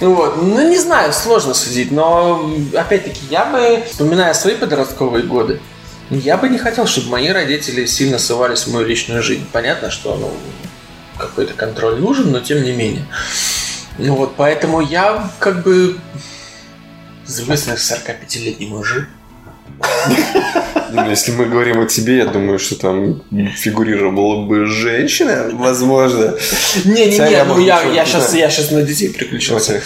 [0.00, 0.42] Вот.
[0.42, 5.60] Ну, не знаю, сложно судить, но, опять-таки, я бы, вспоминая свои подростковые годы,
[6.08, 9.46] я бы не хотел, чтобы мои родители сильно совались в мою личную жизнь.
[9.52, 10.32] Понятно, что, ну,
[11.18, 13.04] какой-то контроль нужен, но тем не менее.
[13.98, 15.98] Ну вот, поэтому я, как бы,
[17.28, 19.06] взрослый 45-летний мужик.
[21.08, 23.22] Если мы говорим о тебе, я думаю, что там
[23.54, 26.34] фигурировала бы женщина, возможно.
[26.84, 29.72] Не-не-не, ну я, сейчас, я сейчас на детей переключился.
[29.74, 29.84] Окей.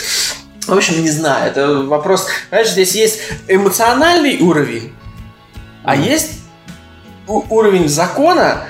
[0.69, 2.27] В общем, не знаю, это вопрос.
[2.49, 4.93] Понимаешь, здесь есть эмоциональный уровень,
[5.85, 6.31] а есть
[7.27, 8.65] уровень закона,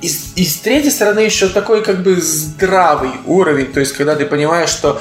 [0.00, 4.16] и, с- и с третьей стороны еще такой как бы здравый уровень, то есть когда
[4.16, 5.00] ты понимаешь, что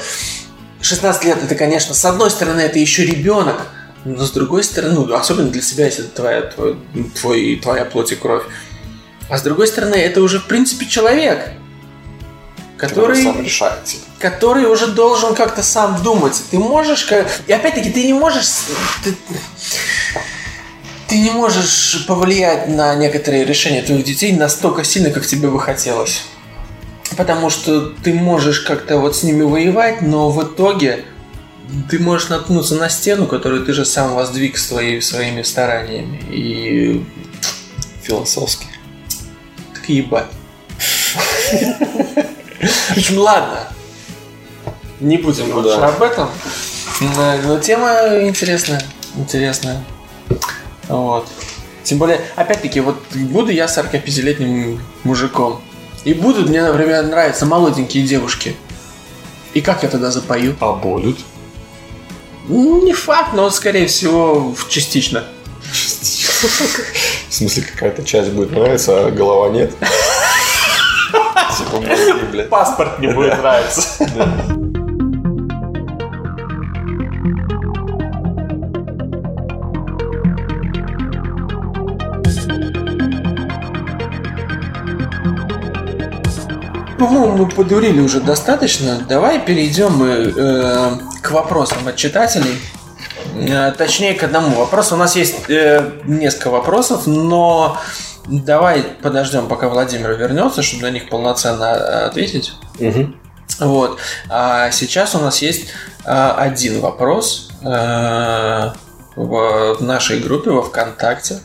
[0.81, 3.67] 16 лет это, конечно, с одной стороны это еще ребенок,
[4.05, 6.77] но с другой стороны, ну, особенно для себя, если это твоя, твой,
[7.19, 8.43] твой, твоя плоть и кровь,
[9.29, 11.51] а с другой стороны это уже в принципе человек,
[12.77, 13.83] который сам решает.
[13.83, 14.03] типа.
[14.19, 16.41] который уже должен как-то сам думать.
[16.49, 17.03] Ты можешь...
[17.03, 18.47] ка- И опять-таки, ты не можешь...
[19.03, 19.15] Ты,
[21.07, 26.23] ты не можешь повлиять на некоторые решения твоих детей настолько сильно, как тебе бы хотелось.
[27.19, 31.03] Потому что ты можешь как-то вот с ними воевать, но в итоге
[31.89, 36.23] ты можешь наткнуться на стену, которую ты же сам воздвиг свои, своими стараниями.
[36.31, 37.05] И
[38.03, 38.67] Философски.
[39.73, 40.27] так ебать.
[42.61, 43.67] В общем, ладно.
[45.01, 46.29] Не будем больше об этом.
[47.01, 48.81] Но, но тема интересная.
[49.17, 49.83] Интересная.
[50.87, 51.27] Вот.
[51.83, 55.61] Тем более, опять-таки, вот буду я 45-летним мужиком.
[56.03, 58.55] И будут мне, например, нравиться молоденькие девушки.
[59.53, 60.55] И как я тогда запою?
[60.59, 61.19] А будут?
[62.47, 65.25] Ну, Не факт, но, скорее всего, частично.
[65.61, 69.71] В смысле, какая-то часть будет нравиться, а голова нет?
[71.57, 72.43] Типа.
[72.49, 74.05] Паспорт не будет нравиться.
[86.99, 88.99] По-моему, мы подурили уже достаточно.
[89.07, 92.59] Давай перейдем мы э, к вопросам от читателей.
[93.35, 94.95] Э, точнее, к одному вопросу.
[94.95, 97.77] У нас есть э, несколько вопросов, но
[98.27, 102.53] давай подождем, пока Владимир вернется, чтобы на них полноценно э, ответить.
[102.79, 103.15] Мгм.
[103.59, 103.99] Вот.
[104.29, 105.67] А сейчас у нас есть
[106.05, 108.71] а, один вопрос э,
[109.15, 111.39] в нашей группе во ВКонтакте.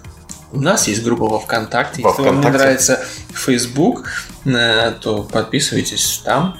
[0.55, 2.01] У нас есть группа во ВКонтакте.
[2.03, 2.65] Во Если вам не ВКонтакте?
[2.65, 3.05] нравится
[3.35, 4.09] Facebook,
[4.45, 6.57] э, то подписывайтесь там.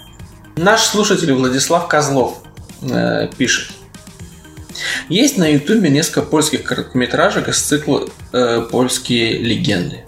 [0.57, 2.39] Наш слушатель Владислав Козлов
[2.83, 3.73] э, пишет.
[5.09, 10.01] Есть на Ютубе несколько польских короткометражек из цикла э, «Польские легенды».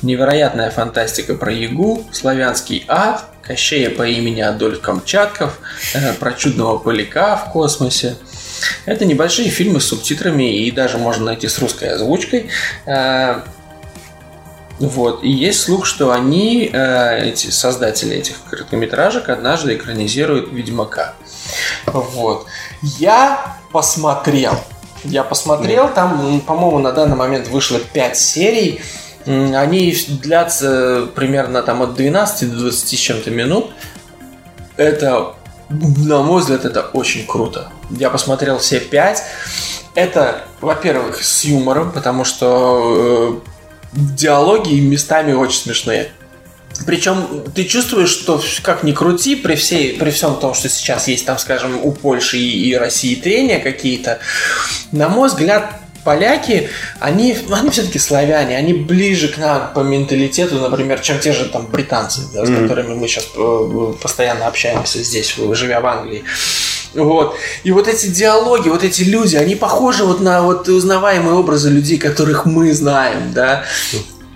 [0.00, 5.58] Невероятная фантастика про Ягу, славянский ад, Кощея по имени Адольф Камчатков,
[6.18, 8.16] про чудного поляка в космосе.
[8.84, 12.50] Это небольшие фильмы с субтитрами и даже можно найти с русской озвучкой.
[12.86, 13.40] Э,
[14.78, 15.22] Вот.
[15.22, 21.12] И есть слух, что они, э, эти создатели этих короткометражек, однажды экранизируют Ведьмака.
[21.86, 22.46] Вот.
[22.98, 24.54] Я посмотрел.
[25.04, 28.80] Я посмотрел, там, по-моему, на данный момент вышло 5 серий.
[29.26, 33.72] Они длятся примерно там от 12 до 20 с чем-то минут.
[34.78, 35.34] Это,
[35.70, 37.70] на мой взгляд, это очень круто.
[37.90, 39.22] Я посмотрел все 5.
[39.94, 46.12] Это, во-первых, с юмором, потому что э, диалоги местами очень смешные.
[46.86, 51.26] Причем ты чувствуешь, что как ни крути, при, всей, при всем том, что сейчас есть
[51.26, 54.18] там, скажем, у Польши и, и России трения какие-то,
[54.92, 61.00] на мой взгляд, поляки, они, они все-таки славяне, они ближе к нам по менталитету, например,
[61.00, 63.28] чем те же там британцы, да, с которыми мы сейчас
[64.00, 66.24] постоянно общаемся здесь, живя в Англии.
[66.94, 67.36] Вот.
[67.62, 71.98] И вот эти диалоги, вот эти люди, они похожи вот на вот узнаваемые образы людей,
[71.98, 73.64] которых мы знаем, да.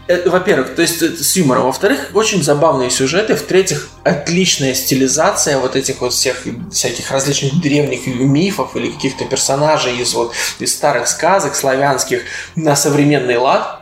[0.07, 1.65] Это, во-первых, то есть это с юмором.
[1.65, 3.35] Во-вторых, очень забавные сюжеты.
[3.35, 10.13] В-третьих, отличная стилизация вот этих вот всех всяких различных древних мифов или каких-то персонажей из
[10.13, 12.23] вот из старых сказок славянских
[12.55, 13.81] на современный лад.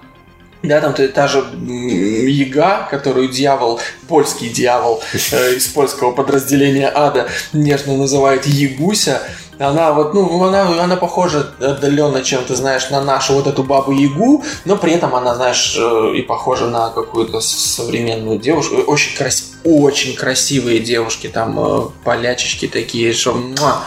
[0.63, 7.97] Да, там та, же Яга, которую дьявол, польский дьявол э, из польского подразделения ада нежно
[7.97, 9.23] называет Ягуся.
[9.63, 14.45] Она вот, ну, она, она похожа отдаленно чем-то, знаешь, на нашу вот эту бабу Ягу,
[14.65, 18.77] но при этом она, знаешь, э, и похожа на какую-то современную девушку.
[18.77, 19.53] Очень, крас...
[19.63, 23.85] очень красивые девушки, там э, полячечки такие, что муа,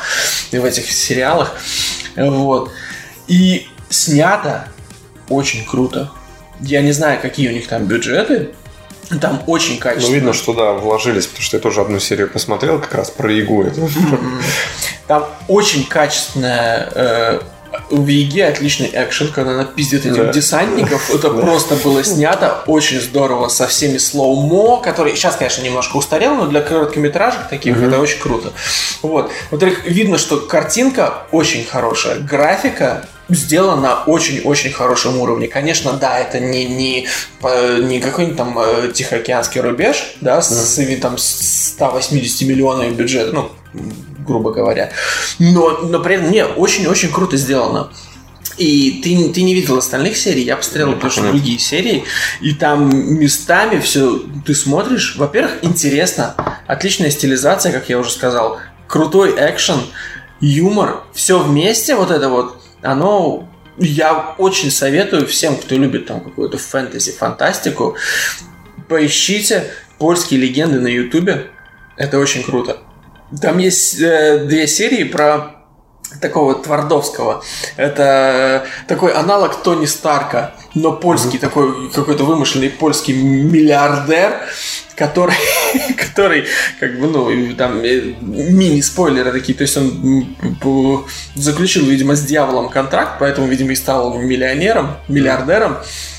[0.52, 1.52] в этих сериалах.
[2.16, 2.72] Вот.
[3.28, 4.70] И снято
[5.30, 6.10] очень круто.
[6.62, 8.54] Я не знаю, какие у них там бюджеты.
[9.22, 10.16] Там очень Ну, качественно.
[10.16, 13.90] видно, что да, вложились, потому что я тоже одну серию посмотрел как раз про эту.
[15.08, 17.40] Там очень качественная э,
[17.92, 20.32] в Еге отличный экшен, когда она пиздит этих Да.
[20.34, 21.10] десантников.
[21.14, 26.48] Это просто было снято очень здорово со всеми слоумо, которые сейчас, конечно, немножко устарел, но
[26.48, 28.54] для короткометражек таких это очень круто.
[29.02, 29.32] Вот.
[29.52, 35.48] Во-вторых, видно, что картинка очень хорошая, графика сделана на очень-очень хорошем уровне.
[35.48, 37.08] Конечно, да, это не, не,
[37.40, 43.32] по- не какой-нибудь там э, Тихоокеанский рубеж, да, с, с, там, с 180 миллионами бюджета,
[43.34, 43.52] ну,
[44.26, 44.92] грубо говоря.
[45.40, 47.90] Но, но при этом, не, очень-очень круто сделано.
[48.58, 51.32] И ты, ты не видел остальных серий, я посмотрел просто нет.
[51.32, 52.06] другие серии,
[52.40, 52.90] и там
[53.20, 55.16] местами все ты смотришь.
[55.18, 56.36] Во-первых, интересно,
[56.66, 59.82] отличная стилизация, как я уже сказал, крутой экшен,
[60.40, 66.58] юмор, все вместе, вот это вот, оно я очень советую всем, кто любит там какую-то
[66.58, 67.98] фэнтези, фантастику,
[68.88, 71.48] поищите польские легенды на ютубе.
[71.98, 72.78] Это очень круто.
[73.42, 75.55] Там есть э, две серии про
[76.22, 77.44] такого Твардовского.
[77.78, 84.34] Это э, такой аналог Тони Старка, но польский такой какой-то вымышленный польский миллиардер,
[84.96, 85.36] который,
[85.98, 86.46] который
[86.80, 90.36] как бы, ну, там э, мини-спойлеры такие, то есть он
[91.36, 95.78] заключил, видимо, с дьяволом контракт, поэтому, видимо, и стал миллионером, миллиардером.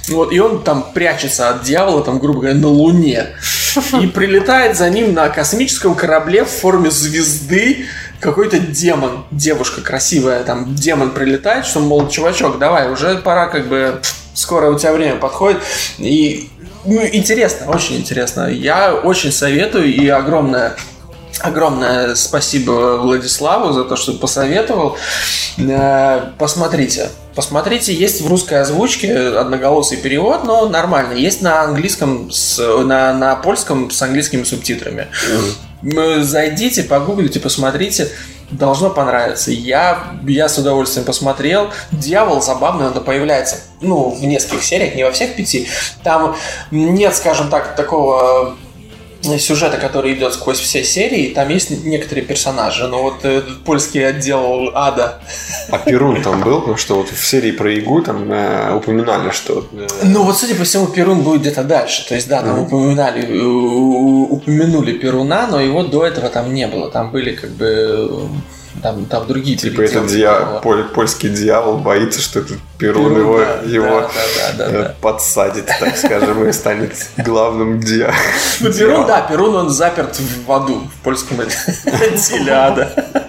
[0.08, 3.26] Вот, и он там прячется от дьявола, там, грубо говоря, на Луне.
[4.00, 7.86] И прилетает за ним на космическом корабле в форме звезды
[8.20, 9.24] какой-то демон.
[9.30, 14.00] Девушка красивая, там, демон прилетает, что, мол, чувачок, давай, уже пора, как бы,
[14.34, 15.62] скоро у тебя время подходит.
[15.98, 16.50] И
[16.84, 18.48] ну, интересно, очень интересно.
[18.48, 20.76] Я очень советую и огромное
[21.40, 24.96] Огромное спасибо Владиславу за то, что посоветовал.
[25.58, 27.10] Э, Посмотрите.
[27.34, 31.12] Посмотрите, есть в русской озвучке одноголосый перевод, но нормально.
[31.12, 35.08] Есть на английском, с, на, на польском с английскими субтитрами.
[35.30, 38.08] М, Зайдите, погуглите, посмотрите.
[38.50, 39.50] Должно понравиться.
[39.50, 41.70] Я, я с удовольствием посмотрел.
[41.90, 45.68] Дьявол забавный, он появляется ну, в нескольких сериях, не во всех пяти.
[46.04, 46.36] Там
[46.70, 48.56] нет, скажем так, такого
[49.38, 52.86] сюжета, который идет сквозь все серии, там есть некоторые персонажи.
[52.86, 55.20] Но вот э, польский отдел ада.
[55.70, 59.66] А Перун там был, потому что вот в серии про Игу там э, упоминали, что...
[59.72, 62.06] э, Ну вот, судя по всему, Перун будет где-то дальше.
[62.08, 66.90] То есть, да, там упоминали, э, упомянули Перуна, но его до этого там не было.
[66.90, 68.08] Там были как бы э,
[68.82, 73.38] там, там другие Типа этот дья- поль- польский дьявол боится, что этот Перун, Перун, его,
[73.38, 74.94] да, его да, да, да, да, э, да.
[75.00, 78.12] подсадит, так скажем, и станет главным дья-
[78.60, 79.06] Ну, Перун, дьяволом.
[79.06, 83.25] да, Перун, он заперт в аду, в польском отделе ада.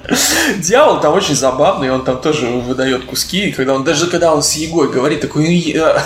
[0.58, 4.42] Дьявол там очень забавный, он там тоже выдает куски, и когда он, даже когда он
[4.42, 6.02] с Егой говорит, такой, «Ну, я-»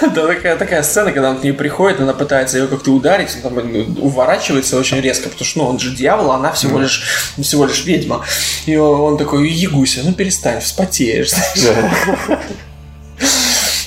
[0.14, 3.42] Да, такая, такая сцена, когда он к ней приходит, она пытается ее как-то ударить, он
[3.42, 7.32] там ну, уворачивается очень резко, потому что, ну, он же дьявол, а она всего лишь,
[7.40, 8.24] всего лишь ведьма.
[8.66, 11.30] И он, такой, Ягуся, ну перестань, вспотеешь.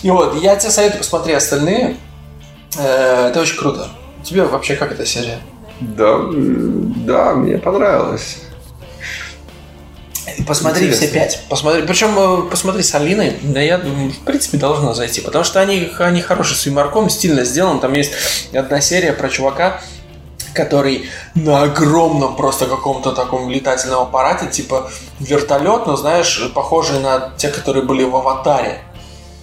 [0.01, 1.95] И вот, я тебе советую посмотри остальные.
[2.77, 3.88] Э, Это очень круто.
[4.23, 5.39] Тебе вообще как эта серия?
[5.80, 6.19] Да,
[7.05, 8.38] да, мне понравилось.
[10.47, 11.07] Посмотри Интересно.
[11.07, 11.43] все пять.
[11.49, 15.60] Посмотри, причем э, посмотри с Алиной, да я думаю, в принципе должно зайти, потому что
[15.60, 17.80] они, они хорошие с юморком, стильно сделаны.
[17.80, 18.11] Там есть
[18.53, 19.81] одна серия про чувака,
[20.53, 27.49] который на огромном просто каком-то таком летательном аппарате, типа вертолет, но знаешь, похожий на те,
[27.49, 28.81] которые были в аватаре.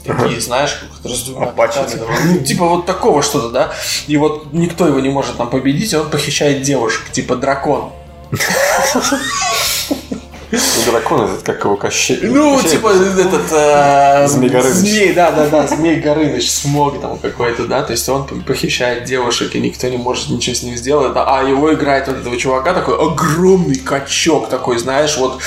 [0.05, 3.73] Такие, знаешь, которые с двумя пятами, ну, типа вот такого что-то, да.
[4.07, 7.93] И вот никто его не может там победить, и он похищает девушек, типа дракон.
[10.53, 10.59] Ну,
[10.91, 12.19] дракон этот, как его Кощей.
[12.23, 13.53] Ну, Кощей типа это- этот...
[13.53, 14.75] э, Змей Горыныч.
[14.75, 19.55] Змей, да, да, да, Змей Горыныч, смог там какой-то, да, то есть он похищает девушек,
[19.55, 22.75] и никто не может ничего с ним сделать, да, а его играет вот этого чувака,
[22.75, 25.41] такой огромный качок такой, знаешь, вот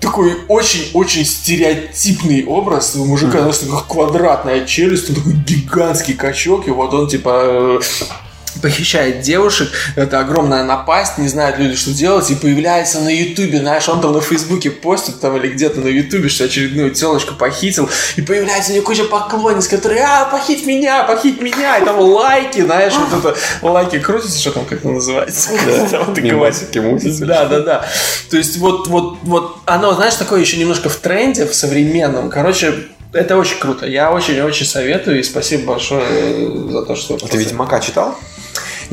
[0.00, 6.70] такой очень-очень стереотипный образ у мужика, знаешь, такая квадратная челюсть, он такой гигантский качок, и
[6.70, 7.80] вот он типа
[8.62, 13.88] похищает девушек, это огромная напасть, не знают люди, что делать, и появляется на Ютубе, знаешь,
[13.88, 18.22] он там на Фейсбуке постит там или где-то на Ютубе, что очередную телочку похитил, и
[18.22, 22.94] появляется у него куча поклонниц, которые, а, похить меня, похить меня, и там лайки, знаешь,
[22.94, 25.50] вот это, лайки крутятся, что там, как это называется?
[26.80, 27.26] Мутятся.
[27.26, 27.86] Да, да, да.
[28.30, 32.30] То есть вот, вот, вот оно, знаешь, такое еще немножко в тренде, в современном.
[32.30, 32.74] Короче,
[33.12, 33.86] это очень круто.
[33.86, 37.14] Я очень-очень советую и спасибо большое э, за то, что...
[37.14, 38.16] А Ты Ведьмака читал?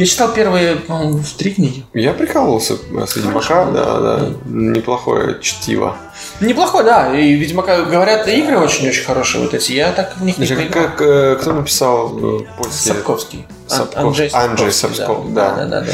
[0.01, 1.85] Я читал первые, по-моему, три книги.
[1.93, 2.75] Я прикалывался
[3.05, 4.29] с Ведьмака, да, да.
[4.45, 5.95] Неплохое чтиво.
[6.39, 7.15] Неплохо, да.
[7.15, 9.73] И Ведьмака, говорят, игры очень-очень хорошие вот эти.
[9.73, 10.85] Я так в них не поиграл.
[10.85, 12.87] как, э, кто написал э, польский?
[12.87, 13.45] Сапковский.
[13.67, 15.49] Сапков- Анджей Анджей Сапковский, Сапков, да.
[15.51, 15.55] да.
[15.57, 15.93] Да, да, да, да.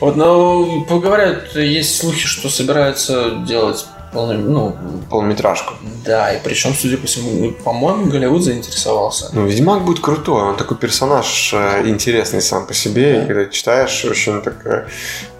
[0.00, 4.76] Вот, но говорят, есть слухи, что собираются делать полный, ну,
[5.10, 5.74] Полнометражку.
[6.04, 9.30] да, и причем, судя по всему, по-моему, Голливуд заинтересовался.
[9.32, 14.04] Ну, Ведьмак будет крутой, он такой персонаж э, интересный сам по себе, и когда читаешь,
[14.04, 14.86] очень так э,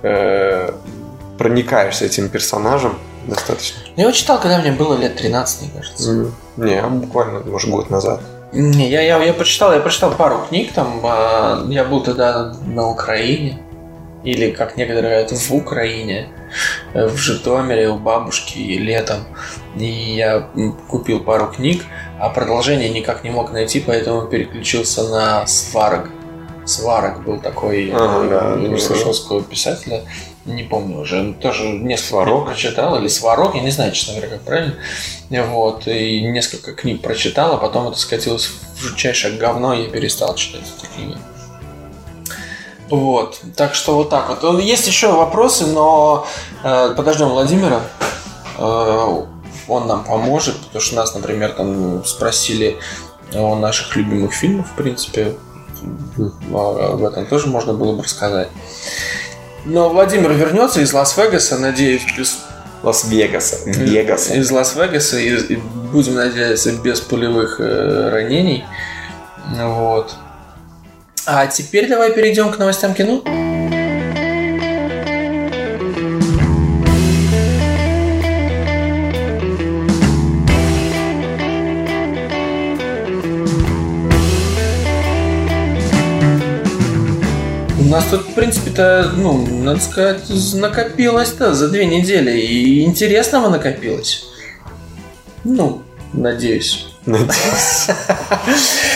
[0.02, 0.72] э,
[1.38, 3.80] проникаешься этим персонажем достаточно.
[3.96, 6.10] Я его читал, когда мне было лет 13, мне кажется.
[6.10, 8.20] М, Не, буквально, может, год назад.
[8.52, 12.88] Не, я, я, я прочитал, я прочитал пару книг, там, а, я был тогда на
[12.88, 13.62] Украине,
[14.24, 16.28] или, как некоторые говорят, в Украине,
[16.94, 19.24] э, в Житомире у бабушки летом.
[19.76, 20.48] И я
[20.88, 21.82] купил пару книг,
[22.20, 26.08] а продолжение никак не мог найти, поэтому переключился на Сварог.
[26.64, 30.04] Сварог был такой Ага, да, да, писателя,
[30.44, 32.44] не помню уже, тоже несколько Сварог?
[32.44, 34.74] книг прочитал, или Сварог, я не знаю, честно говоря, как правильно.
[35.30, 38.46] Вот, и несколько книг прочитал, а потом это скатилось
[38.76, 41.16] в жутчайшее говно, и я перестал читать эти книги.
[42.92, 44.60] Вот, так что вот так вот.
[44.60, 46.26] Есть еще вопросы, но
[46.62, 47.80] э, подождем Владимира.
[48.58, 49.22] Э,
[49.66, 52.76] он нам поможет, потому что нас, например, там спросили
[53.34, 55.36] о наших любимых фильмах, в принципе.
[56.52, 58.48] Об этом тоже можно было бы рассказать.
[59.64, 62.40] Но Владимир вернется из Лас-Вегаса, надеюсь, без
[62.82, 63.70] Лас-Вегаса.
[63.70, 64.30] Вегас.
[64.30, 68.66] из Лас-Вегаса и, и будем надеяться без пулевых э, ранений.
[69.50, 70.14] Вот.
[71.24, 73.22] А теперь давай перейдем к новостям кино.
[87.78, 90.22] У нас тут, в принципе-то, ну, надо сказать,
[90.54, 92.40] накопилось-то за две недели.
[92.40, 94.24] И интересного накопилось.
[95.44, 95.82] Ну,
[96.12, 96.91] надеюсь.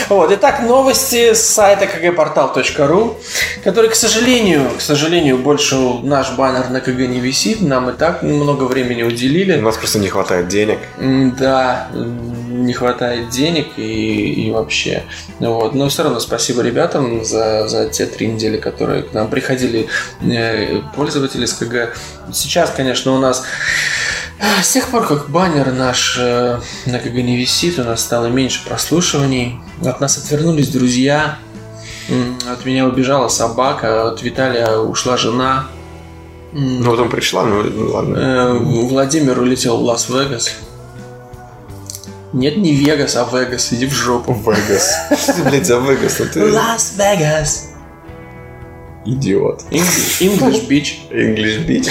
[0.09, 3.17] Вот, итак, новости с сайта kgportal.ru,
[3.63, 8.23] который, к сожалению, к сожалению, больше наш баннер на КГ не висит, нам и так
[8.23, 9.57] много времени У уделили.
[9.57, 10.79] нас просто не хватает денег.
[11.37, 15.03] Да, не хватает денег и, и вообще.
[15.39, 15.75] Вот.
[15.75, 19.87] Но все равно спасибо ребятам за, за те три недели, которые к нам приходили
[20.21, 21.93] э, пользователи с КГ.
[22.31, 23.43] Сейчас, конечно, у нас
[24.39, 28.65] с тех пор, как баннер наш э, на КГ не висит, у нас стало меньше
[28.67, 29.59] прослушиваний.
[29.83, 31.37] От нас отвернулись друзья.
[32.49, 35.67] От меня убежала собака, от Виталия ушла жена.
[36.53, 38.17] Ну, потом пришла, ну, ладно.
[38.17, 40.55] Э, Владимир улетел в Лас-Вегас.
[42.33, 43.73] Нет, не Вегас, а Вегас.
[43.73, 44.33] Иди в жопу.
[44.33, 44.95] Вегас.
[45.21, 46.21] Что ты, блядь, за Вегас?
[46.33, 47.69] Ты Лас-Вегас.
[49.05, 49.63] идиот.
[49.71, 50.99] English, English Beach.
[51.11, 51.87] English Beach.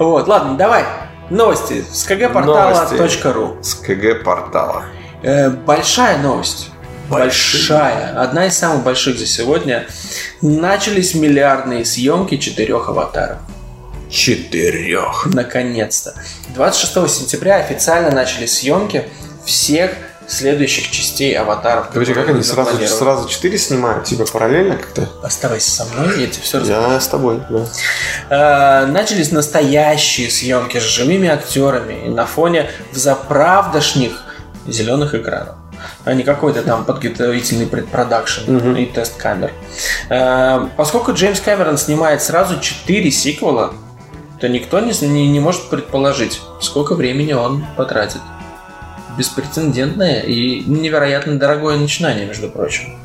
[0.00, 0.84] Вот, ладно, давай.
[1.28, 4.84] Новости с kgportala.ru С КГ портала.
[5.22, 6.70] Э, Большая новость.
[7.10, 8.18] Большая.
[8.18, 9.86] Одна из самых больших за сегодня.
[10.40, 13.40] Начались миллиардные съемки четырех аватаров.
[14.08, 15.26] Четырех.
[15.26, 16.14] Наконец-то.
[16.54, 19.06] 26 сентября официально начались съемки
[19.44, 19.90] всех
[20.30, 21.88] следующих частей аватаров.
[21.88, 24.04] Подожди, как они сразу, сразу четыре снимают?
[24.04, 25.08] Типа параллельно как-то?
[25.22, 26.90] Оставайся со мной, я тебе все расскажу.
[26.90, 28.84] Я с тобой, да.
[28.84, 34.24] Э, начались настоящие съемки с живыми актерами на фоне взаправдошних
[34.66, 35.56] зеленых экранов
[36.04, 39.52] а не какой-то там подготовительный предпродакшн и тест камер.
[40.08, 43.72] Э, поскольку Джеймс Кэмерон снимает сразу 4 сиквела,
[44.40, 48.20] то никто не, не, не может предположить, сколько времени он потратит.
[49.18, 52.98] Беспрецедентное и невероятно дорогое начинание, между прочим.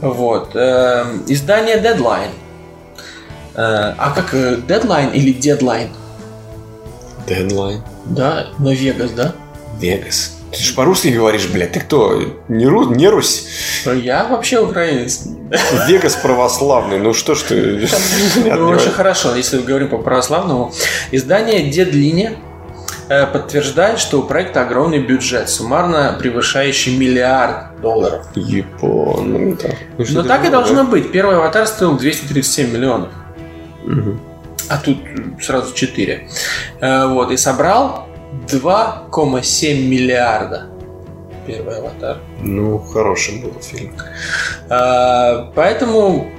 [0.00, 0.54] Вот.
[0.54, 2.30] Э, издание Deadline.
[3.54, 5.90] Э, а как э, Deadline или Deadline?
[7.26, 7.82] Дедлайн.
[8.06, 9.34] Да, на Вегас, да?
[9.80, 10.38] Вегас.
[10.50, 11.72] Ты же по-русски говоришь, блядь.
[11.72, 12.20] Ты кто?
[12.48, 12.94] Не, Ру...
[12.94, 13.46] не Русь?
[13.86, 15.22] Я вообще украинец.
[15.88, 16.98] Вегас православный.
[16.98, 17.88] Ну что ж ты...
[18.44, 20.72] Ну, очень хорошо, если мы говорим по православному.
[21.10, 22.36] Издание Дедлине
[23.08, 28.26] подтверждает, что у проекта огромный бюджет, суммарно превышающий миллиард долларов.
[28.34, 29.32] Япон.
[29.32, 29.68] Ну, да.
[29.98, 31.12] Ну, Но ты так и должно быть.
[31.12, 33.10] Первый аватар стоил 237 миллионов.
[33.84, 34.20] Мгм.
[34.68, 34.98] А тут
[35.40, 36.28] сразу 4.
[36.80, 38.06] Э, Вот, и собрал
[38.48, 40.68] 2,7 миллиарда.
[41.46, 42.18] Первый аватар.
[42.40, 43.92] Ну, хороший был фильм.
[44.68, 46.30] Поэтому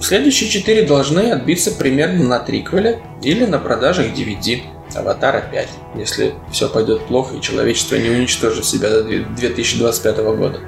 [0.00, 4.62] следующие четыре должны отбиться примерно на триквеле или на продажах DVD.
[4.94, 10.60] Аватара 5, если все пойдет плохо и человечество не уничтожит себя до две- 2025 года.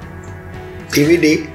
[0.95, 1.47] DVD.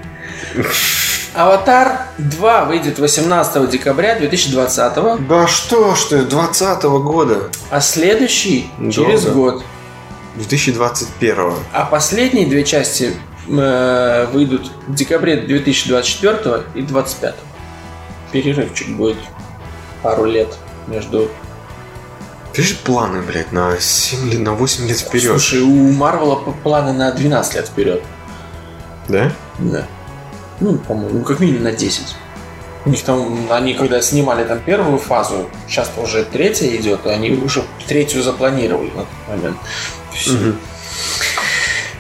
[1.35, 7.51] Аватар 2 выйдет 18 декабря 2020, Да что ж ты, 20 года.
[7.70, 8.93] а следующий Долго.
[8.93, 9.62] через год.
[10.36, 11.55] 2021.
[11.73, 13.12] А последние две части
[13.49, 17.35] э, выйдут в декабре 2024 и 2025.
[18.32, 19.16] Перерывчик будет
[20.03, 20.55] пару лет
[20.86, 21.28] между...
[22.59, 25.30] Ты же планы, блядь, на 7 лет, на 8 лет вперед.
[25.30, 28.02] Слушай, у Марвела планы на 12 лет вперед.
[29.06, 29.30] Да?
[29.60, 29.86] Да.
[30.59, 32.16] Ну, по-моему, ну, как минимум на 10.
[32.85, 37.30] У них там, они когда снимали там первую фазу, сейчас уже третья идет, и они
[37.30, 39.56] уже третью запланировали на тот момент.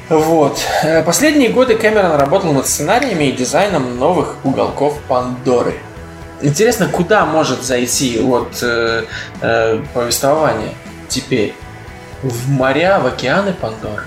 [0.08, 0.58] Вот.
[0.82, 5.74] Э, Последние годы Кэмерон работал над сценариями и дизайном новых уголков Пандоры.
[6.40, 9.04] Интересно, куда может зайти вот э,
[9.40, 10.74] э, повествование
[11.08, 11.54] теперь?
[12.22, 14.04] В моря, в океаны Пандоры?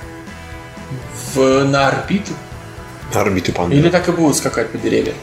[1.33, 2.33] В, на орбиту?
[3.13, 3.75] На орбиту панды.
[3.75, 5.15] Или так и будут скакать по деревьям?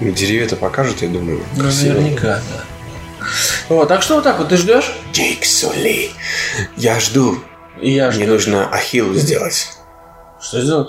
[0.00, 1.42] Ну, Деревья-то покажут, я думаю.
[1.56, 1.94] Ну, красиво.
[1.94, 2.64] наверняка, да.
[3.68, 4.90] Вот, так что вот так вот ты ждешь?
[5.12, 6.10] Джейк Соли.
[6.76, 7.38] Я жду.
[7.80, 8.32] И я Мне жду.
[8.32, 9.68] нужно ахиллу сделать.
[10.40, 10.88] Что сделать?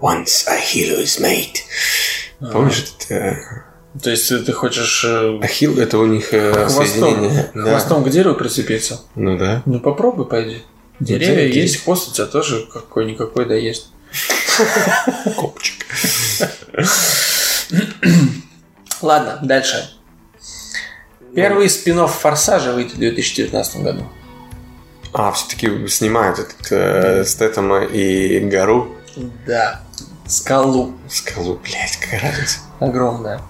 [0.00, 1.56] Once Achilles is made.
[2.52, 3.36] Помнишь, это э,
[4.02, 7.50] То есть ты хочешь э, ахилл это у них э, хвостом, соединение.
[7.54, 7.70] Да.
[7.70, 9.00] хвостом к дереву прицепиться?
[9.14, 9.62] Ну да.
[9.66, 10.62] Ну попробуй, пойди.
[11.00, 11.62] Деревья Деревья.
[11.62, 13.90] есть, хвост у тебя тоже какой-никакой да есть.
[15.36, 15.86] Копчик.
[19.00, 19.90] Ладно, дальше.
[21.34, 24.04] Первый спин Форсажа выйдет в 2019 году.
[25.12, 28.94] А, все-таки снимают этот э, Стэттема и Гару.
[29.46, 29.82] Да.
[30.26, 30.94] Скалу.
[31.08, 32.58] Скалу, блядь, какая разница.
[32.80, 33.40] Огромная.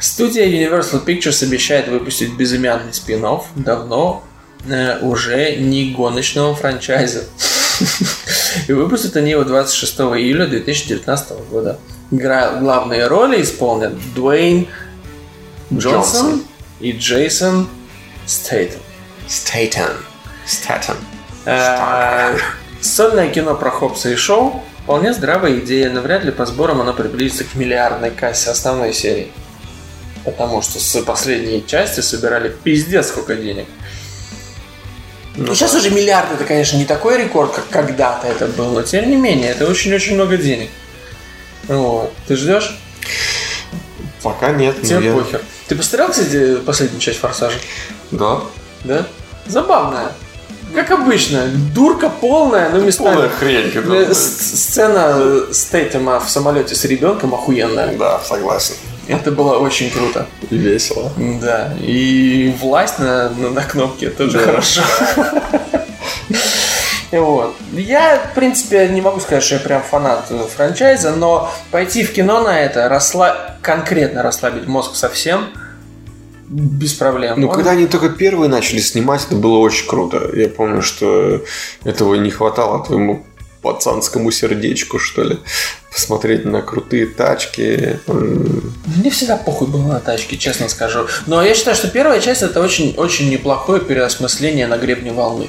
[0.00, 4.24] Студия Universal Pictures обещает выпустить безымянный спин давно
[4.68, 7.24] э, уже не гоночного франчайза.
[8.68, 11.78] И выпустят они его 26 июля 2019 года.
[12.10, 14.68] Гра- Главные роли исполнят Дуэйн
[15.72, 16.42] Джонсон, Джонсон.
[16.80, 17.68] и Джейсон
[18.26, 18.80] Стейтем.
[19.26, 19.86] Стейтон.
[20.44, 20.96] Статон.
[21.46, 22.36] Э,
[22.80, 26.92] Сольное кино про Хопса и Шоу вполне здравая идея, но вряд ли по сборам оно
[26.92, 29.30] приблизится к миллиардной кассе основной серии.
[30.24, 33.66] Потому что с последней части собирали пиздец сколько денег.
[35.34, 39.08] Ну, сейчас уже миллиард это, конечно, не такой рекорд, как когда-то это был, но тем
[39.08, 40.68] не менее, это очень-очень много денег.
[41.68, 42.12] Вот.
[42.28, 42.78] Ты ждешь?
[44.22, 44.80] Пока нет.
[44.82, 45.40] Тебе я- похер.
[45.68, 47.58] Ты посмотрел, кстати, последнюю часть Форсажа?
[48.10, 48.42] Да.
[48.84, 49.06] Да?
[49.46, 50.12] Забавная.
[50.74, 53.14] Как обычно, дурка полная, но местами...
[53.14, 53.68] Полная хрень.
[53.68, 54.14] Э, какая-то.
[54.14, 57.94] с- Сцена Стейтема в самолете с ребенком охуенная.
[57.96, 58.74] Да, согласен.
[59.08, 60.26] Это было очень круто.
[60.50, 61.12] Весело.
[61.40, 61.74] Да.
[61.80, 64.44] И власть на, на, на кнопке тоже Да.
[64.44, 64.82] хорошо.
[67.10, 67.54] Вот.
[67.72, 72.12] Я, в принципе, не могу сказать, что я прям фанат э, франчайза, но пойти в
[72.14, 73.56] кино на это, расла...
[73.60, 75.48] конкретно расслабить мозг совсем,
[76.52, 77.40] без проблем.
[77.40, 80.30] Ну, Он- когда они только первые начали снимать, это было очень круто.
[80.34, 81.42] Я помню, что
[81.84, 83.24] этого не хватало твоему
[83.62, 85.38] пацанскому сердечку, что ли.
[85.92, 88.00] Посмотреть на крутые тачки.
[88.06, 91.06] Мне всегда похуй было на тачки, честно скажу.
[91.26, 95.46] Но я считаю, что первая часть это очень, очень неплохое переосмысление на гребне волны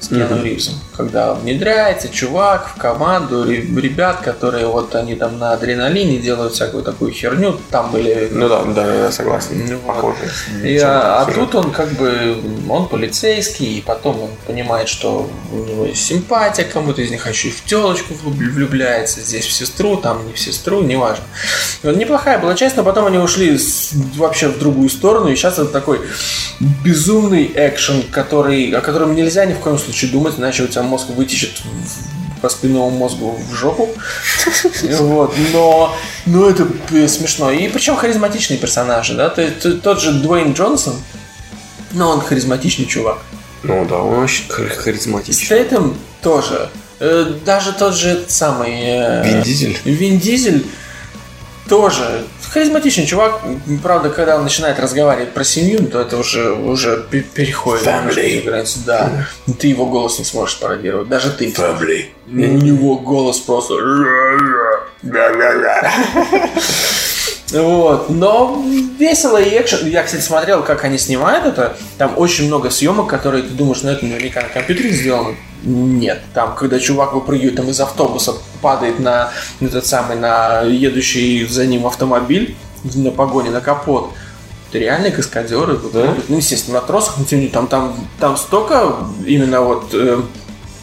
[0.00, 0.42] с Мгм.
[0.42, 0.74] Ривзом.
[0.96, 6.82] Когда внедряется чувак в команду ре- ребят, которые вот они там на адреналине делают всякую
[6.82, 7.58] такую херню.
[7.70, 9.66] Там были Ну да, да, я согласен.
[9.68, 9.94] Ну вот.
[9.94, 10.16] Похоже.
[10.64, 12.36] И, а, а тут он как бы,
[12.68, 17.26] он полицейский, и потом он понимает, что у него есть симпатия к кому-то из них,
[17.26, 21.24] а еще и в телочку влюб- влюбляется, здесь в сестру, там не в сестру, неважно.
[21.82, 25.54] Вот неплохая была часть, но потом они ушли с- вообще в другую сторону, и сейчас
[25.58, 26.00] это такой
[26.84, 31.08] безумный экшен, который, о котором нельзя ни в коем случае думать, иначе у тебя мозг
[31.10, 31.62] вытечет
[32.40, 33.88] по спинному мозгу в жопу.
[34.98, 35.94] Вот, но,
[36.26, 37.50] но это э, смешно.
[37.50, 39.28] И причем харизматичные персонажи, да?
[39.28, 40.96] То есть, т- тот же Дуэйн Джонсон,
[41.92, 43.18] но он харизматичный чувак.
[43.62, 45.44] Ну да, он очень хар- харизматичный.
[45.44, 46.70] Стейтем тоже.
[46.98, 48.72] Э, Даже тот же самый...
[48.74, 49.78] э, Вин Дизель?
[49.84, 50.66] Вин Дизель
[51.70, 53.40] тоже харизматичный чувак.
[53.82, 58.80] Правда, когда он начинает разговаривать про семью, то это уже, уже пе- переходит эти границы.
[58.84, 59.26] Да.
[59.58, 61.08] Ты его голос не сможешь пародировать.
[61.08, 61.46] Даже ты.
[61.46, 62.06] Family.
[62.26, 63.74] У него голос просто...
[67.52, 68.62] Вот, но
[68.98, 69.88] весело и экшен.
[69.88, 71.76] Я, кстати, смотрел, как они снимают это.
[71.98, 75.34] Там очень много съемок, которые ты думаешь, ну это наверняка на компьютере сделано.
[75.62, 79.30] Нет, там, когда чувак выпрыгивает там из автобуса, падает на
[79.60, 84.12] этот самый, на едущий за ним автомобиль, на погоне, на капот.
[84.68, 85.78] Это реальные каскадеры.
[85.92, 86.16] Да?
[86.28, 88.94] Ну, естественно, на тросах, но тем не там, там, там столько
[89.26, 90.22] именно вот э,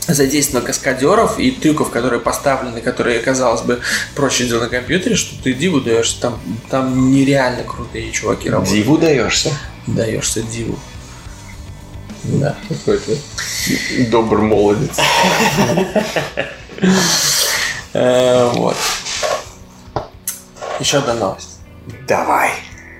[0.08, 3.80] задействовано каскадеров и трюков, которые поставлены, которые, казалось бы,
[4.16, 6.20] проще сделать на компьютере, что ты диву даешься.
[6.20, 6.40] Там,
[6.70, 8.84] там нереально крутые чуваки работают.
[8.84, 9.52] Диву даешься.
[9.88, 10.78] Даешься диву.
[12.28, 12.56] Да.
[12.68, 13.12] Какой-то
[14.10, 14.98] добрый молодец.
[17.94, 18.76] Э, вот.
[20.80, 21.60] Еще одна новость.
[22.08, 22.52] Давай.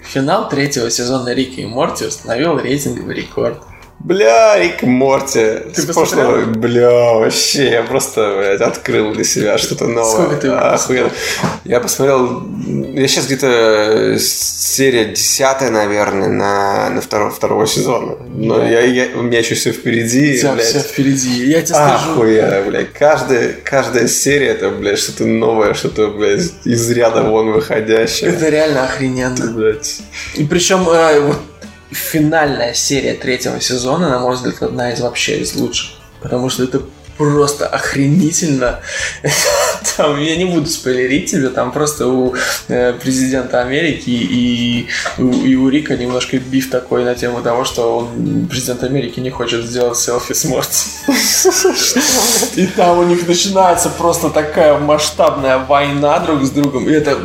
[0.04, 3.62] Финал третьего сезона Рика и Морти установил рейтинговый рекорд.
[4.00, 5.58] Бля, Рик Морти.
[5.74, 10.12] Ты С прошлого- Бля, вообще, я просто, блядь, открыл для себя что-то новое.
[10.12, 11.10] Сколько ты Охуенно.
[11.66, 12.44] Я посмотрел,
[12.94, 18.16] я сейчас где-то э, серия десятая, наверное, на, на второго, второго сезона.
[18.30, 20.38] Но я, я- у меня еще все впереди.
[20.38, 20.68] Тебя блядь.
[20.68, 21.46] все впереди.
[21.46, 22.12] Я тебе скажу.
[22.12, 22.94] Охуенно, блядь.
[22.94, 28.30] Каждая, каждая серия это, блядь, что-то новое, что-то, блядь, из ряда вон выходящее.
[28.30, 29.52] Это реально охрененно.
[29.52, 29.98] Блядь.
[30.36, 31.38] И причем э, вот
[31.92, 35.92] финальная серия третьего сезона, на мой взгляд, одна из вообще из лучших.
[36.22, 36.82] Потому что это
[37.18, 38.80] просто охренительно.
[39.98, 42.36] Там, я не буду спойлерить тебе, там просто у
[42.68, 44.88] э, президента Америки и,
[45.18, 49.32] у- и у Рика немножко биф такой на тему того, что он, президент Америки не
[49.32, 50.90] хочет сделать селфи с Морти.
[52.56, 56.88] И там у них начинается просто такая масштабная война друг с другом.
[56.88, 57.18] И это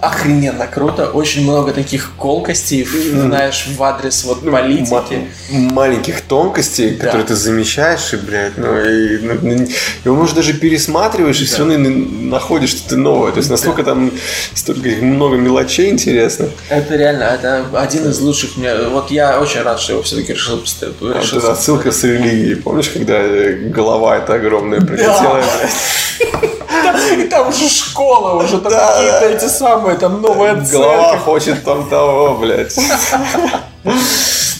[0.00, 1.10] охрененно круто.
[1.10, 5.26] Очень много таких колкостей, знаешь, в адрес вот политики.
[5.50, 7.04] Ма- маленьких тонкостей, Да.
[7.06, 9.66] которые ты замечаешь, и, блядь, ну, и, ну, ну,
[10.04, 13.32] его, может, даже пересматриваешь, и все равно находишь что-то новое.
[13.32, 14.10] То есть, настолько там
[14.54, 16.50] столько много мелочей интересных.
[16.68, 18.56] Это реально, это один из лучших.
[18.56, 20.94] Мне, вот я очень рад, что его все-таки решил поставить.
[21.00, 22.54] Вот решил это отсылка с религией.
[22.56, 25.42] Помнишь, когда э, голова эта огромная прилетела?
[25.42, 26.50] блядь?
[26.92, 29.26] Там, там уже школа, уже там Да, какие-то да.
[29.30, 31.20] эти самые, там новая Голова церковь.
[31.24, 32.74] хочет там того, блядь.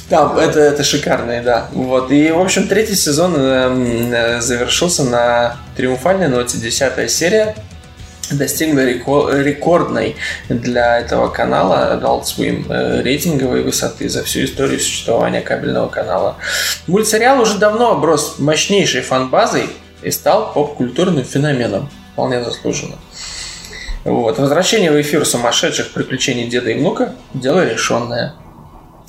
[0.09, 1.69] Там, это, это шикарно, да.
[1.73, 2.11] Вот.
[2.11, 6.59] И, в общем, третий сезон эм, э, завершился на триумфальной ноте.
[6.59, 7.55] Десятая серия
[8.33, 10.17] достигла реко- рекордной
[10.49, 16.37] для этого канала Adult Swim э, рейтинговой высоты за всю историю существования кабельного канала.
[16.89, 19.71] Мультсериал уже давно оброс мощнейшей фан-базой
[20.03, 21.89] и стал поп-культурным феноменом.
[22.13, 22.97] Вполне заслуженно.
[24.05, 24.39] Вот.
[24.39, 28.35] Возвращение в эфир сумасшедших приключений деда и внука– дело решенное.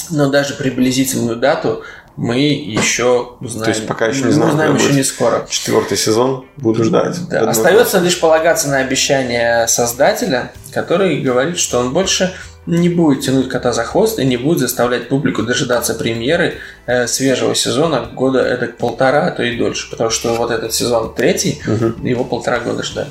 [0.10, 1.84] Но даже приблизительную дату
[2.18, 3.64] мы еще узнаем.
[3.64, 5.48] То есть пока еще не мы знаем, узнаем когда еще не скоро.
[5.50, 6.46] Четвертый сезон.
[6.58, 7.18] Буду ждать.
[7.30, 12.34] Да, Остается лишь полагаться на обещание создателя, который говорит, что он больше
[12.66, 16.56] не будет тянуть кота за хвост и не будет заставлять публику дожидаться премьеры
[16.86, 19.90] э, свежего сезона года это полтора, а то и дольше.
[19.90, 21.62] Потому что вот этот сезон третий,
[22.04, 23.10] его полтора года ждали.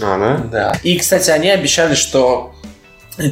[0.00, 0.36] А, да?
[0.50, 0.76] Да.
[0.82, 2.54] И, кстати, они обещали, что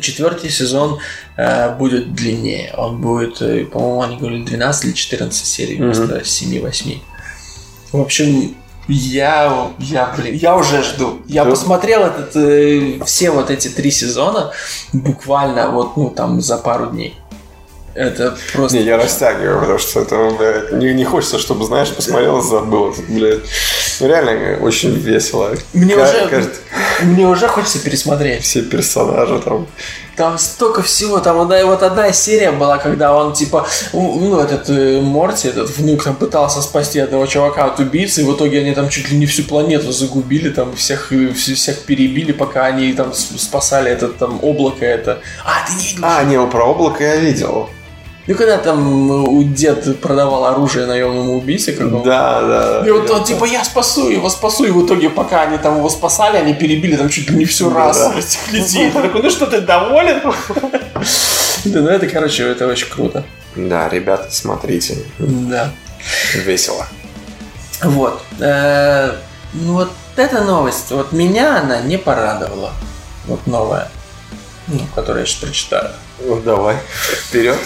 [0.00, 0.98] четвертый сезон
[1.36, 2.72] э, будет длиннее.
[2.76, 6.98] Он будет, э, по-моему, они говорили 12 или 14 серий вместо 7-8.
[7.92, 8.54] В общем,
[8.88, 11.18] я, я, блин, я уже жду.
[11.26, 11.50] Я Да.
[11.50, 14.52] посмотрел этот, э, все вот эти три сезона
[14.92, 17.18] буквально вот, ну, там, за пару дней.
[17.94, 18.76] Это просто...
[18.78, 22.92] Не, я растягиваю, потому что это, блядь, не, не хочется, чтобы, знаешь, посмотрел и забыл.
[23.08, 23.42] Блядь,
[24.00, 25.54] ну, реально очень весело.
[25.72, 26.60] Мне Ка- уже, кажется,
[27.02, 28.42] мне уже хочется пересмотреть.
[28.42, 29.68] все персонажи там.
[30.16, 35.00] Там столько всего, там одна, вот одна серия была, когда он типа, ну этот э,
[35.00, 38.88] Морти, этот внук там пытался спасти одного чувака от убийцы, и в итоге они там
[38.88, 43.12] чуть ли не всю планету загубили, там всех, э, вс- всех перебили, пока они там
[43.12, 45.20] спасали этот там облако это.
[45.44, 46.04] А, ты не видел?
[46.04, 47.68] А, не, про облако я видел.
[48.26, 52.86] Ну когда там э, у дед продавал оружие наемному убийце, как он Да, да.
[52.86, 55.90] и вот он типа, я спасу его, спасу, и в итоге, пока они там его
[55.90, 58.18] спасали, они перебили там чуть ли не всю расу да.
[58.18, 58.90] этих людей.
[58.90, 60.20] Ты такой, ну что, ты доволен?
[61.64, 63.24] Да, ну это, короче, это очень круто.
[63.56, 64.98] Да, ребята, смотрите.
[65.18, 65.70] Да.
[66.34, 66.86] Весело.
[67.82, 68.20] Вот.
[68.38, 69.12] Э,
[69.54, 72.72] Ну вот эта новость, вот меня она не порадовала.
[73.26, 73.88] Вот новая.
[74.66, 75.90] Ну, которую я сейчас прочитаю.
[76.20, 76.76] Ну, давай.
[77.28, 77.58] Вперед.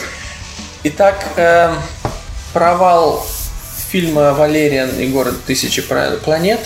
[0.90, 1.74] Итак, э,
[2.54, 3.26] провал
[3.90, 6.60] фильма «Валериан и город тысячи планет»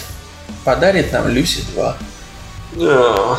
[0.64, 1.64] подарит нам «Люси
[2.76, 3.38] 2».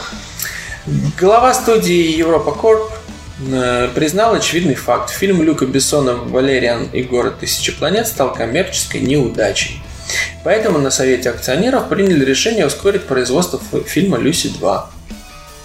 [1.18, 2.92] Глава студии Европа Корп
[3.50, 5.10] э, признал очевидный факт.
[5.10, 9.82] Фильм Люка Бессона «Валериан и город тысячи планет» стал коммерческой неудачей.
[10.44, 14.84] Поэтому на совете акционеров приняли решение ускорить производство фильма «Люси 2».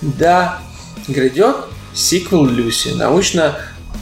[0.00, 0.60] Да,
[1.08, 1.56] грядет
[1.92, 3.58] сиквел «Люси», научно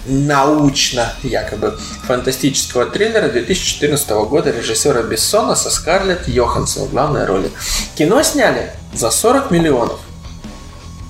[0.07, 7.51] научно, якобы, фантастического триллера 2014 года режиссера Бессона со Скарлетт Йоханссон в главной роли.
[7.97, 10.01] Кино сняли за 40 миллионов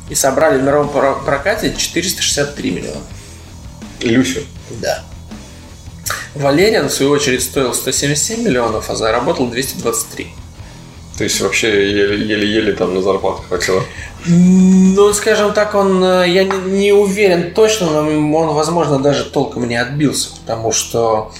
[0.08, 3.00] и собрали в мировом про- прокате 463 миллиона.
[4.00, 4.40] Люсю.
[4.82, 5.02] Да.
[6.34, 10.28] Валериан, в свою очередь, стоил 177 миллионов, а заработал 223.
[11.16, 13.82] То есть вообще еле- еле-еле там на зарплату хватило.
[14.26, 19.68] Ну, скажем так, он, э, я не, не уверен точно, но он, возможно, даже толком
[19.68, 21.32] не отбился, потому что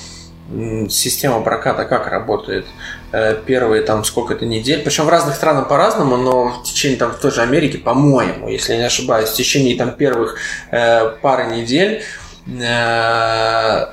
[0.89, 2.66] система проката как работает?
[3.12, 7.16] Э, Первые там сколько-то недель, причем в разных странах по-разному, но в течение там в
[7.16, 10.36] той же Америки, по-моему, если я не ошибаюсь, в течение там первых
[10.70, 12.03] э, пары недель
[12.47, 13.86] э,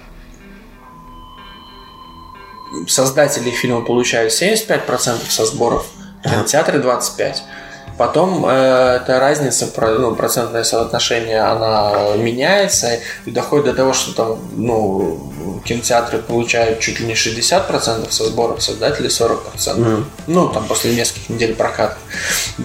[2.87, 5.85] создатели фильма получают 75% со сборов,
[6.23, 7.35] кинотеатры 25%.
[7.97, 14.39] Потом э, эта разница, ну, процентное соотношение, она меняется и доходит до того, что там,
[14.55, 15.31] ну,
[15.63, 20.05] кинотеатры получают чуть ли не 60% со сборов, создатели 40%.
[20.25, 21.95] Ну, там после нескольких недель проката.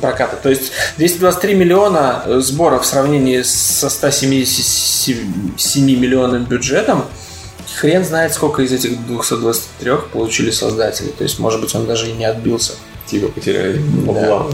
[0.01, 0.37] проката.
[0.37, 7.05] То есть 223 миллиона э, сборов в сравнении со 177 миллионным бюджетом
[7.79, 11.09] хрен знает, сколько из этих 223 получили создатели.
[11.09, 12.75] То есть, может быть, он даже и не отбился.
[13.07, 14.47] Типа потеряли бабла.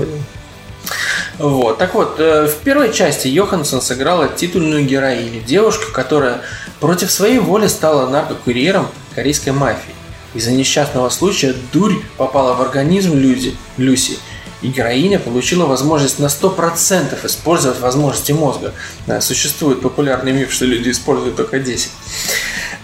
[1.39, 1.79] Вот.
[1.79, 6.43] Так вот, э, в первой части Йоханссон сыграла титульную героиню, девушку, которая
[6.79, 9.95] против своей воли стала наркокурьером корейской мафии.
[10.35, 14.19] Из-за несчастного случая дурь попала в организм люди, Люси,
[14.65, 18.73] и героиня получила возможность на 100% использовать возможности мозга.
[19.07, 21.91] Да, Существует популярный миф, что люди используют только 10.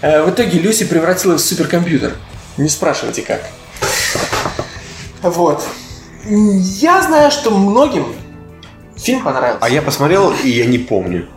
[0.01, 2.13] Э, В итоге Люси превратилась в суперкомпьютер.
[2.57, 3.49] Не спрашивайте как.
[5.23, 5.63] Вот.
[6.23, 8.13] Я знаю, что многим
[8.95, 9.65] фильм понравился.
[9.65, 11.27] А я посмотрел, и я не помню.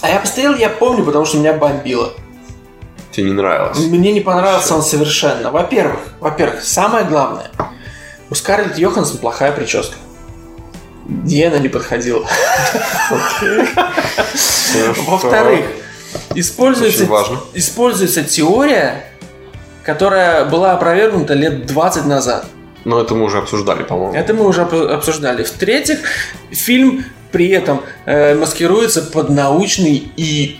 [0.00, 2.12] А я посмотрел, я помню, потому что меня бомбило.
[3.10, 3.78] Тебе не нравилось?
[3.78, 5.50] Мне не понравился он совершенно.
[5.50, 7.50] Во-первых, во-первых, самое главное,
[8.32, 9.94] у Скарлетт Йоханссон плохая прическа.
[11.26, 12.26] Ей она не подходила.
[15.06, 15.66] Во-вторых,
[16.34, 17.06] используется,
[17.52, 19.04] используется теория,
[19.84, 22.46] которая была опровергнута лет 20 назад.
[22.86, 24.14] Но это мы уже обсуждали, по-моему.
[24.14, 25.42] Это мы уже об- обсуждали.
[25.42, 25.98] В-третьих,
[26.50, 30.58] фильм при этом э, маскируется под научный и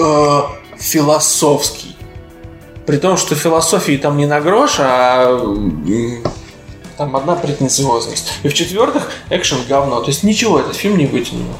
[0.00, 0.40] э,
[0.80, 1.96] философский.
[2.86, 5.38] При том, что философии там не на грош, а
[6.96, 8.32] там одна претенциозность.
[8.42, 10.00] И в-четвертых, экшен говно.
[10.00, 11.54] То есть ничего этот фильм не вытянул.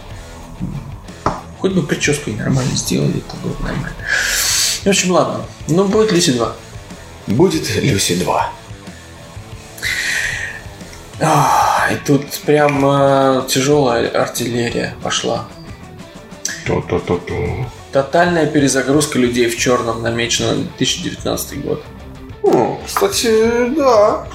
[1.61, 3.97] Хоть бы прическу и нормально сделали, это было бы нормально.
[4.85, 5.41] В общем, ладно.
[5.67, 6.53] Ну, будет Люси 2.
[7.29, 8.51] Будет Люси 2.
[11.21, 15.47] А, И тут прям э, тяжелая артиллерия пошла.
[16.67, 17.67] То-то-то-то.
[17.93, 21.83] Тотальная перезагрузка людей в черном намечена на 2019 год.
[22.43, 24.27] О, Кстати, да.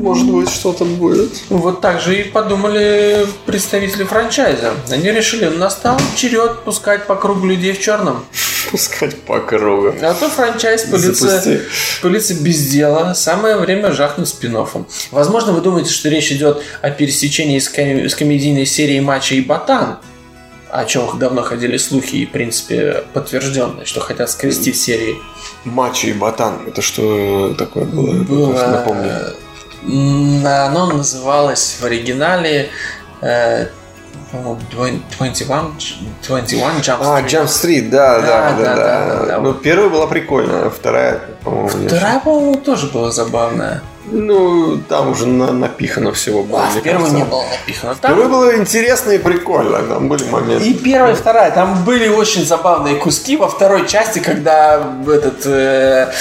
[0.00, 1.30] Может быть, что-то будет.
[1.50, 4.72] Вот так же и подумали представители франчайза.
[4.90, 8.24] Они решили, настал черед пускать по кругу людей в черном.
[8.70, 9.94] Пускать по кругу.
[10.00, 11.60] А то франчайз пылится,
[12.02, 13.14] пылится без дела.
[13.14, 14.56] Самое время жахнуть спин
[15.10, 19.40] Возможно, вы думаете, что речь идет о пересечении с, ком- с комедийной серией «Мачо и
[19.40, 19.98] Ботан»,
[20.70, 25.16] о чем давно ходили слухи и, в принципе, подтвержденные, что хотят скрестить серии.
[25.64, 26.66] Мачо и Ботан.
[26.66, 28.12] Это что такое было?
[28.22, 29.10] Было, Напомни.
[29.84, 32.70] Оно называлось в оригинале
[33.22, 33.66] э,
[34.30, 34.58] по-моему,
[35.18, 35.74] 21,
[36.26, 37.26] 21 Jump А, Street.
[37.26, 39.38] Jump Street, да, Да, да, да, да, да, да, да.
[39.40, 41.92] Ну, первая была прикольная, а вторая, по-моему, нет.
[41.92, 43.82] Вторая, по-моему, тоже была забавная.
[44.12, 46.64] Ну, там уже на- напихано всего было.
[46.64, 47.94] А, в первой не было напихано.
[48.00, 50.64] Там Первая была интересно и прикольно, там были моменты.
[50.68, 51.50] И первая, и вторая.
[51.50, 56.12] Там были очень забавные куски во второй части, когда этот э,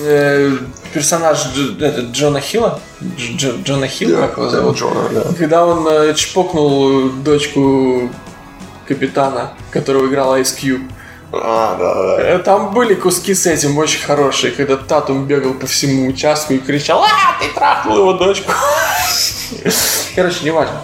[0.00, 0.50] э,
[0.92, 5.22] персонаж Дж- этот, Джона Хилла, Дж- Дж- Джона Хилла, как его Да, зовут, Джона, да.
[5.38, 8.10] когда он э, чпокнул дочку
[8.86, 10.90] капитана, которого играл Ice Cube.
[11.30, 12.22] А, да, да.
[12.22, 16.58] Э, Там были куски с этим очень хорошие, когда Татум бегал по всему участку и
[16.58, 18.50] кричал «А, ты трахнул его дочку!»
[20.14, 20.80] Короче, неважно.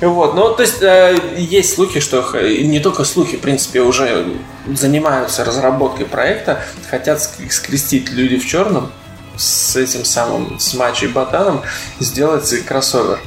[0.00, 4.26] Вот, ну, то есть, э, есть слухи, что, не только слухи, в принципе, уже
[4.72, 6.60] занимаются разработкой проекта,
[6.90, 8.92] хотят ск- скрестить люди в черном
[9.36, 11.62] с этим самым, с Мачо и Ботаном,
[12.00, 13.20] сделать кроссовер.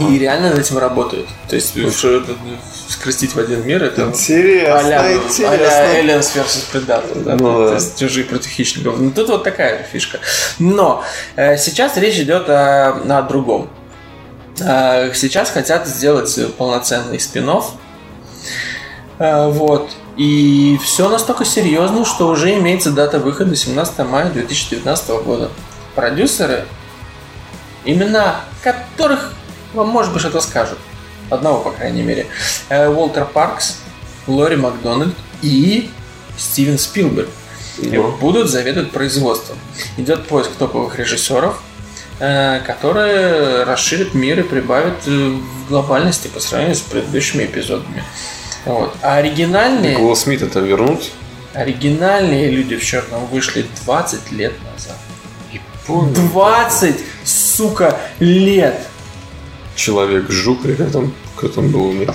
[0.00, 1.26] И реально над этим работают.
[1.48, 2.36] То есть, что это,
[2.88, 5.46] скрестить в один мир, это Интересно, а-ля, а-ля интересно.
[5.46, 7.74] Aliens vs Predator, да, Ну то да.
[7.76, 8.98] есть чужие против хищников.
[8.98, 10.18] Ну тут вот такая фишка.
[10.58, 11.02] Но
[11.36, 13.70] э, сейчас речь идет о, о другом.
[14.60, 17.50] Э, сейчас хотят сделать полноценный спин
[19.18, 19.90] вот.
[20.20, 25.50] И все настолько серьезно, что уже имеется дата выхода 17 мая 2019 года.
[25.94, 26.66] Продюсеры,
[27.86, 29.32] имена которых
[29.72, 30.78] вам, может быть, что-то скажут.
[31.30, 32.26] Одного, по крайней мере.
[32.68, 33.78] Э, Уолтер Паркс,
[34.26, 35.88] Лори Макдональд и
[36.36, 37.30] Стивен Спилберг.
[38.20, 39.56] Будут заведовать производством.
[39.96, 41.62] Идет поиск топовых режиссеров,
[42.18, 48.04] э, которые расширят мир и прибавят э, в глобальности по сравнению с предыдущими эпизодами.
[48.64, 48.96] Вот.
[49.02, 51.10] А оригинальные, Уилл Смит это вернут?
[51.54, 54.96] оригинальные люди в черном вышли 20 лет назад.
[55.88, 58.86] 20, сука, лет!
[59.74, 61.12] Человек-жук, или как там,
[61.54, 62.10] там был у них?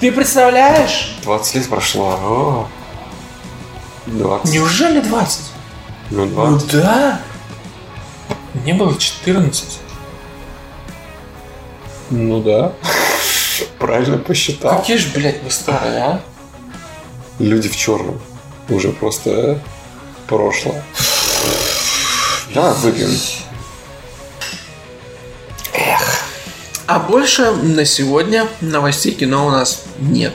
[0.00, 1.16] Ты представляешь?
[1.24, 2.08] 20 лет прошло.
[2.22, 2.68] О.
[4.06, 4.54] 20.
[4.54, 5.40] Неужели 20?
[6.10, 6.72] Ну, Ну 20.
[6.72, 7.20] да.
[8.54, 9.80] Мне было 14.
[12.10, 12.72] Ну да.
[13.78, 14.78] Правильно посчитал.
[14.78, 16.20] Какие же, блядь, мы старые, а?
[17.38, 18.20] Люди в черном.
[18.68, 19.60] Уже просто
[20.26, 20.82] прошлое.
[22.54, 23.10] Да, выпьем.
[26.86, 30.34] А больше на сегодня новостей кино у нас нет.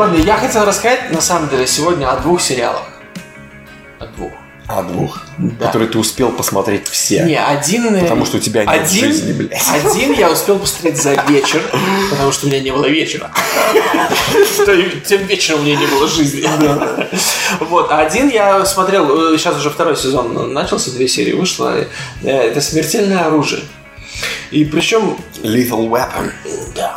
[0.00, 2.84] Ладно, я хотел рассказать на самом деле сегодня о двух сериалах.
[3.98, 4.32] О двух.
[4.66, 5.20] А двух.
[5.36, 5.66] Да.
[5.66, 7.24] Которые ты успел посмотреть все.
[7.24, 7.94] Не, один...
[7.94, 9.60] э, Потому что у тебя нет один, жизни, блядь.
[9.84, 11.62] Один я успел посмотреть за вечер,
[12.08, 13.30] потому что у меня не было вечера.
[15.06, 16.48] Тем вечером у меня не было жизни.
[17.60, 21.76] Вот, а один я смотрел, э, сейчас уже второй сезон начался, две серии вышло.
[22.22, 23.60] э, Это «Смертельное оружие».
[24.50, 26.32] И причем Lethal Weapon.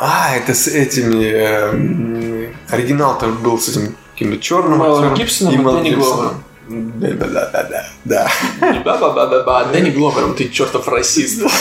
[0.00, 1.24] А, это с этими...
[1.24, 5.14] э, Оригинал-то был с этим каким-то черным Мэлом.
[5.14, 6.44] Гибсоном и Мэлом Гибсоном.
[6.68, 7.86] Да-да-да-да.
[8.04, 8.28] Да.
[8.84, 11.42] Ба-ба-ба-ба-ба, Дэнни Гловером, ты чертов расист.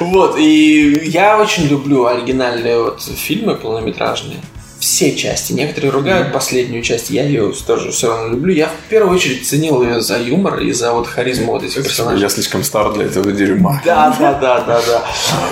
[0.00, 4.40] Вот, и я очень люблю оригинальные вот фильмы полнометражные.
[4.80, 5.52] Все части.
[5.52, 8.54] Некоторые ругают последнюю часть, я ее тоже все равно люблю.
[8.54, 12.22] Я в первую очередь ценил ее за юмор и за вот харизму вот этих персонажей.
[12.22, 13.82] Я слишком стар для этого дерьма.
[13.84, 15.04] Да, да, да, да, да.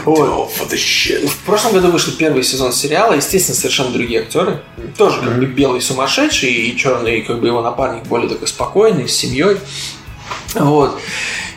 [0.07, 0.51] Вот.
[0.51, 4.63] В прошлом году вышел первый сезон сериала, естественно, совершенно другие актеры.
[4.97, 9.13] Тоже как бы белый сумасшедший и черный, как бы его напарник более такой спокойный, с
[9.15, 9.59] семьей.
[10.55, 10.99] Вот.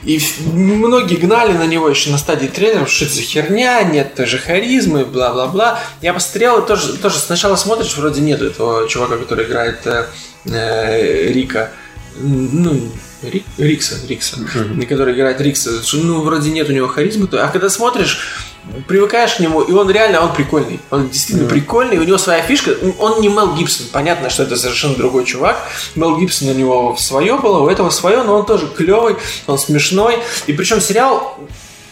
[0.03, 0.19] И
[0.51, 4.39] многие гнали на него еще на стадии трейлеров, что это за херня, нет той же
[4.39, 5.79] харизмы, бла-бла-бла.
[6.01, 10.07] Я посмотрел, и тоже, тоже сначала смотришь, вроде нет этого чувака, который играет э,
[10.45, 11.71] э, Рика.
[12.17, 12.91] Ну,
[13.21, 14.37] Рик- Рикса, Рикса,
[14.89, 15.71] который играет Рикса.
[15.93, 17.27] Ну, вроде нет у него харизмы.
[17.33, 18.17] А когда смотришь,
[18.87, 20.79] привыкаешь к нему, и он реально, он прикольный.
[20.89, 22.71] Он действительно прикольный, у него своя фишка.
[22.99, 25.67] Он не Мел Гибсон, понятно, что это совершенно другой чувак.
[25.95, 29.15] Мел Гибсон у него свое было, у этого свое, но он тоже клевый,
[29.47, 30.19] он смешной.
[30.47, 31.37] И причем сериал,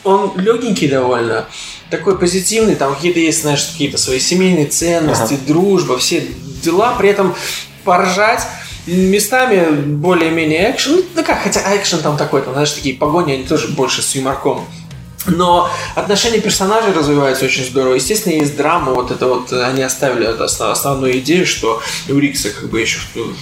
[0.03, 1.47] он легенький довольно,
[1.89, 6.25] такой позитивный, там какие-то есть, знаешь, какие-то свои семейные ценности, дружба, все
[6.63, 7.35] дела, при этом
[7.83, 8.45] поржать,
[8.85, 13.43] местами более-менее экшен, ну, ну как, хотя экшен там такой, там, знаешь, такие погони, они
[13.43, 14.65] тоже больше с юморком.
[15.25, 17.95] Но отношения персонажей развиваются очень здорово.
[17.95, 18.93] Естественно, есть драма.
[18.93, 22.79] Вот это вот э, они оставили эту основ- основную идею, что у Рикса как бы
[22.79, 22.99] еще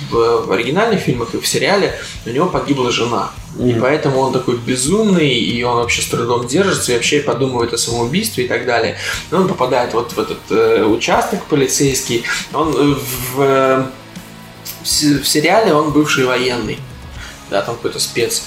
[0.10, 3.30] в, в оригинальных фильмах и в сериале у него погибла жена.
[3.60, 7.78] И поэтому он такой безумный, и он вообще с трудом держится, и вообще подумывает о
[7.78, 8.98] самоубийстве и так далее.
[9.32, 12.24] Но он попадает вот в этот э, участок полицейский.
[12.54, 12.96] Он э,
[13.36, 13.86] в, э,
[14.84, 14.88] в
[15.26, 16.80] сериале он бывший военный.
[17.50, 18.44] Да, там какой-то спец.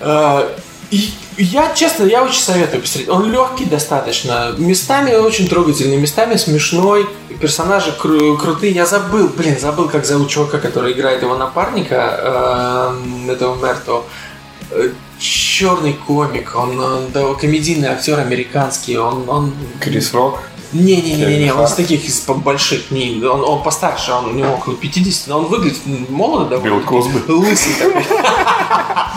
[0.00, 0.48] Э,
[1.38, 3.08] Я, честно, я очень советую посмотреть.
[3.08, 4.54] Он легкий достаточно.
[4.58, 7.08] Местами очень трогательный, местами смешной.
[7.40, 8.72] Персонажи кру- крутые.
[8.74, 14.02] Я забыл, блин, забыл, как зовут чувака, который играет его напарника, эм, этого Мерто.
[15.18, 20.40] Черный комик, он, он, да, комедийный актер американский, он, он Крис Рок.
[20.72, 24.74] Не-не-не, Кевин он из таких из больших, не, он, он постарше, он у него около
[24.76, 26.76] 50, но он выглядит молодо довольно.
[26.76, 27.18] Билл Косби.
[27.28, 28.04] Лысый такой.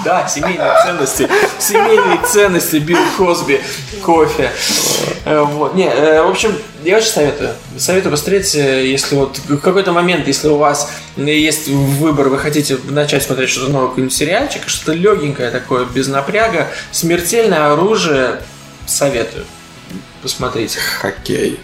[0.03, 1.27] Да, семейные ценности.
[1.57, 3.61] Семейные ценности Билл Косби,
[4.03, 4.52] кофе.
[5.23, 5.73] Э, Вот.
[5.73, 6.53] Не, э, в общем,
[6.84, 7.56] я очень советую.
[7.77, 12.77] Советую посмотреть, э, если вот в какой-то момент, если у вас есть выбор, вы хотите
[12.90, 18.41] начать смотреть что-то новое, какой-нибудь сериальчик, что-то легенькое такое, без напряга, смертельное оружие,
[18.86, 19.45] советую.
[20.26, 20.80] Посмотрите.
[20.80, 21.60] Хоккей.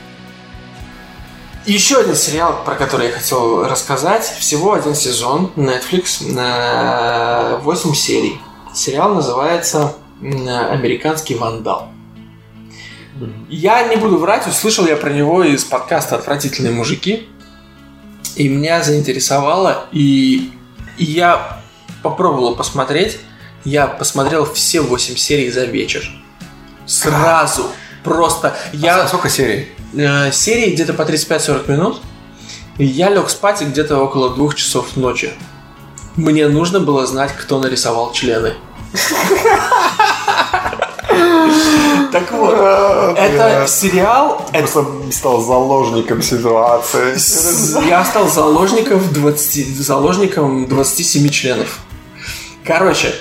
[1.66, 4.24] Еще один сериал, про который я хотел рассказать.
[4.24, 5.52] Всего один сезон.
[5.56, 6.32] Netflix.
[6.32, 8.40] на 8 серий.
[8.72, 11.90] Сериал называется «Американский вандал».
[13.50, 17.28] Я не буду врать, услышал я про него из подкаста «Отвратительные мужики».
[18.36, 19.88] И меня заинтересовало.
[19.92, 20.52] И,
[21.00, 21.64] и я
[22.04, 23.18] попробовал посмотреть.
[23.66, 26.08] Я посмотрел все 8 серий за вечер.
[26.86, 27.66] Сразу.
[28.04, 28.56] Просто.
[28.74, 29.02] Я...
[29.04, 29.70] А сколько серий?
[29.96, 32.02] э, серии где-то по 35-40 минут.
[32.78, 35.34] И я лег спать где-то около двух часов ночи.
[36.16, 38.54] Мне нужно было знать, кто нарисовал члены.
[42.12, 42.54] Так вот,
[43.18, 47.88] это сериал, Просто стал заложником ситуации.
[47.90, 51.80] я стал заложником 20, заложником 27 членов.
[52.66, 53.14] Короче,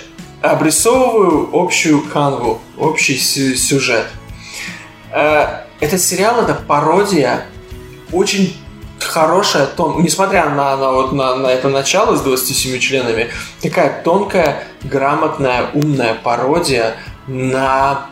[0.43, 4.07] обрисовываю общую канву, общий сю- сюжет.
[5.12, 7.45] Э, Этот сериал это пародия,
[8.12, 8.55] очень
[8.99, 13.31] хорошая, тон, несмотря на, на, вот, на, на это начало с 27 членами,
[13.62, 16.97] такая тонкая, грамотная, умная пародия
[17.27, 18.11] на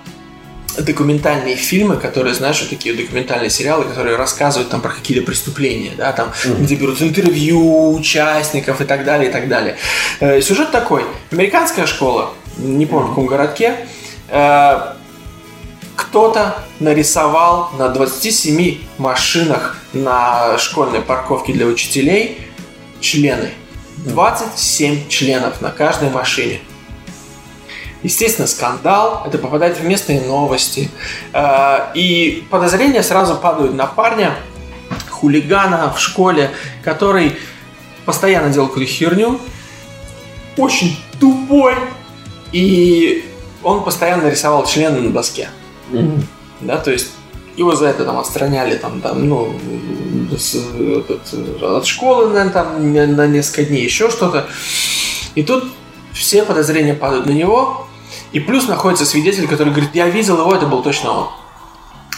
[0.79, 6.13] документальные фильмы, которые, знаешь, вот такие документальные сериалы, которые рассказывают там про какие-то преступления, да,
[6.13, 9.77] там, где берут интервью участников и так далее, и так далее.
[10.21, 11.05] Э, Сюжет такой.
[11.33, 13.77] Американская школа, не помню, в каком городке,
[14.29, 14.81] э,
[16.09, 22.41] кто-то нарисовал на 27 машинах на школьной парковке для учителей
[23.01, 23.51] члены.
[23.99, 26.61] 27 членов на каждой машине.
[28.03, 30.91] Естественно, скандал, это попадает в местные новости.
[31.33, 34.35] Э, И подозрения сразу падают на парня,
[35.11, 36.53] хулигана в школе,
[36.85, 37.37] который
[38.07, 39.41] постоянно делал какую-то херню,
[40.57, 41.75] очень тупой,
[42.53, 43.29] и
[43.63, 45.49] он постоянно рисовал члены на доске.
[46.61, 47.09] Да, то есть
[47.57, 49.55] его за это там отстраняли там, там ну,
[50.37, 54.47] с- этот, от школы наверное, там, на несколько дней, еще что-то.
[55.35, 55.65] И тут
[56.13, 57.87] все подозрения падают на него,
[58.33, 61.29] и плюс находится свидетель, который говорит, я видел его, это был точно он.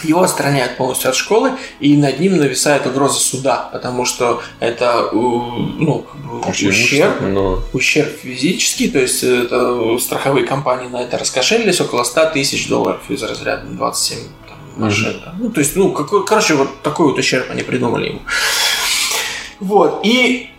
[0.02, 5.14] Его отстраняют полностью от школы, и над ним нависает угроза суда, потому что это э,
[5.14, 6.06] ну,
[6.43, 12.05] как бы ущерб, Но ущерб физический, то есть это страховые компании на это раскошелились около
[12.05, 14.18] 100 тысяч долларов из разряда 27
[14.48, 15.20] там, машин.
[15.24, 15.35] да.
[15.39, 18.20] Ну, то есть, ну, какой, короче, вот такой вот ущерб они придумали ему.
[19.60, 20.51] Вот, и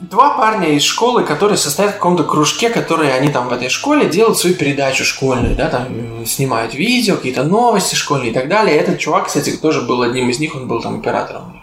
[0.00, 4.08] два парня из школы, которые состоят в каком-то кружке, которые они там в этой школе
[4.08, 8.76] делают свою передачу школьную, да, там э, снимают видео, какие-то новости школьные и так далее.
[8.76, 11.62] Этот чувак, кстати, тоже был одним из них, он был там оператором.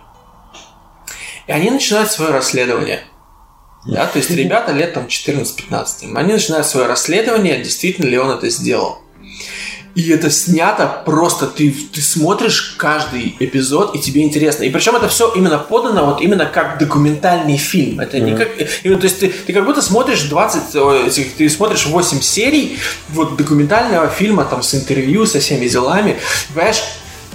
[1.48, 3.02] И они начинают свое расследование.
[3.86, 6.14] Да, то есть ребята лет там 14-15.
[6.14, 9.00] Они начинают свое расследование, действительно ли он это сделал.
[9.98, 14.64] И это снято просто, ты, ты смотришь каждый эпизод, и тебе интересно.
[14.64, 18.00] И причем это все именно подано вот именно как документальный фильм.
[18.00, 18.48] Это не как...
[18.84, 22.78] именно, то есть ты, ты как будто смотришь 20, о, этих, ты смотришь 8 серий
[23.10, 26.20] вот документального фильма там с интервью, со всеми делами.
[26.54, 26.84] Понимаешь?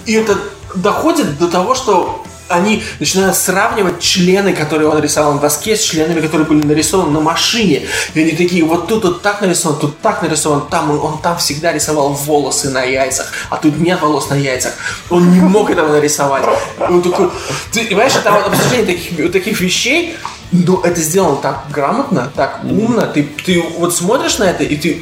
[0.05, 0.37] И это
[0.73, 6.21] доходит до того, что они начинают сравнивать члены, которые он рисовал на доске, с членами,
[6.21, 7.83] которые были нарисованы на машине.
[8.13, 11.37] И они такие, вот тут вот так нарисован, тут так нарисован, там он, он там
[11.37, 14.73] всегда рисовал волосы на яйцах, а тут нет волос на яйцах.
[15.09, 16.43] Он не мог этого нарисовать.
[16.79, 17.29] Он такой,
[17.71, 20.15] ты понимаешь, вот обсуждение таких, таких вещей,
[20.51, 23.07] но это сделано так грамотно, так умно.
[23.07, 25.01] Ты, ты вот смотришь на это, и ты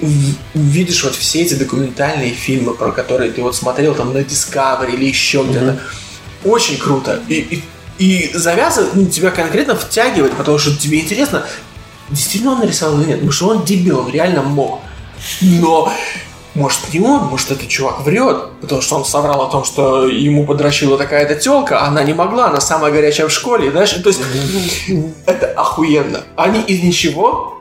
[0.53, 5.05] видишь вот все эти документальные фильмы, про которые ты вот смотрел там на Discovery или
[5.05, 5.79] еще где-то.
[6.43, 7.21] Очень круто.
[7.27, 7.63] И, и,
[8.03, 11.45] и завязывает, ну, тебя конкретно втягивает, потому что тебе интересно,
[12.09, 13.17] действительно он нарисовал или нет.
[13.17, 14.81] Потому что он дебил, он реально мог.
[15.41, 15.91] Но
[16.53, 20.45] может не он, может этот чувак врет, потому что он соврал о том, что ему
[20.45, 24.21] подрочила такая-то телка, а она не могла, она самая горячая в школе, знаешь, то есть
[25.25, 26.23] это охуенно.
[26.35, 27.60] Они из ничего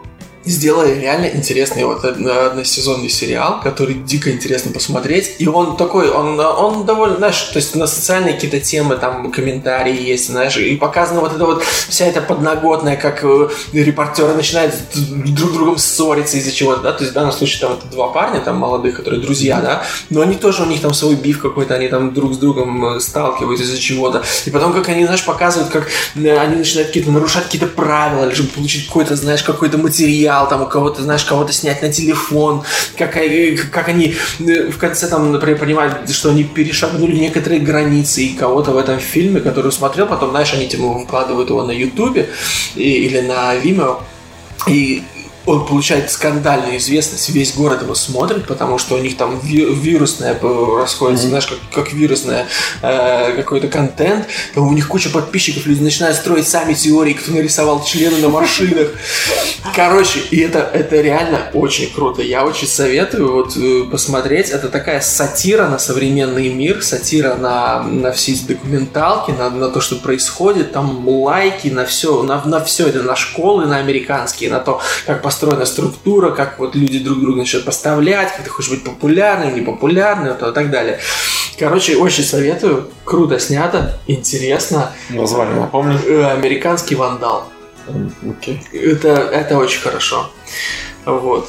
[0.51, 5.37] сделали реально интересный вот одно- односезонный сериал, который дико интересно посмотреть.
[5.39, 10.01] И он такой, он, он довольно, знаешь, то есть на социальные какие-то темы, там комментарии
[10.01, 15.51] есть, знаешь, и показана вот эта вот вся эта подноготная, как э, репортеры начинают друг
[15.51, 18.41] с другом ссориться из-за чего-то, да, то есть в данном случае там это два парня,
[18.41, 21.89] там молодых, которые друзья, да, но они тоже, у них там свой биф какой-то, они
[21.89, 24.23] там друг с другом э, сталкиваются из-за чего-то.
[24.47, 28.51] И потом, как они, знаешь, показывают, как э, они начинают какие-то нарушать какие-то правила, чтобы
[28.51, 32.63] получить какой-то, знаешь, какой-то материал, там у кого-то, знаешь, кого-то снять на телефон,
[32.97, 38.23] как, э, как они э, в конце там, например, понимают, что они перешагнули некоторые границы,
[38.23, 42.29] и кого-то в этом фильме, который смотрел, потом, знаешь, они типа выкладывают его на Ютубе
[42.75, 44.01] или на Vimeo,
[44.67, 45.03] и
[45.51, 50.39] он получает скандальную известность, весь город его смотрит, потому что у них там ви- вирусное
[50.79, 52.47] расходится, знаешь, как, как вирусное
[52.83, 57.85] э, какой-то контент, там у них куча подписчиков, люди начинают строить сами теории, кто нарисовал
[57.85, 58.89] члены на машинах.
[59.75, 62.23] Короче, и это, это реально очень круто.
[62.23, 64.51] Я очень советую вот э, посмотреть.
[64.51, 69.81] Это такая сатира на современный мир, сатира на, на все эти документалки, на, на то,
[69.81, 74.61] что происходит, там лайки на все, на, на все это, на школы, на американские, на
[74.61, 78.85] то, как построена структура, как вот люди друг друга начинают поставлять, как ты хочешь быть
[78.85, 80.99] популярным, непопулярным, то и так далее.
[81.59, 82.91] Короче, очень советую.
[83.05, 84.93] Круто снято, интересно.
[85.09, 85.99] Название напомню.
[86.07, 87.49] Э, Американский вандал.
[88.29, 88.61] Окей.
[88.73, 90.31] Это, это очень хорошо.
[91.07, 91.49] Вот.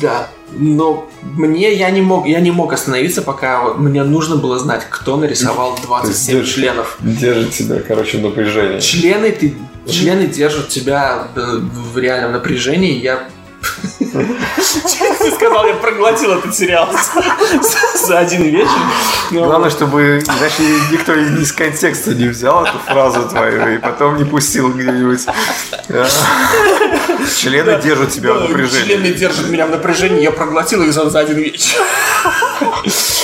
[0.00, 0.28] Да.
[0.56, 4.86] Но мне я не мог, я не мог остановиться, пока вот мне нужно было знать,
[4.88, 6.96] кто нарисовал 27 держишь- членов.
[7.00, 8.78] Держит тебя, короче, в напряжении.
[8.78, 9.54] Члены ты,
[9.88, 12.98] члены держат тебя э, в реальном напряжении.
[12.98, 13.28] Я
[14.12, 16.88] Честно сказал, я проглотил этот сериал
[18.06, 18.68] за- один вечер.
[19.30, 20.62] Ну, Главное, чтобы иначе
[20.92, 25.26] никто из контекста не взял эту фразу твою и потом не пустил где-нибудь.
[25.88, 26.06] А.
[27.36, 28.84] Члены держат тебя в напряжении.
[28.84, 31.80] Члены держат меня в напряжении, я проглотил их за, один вечер.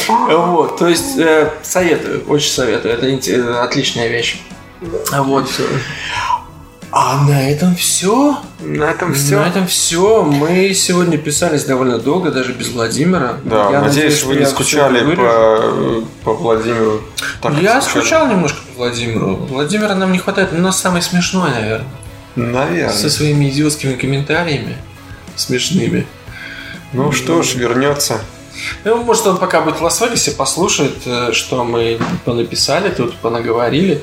[0.08, 4.40] Вот, то есть э, советую, очень советую, это отличная вещь.
[5.12, 5.48] Вот.
[6.92, 8.38] А на этом все.
[8.58, 10.22] На этом На этом все.
[10.22, 13.36] Мы сегодня писались довольно долго, даже без Владимира.
[13.44, 17.00] Да, Я надеюсь, вы что не скучали по, по Владимиру.
[17.40, 18.02] Так, Я скучали?
[18.04, 19.36] скучал немножко по Владимиру.
[19.36, 21.86] Владимира нам не хватает, но самый смешной, наверное.
[22.34, 22.92] Наверное.
[22.92, 24.76] Со своими идиотскими комментариями.
[25.36, 26.06] Смешными.
[26.92, 28.18] Ну что ж, вернется.
[28.84, 34.02] Ну, может, он пока будет в Лас-Вегасе, послушает, э, что мы понаписали тут, понаговорили.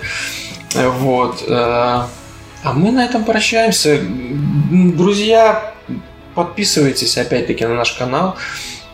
[0.73, 1.43] Э, Вот.
[2.63, 3.99] А мы на этом прощаемся.
[4.71, 5.73] Друзья,
[6.35, 8.35] подписывайтесь опять-таки на наш канал.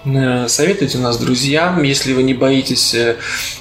[0.06, 2.94] Э, Советуйте нас друзьям, если вы не боитесь.
[2.94, 3.15] э,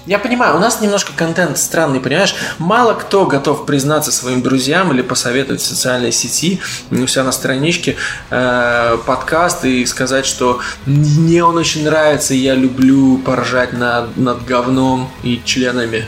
[0.06, 2.34] Я понимаю, у нас немножко контент странный, понимаешь?
[2.58, 6.60] Мало кто готов признаться своим друзьям или посоветовать в социальной сети,
[6.90, 7.96] у себя на страничке
[8.30, 15.10] э, подкаст и сказать, что мне он очень нравится, я люблю поржать над, над говном
[15.22, 16.06] и членами.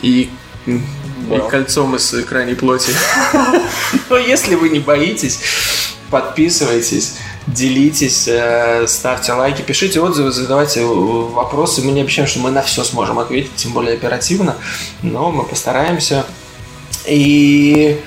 [0.00, 0.30] И,
[1.28, 2.92] м, и кольцом из крайней плоти.
[4.10, 5.40] Но если вы не боитесь,
[6.10, 7.16] подписывайтесь,
[7.46, 11.82] делитесь, э, ставьте лайки, пишите отзывы, задавайте вопросы.
[11.82, 14.56] Мы не обещаем, что мы на все сможем ответить, тем более оперативно,
[15.02, 16.24] но мы постараемся.
[17.06, 18.00] И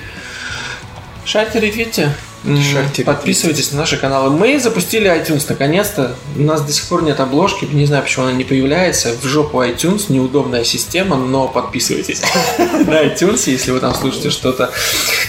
[1.24, 2.12] шарьте, ретвитьте.
[2.44, 4.30] Шарьте, Подписывайтесь на наши каналы.
[4.30, 6.14] Мы запустили iTunes наконец-то.
[6.36, 7.64] У нас до сих пор нет обложки.
[7.64, 9.14] Не знаю, почему она не появляется.
[9.20, 10.06] В жопу iTunes.
[10.08, 12.20] Неудобная система, но подписывайтесь
[12.58, 14.70] на iTunes, если вы там слушаете что-то.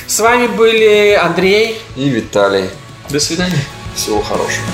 [0.08, 1.80] С вами были Андрей.
[1.96, 2.70] И Виталий.
[3.10, 3.64] До свидания.
[3.96, 4.66] Всего хорошего.